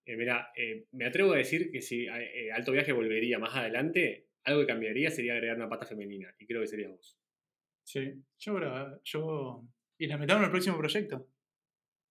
[0.07, 0.51] Eh, mira,
[0.93, 5.11] me atrevo a decir que si eh, Alto Viaje volvería más adelante, algo que cambiaría
[5.11, 6.33] sería agregar una pata femenina.
[6.39, 7.19] Y creo que serías vos.
[7.83, 8.13] sí.
[8.39, 9.63] Yo, gra- yo...
[9.99, 11.27] ¿Y la metamos en el próximo proyecto?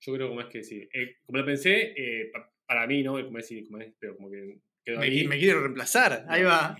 [0.00, 0.86] Yo creo como es que sí.
[0.92, 3.12] Eh, como lo pensé, eh, pa- para mí, ¿no?
[3.24, 5.26] Como es, como es, pero como que quedó Me, ahí.
[5.26, 6.26] me quiere reemplazar.
[6.28, 6.76] Ahí va.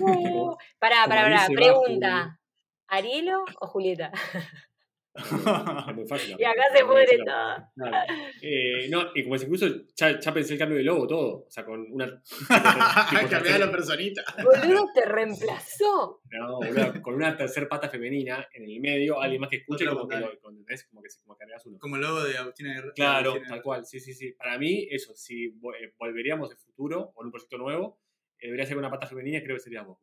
[0.00, 1.46] Uh, pará, pará, pará.
[1.54, 2.40] Pregunta.
[2.88, 4.12] ¿Arielo o Julieta?
[5.18, 5.32] Es
[5.96, 6.36] muy fácil.
[6.38, 7.56] Y acá se Sí, todo.
[7.74, 8.14] Claro.
[8.42, 9.66] Eh, no, y como es incluso
[9.96, 11.44] ya, ya pensé el cambio de logo, todo.
[11.46, 12.22] O sea, con una.
[13.30, 14.22] Cambiar a la personita.
[14.44, 16.20] Boludo, te reemplazó.
[16.30, 20.06] No, boludo, con una tercer pata femenina en el medio, alguien más que escuche como
[20.06, 20.84] que, lo, como, ¿entendés?
[20.88, 21.78] como que, se- como que agregas uno.
[21.78, 22.92] Como el logo de Agustina Guerrero.
[22.94, 24.32] Claro, Agustina tal cual, sí, sí, sí.
[24.32, 27.98] Para mí, eso, si eh, volveríamos de futuro o en un proyecto nuevo,
[28.38, 29.98] eh, debería ser una pata femenina, creo que sería vos.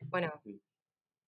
[0.00, 0.60] Bueno, Sí.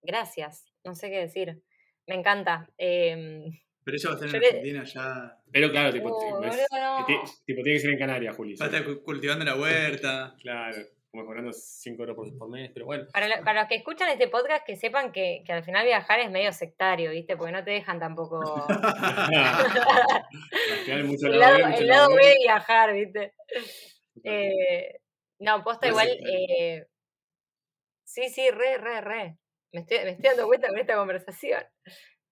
[0.02, 0.64] gracias.
[0.84, 1.62] No sé qué decir.
[2.06, 2.68] Me encanta.
[2.78, 3.44] Eh,
[3.84, 5.38] Pero ella va a estar en Argentina ya.
[5.50, 7.04] Pero claro, tipo, Oh, es- no.
[7.06, 7.14] ti-
[7.44, 8.54] tipo, tiene que ser en Canarias, Juli.
[8.56, 10.34] Va a estar cu- cultivando la huerta.
[10.42, 10.76] Claro,
[11.10, 13.04] como cobrando 5 euros por, por mes, pero bueno.
[13.12, 16.20] Para, lo- para los que escuchan este podcast, que sepan que, que al final viajar
[16.20, 17.36] es medio sectario, ¿viste?
[17.36, 18.40] Porque no te dejan tampoco.
[18.68, 20.24] Al
[20.84, 22.26] final mucho el lado mucho el lado lado B.
[22.26, 23.34] De viajar, ¿viste?
[24.24, 24.96] Eh,
[25.40, 26.08] no, posta No igual.
[26.08, 26.86] eh,
[28.04, 29.38] sí, sí, re, re, re.
[29.72, 31.64] Me estoy, me estoy dando cuenta con esta conversación.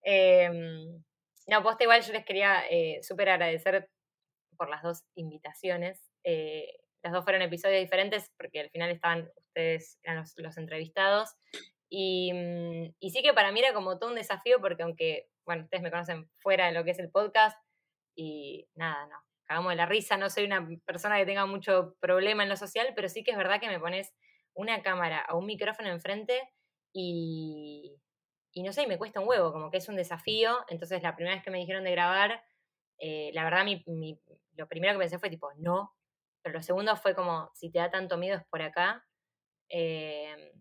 [0.03, 1.03] Em,
[1.47, 3.89] no, posta igual yo les quería eh, súper agradecer
[4.57, 6.01] por las dos invitaciones.
[6.25, 6.69] Eh,
[7.03, 11.31] las dos fueron episodios diferentes porque al final estaban ustedes, eran los, los entrevistados.
[11.89, 15.65] Y, mm, y sí que para mí era como todo un desafío porque aunque, bueno,
[15.65, 17.57] ustedes me conocen fuera de lo que es el podcast
[18.15, 22.43] y nada, no, cagamos de la risa, no soy una persona que tenga mucho problema
[22.43, 24.13] en lo social, pero sí que es verdad que me pones
[24.55, 26.41] una cámara o un micrófono enfrente
[26.93, 27.95] y,
[28.53, 30.65] y no sé, y me cuesta un huevo, como que es un desafío.
[30.69, 32.43] Entonces la primera vez que me dijeron de grabar,
[32.99, 34.21] eh, la verdad mi, mi-
[34.57, 35.95] lo primero que pensé fue tipo, no,
[36.43, 39.07] pero lo segundo fue como, si te da tanto miedo es por acá.
[39.69, 40.53] Eh,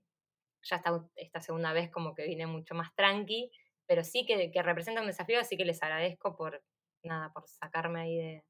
[0.62, 3.52] ya esta, esta segunda vez como que vine mucho más tranqui,
[3.88, 6.64] pero sí que, que representa un desafío, así que les agradezco por,
[7.04, 8.46] nada, por sacarme ahí de,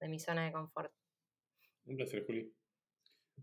[0.00, 0.92] de mi zona de confort.
[1.86, 2.52] Un placer, Juli.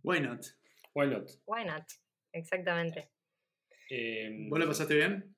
[0.03, 0.45] Why not?
[0.93, 1.29] Why not?
[1.45, 1.83] Why not?
[2.33, 3.09] Exactamente.
[3.95, 5.35] Eh, ¿Vos lo pasaste bien?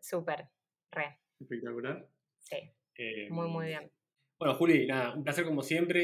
[0.00, 0.48] Súper.
[0.90, 1.18] Re.
[1.38, 2.08] Espectacular.
[2.38, 2.56] Sí.
[2.96, 3.90] eh, Muy, muy bien.
[4.38, 6.00] Bueno, Juli, nada, un placer como siempre.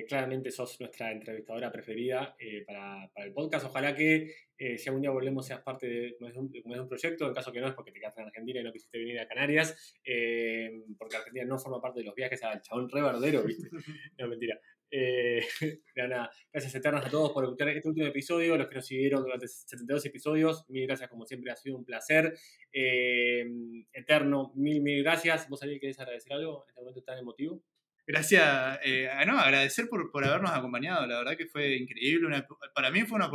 [0.00, 3.64] eh, claramente sos nuestra entrevistadora preferida eh, para, para el podcast.
[3.64, 6.88] Ojalá que eh, si algún día volvemos seas parte de, como es un, es un
[6.88, 7.26] proyecto.
[7.26, 9.26] En caso que no es porque te quedaste en Argentina y no quisiste venir a
[9.26, 13.70] Canarias, eh, porque Argentina no forma parte de los viajes al chabón re bardero, ¿viste?
[14.18, 14.60] No, mentira.
[14.94, 15.40] Eh,
[15.96, 20.04] gracias eternas a todos por escuchar este último episodio, los que nos siguieron durante 72
[20.04, 22.36] episodios, mil gracias como siempre, ha sido un placer.
[22.70, 23.42] Eh,
[23.92, 25.48] eterno, mil, mil gracias.
[25.48, 27.64] ¿Vos, Ariel, querés agradecer algo en este momento tan emotivo?
[28.06, 32.44] Gracias, eh, ah, no, agradecer por, por habernos acompañado, la verdad que fue increíble,
[32.74, 33.30] para mí fue una,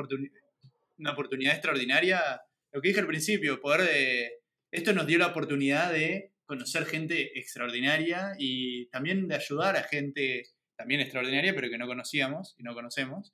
[0.97, 2.41] una oportunidad extraordinaria,
[2.73, 4.31] lo que dije al principio, poder de,
[4.69, 10.43] esto nos dio la oportunidad de conocer gente extraordinaria y también de ayudar a gente
[10.77, 13.33] también extraordinaria, pero que no conocíamos y no conocemos.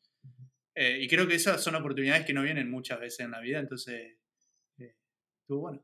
[0.75, 3.59] Eh, y creo que esas son oportunidades que no vienen muchas veces en la vida,
[3.59, 4.17] entonces
[4.79, 4.95] eh,
[5.41, 5.83] estuvo bueno.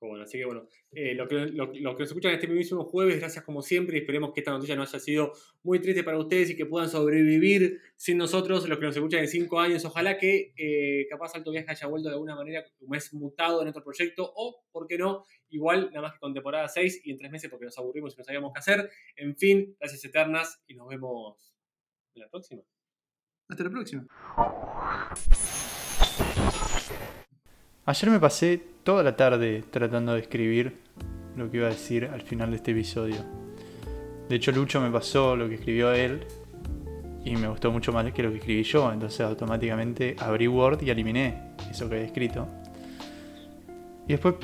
[0.00, 3.44] Bueno, así que bueno, eh, lo, que, lo, que nos escuchan este mismo jueves, gracias
[3.44, 5.32] como siempre, y esperemos que esta noticia no haya sido
[5.64, 9.28] muy triste para ustedes y que puedan sobrevivir sin nosotros, los que nos escuchan en
[9.28, 9.84] cinco años.
[9.84, 13.68] Ojalá que eh, capaz Alto Viaje haya vuelto de alguna manera, como es mutado en
[13.68, 15.24] otro proyecto, o, ¿por qué no?
[15.48, 18.18] Igual, nada más que con temporada 6 y en tres meses porque nos aburrimos y
[18.18, 18.90] no sabíamos qué hacer.
[19.16, 21.52] En fin, gracias eternas y nos vemos
[22.14, 22.62] en la próxima.
[23.48, 24.06] Hasta la próxima.
[27.88, 30.76] Ayer me pasé toda la tarde tratando de escribir
[31.36, 33.16] lo que iba a decir al final de este episodio.
[34.28, 36.20] De hecho, Lucho me pasó lo que escribió él
[37.24, 38.92] y me gustó mucho más que lo que escribí yo.
[38.92, 42.46] Entonces, automáticamente abrí Word y eliminé eso que había escrito.
[44.06, 44.34] Y después,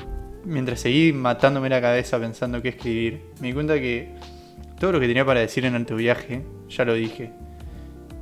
[0.43, 4.09] mientras seguí matándome la cabeza pensando qué escribir, me di cuenta que
[4.79, 7.29] todo lo que tenía para decir en alto viaje ya lo dije.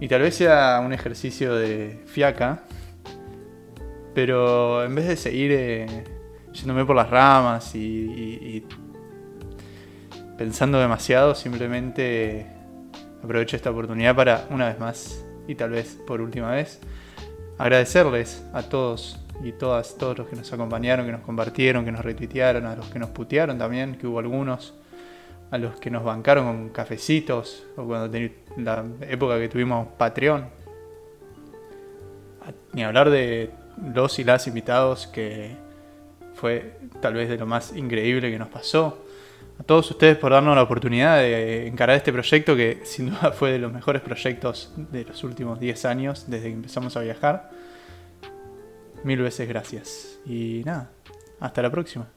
[0.01, 2.65] Y tal vez sea un ejercicio de fiaca,
[4.13, 6.03] pero en vez de seguir eh,
[6.53, 8.67] yéndome por las ramas y, y-
[10.37, 12.47] pensando demasiado, simplemente
[13.23, 16.79] aprovecho esta oportunidad para, una vez más, y tal vez por última vez,
[17.57, 22.03] agradecerles a todos y todas, todos los que nos acompañaron, que nos compartieron, que nos
[22.03, 24.73] retuitearon, a los que nos putearon también, que hubo algunos,
[25.51, 28.17] a los que nos bancaron con cafecitos, o cuando
[28.57, 30.45] la época que tuvimos Patreon.
[32.73, 33.51] Ni hablar de
[33.93, 35.55] los y las invitados, que
[36.35, 39.05] fue tal vez de lo más increíble que nos pasó.
[39.59, 43.51] A todos ustedes por darnos la oportunidad de encarar este proyecto que sin duda fue
[43.51, 47.51] de los mejores proyectos de los últimos 10 años desde que empezamos a viajar.
[49.03, 50.19] Mil veces gracias.
[50.25, 50.89] Y nada,
[51.39, 52.07] hasta la próxima.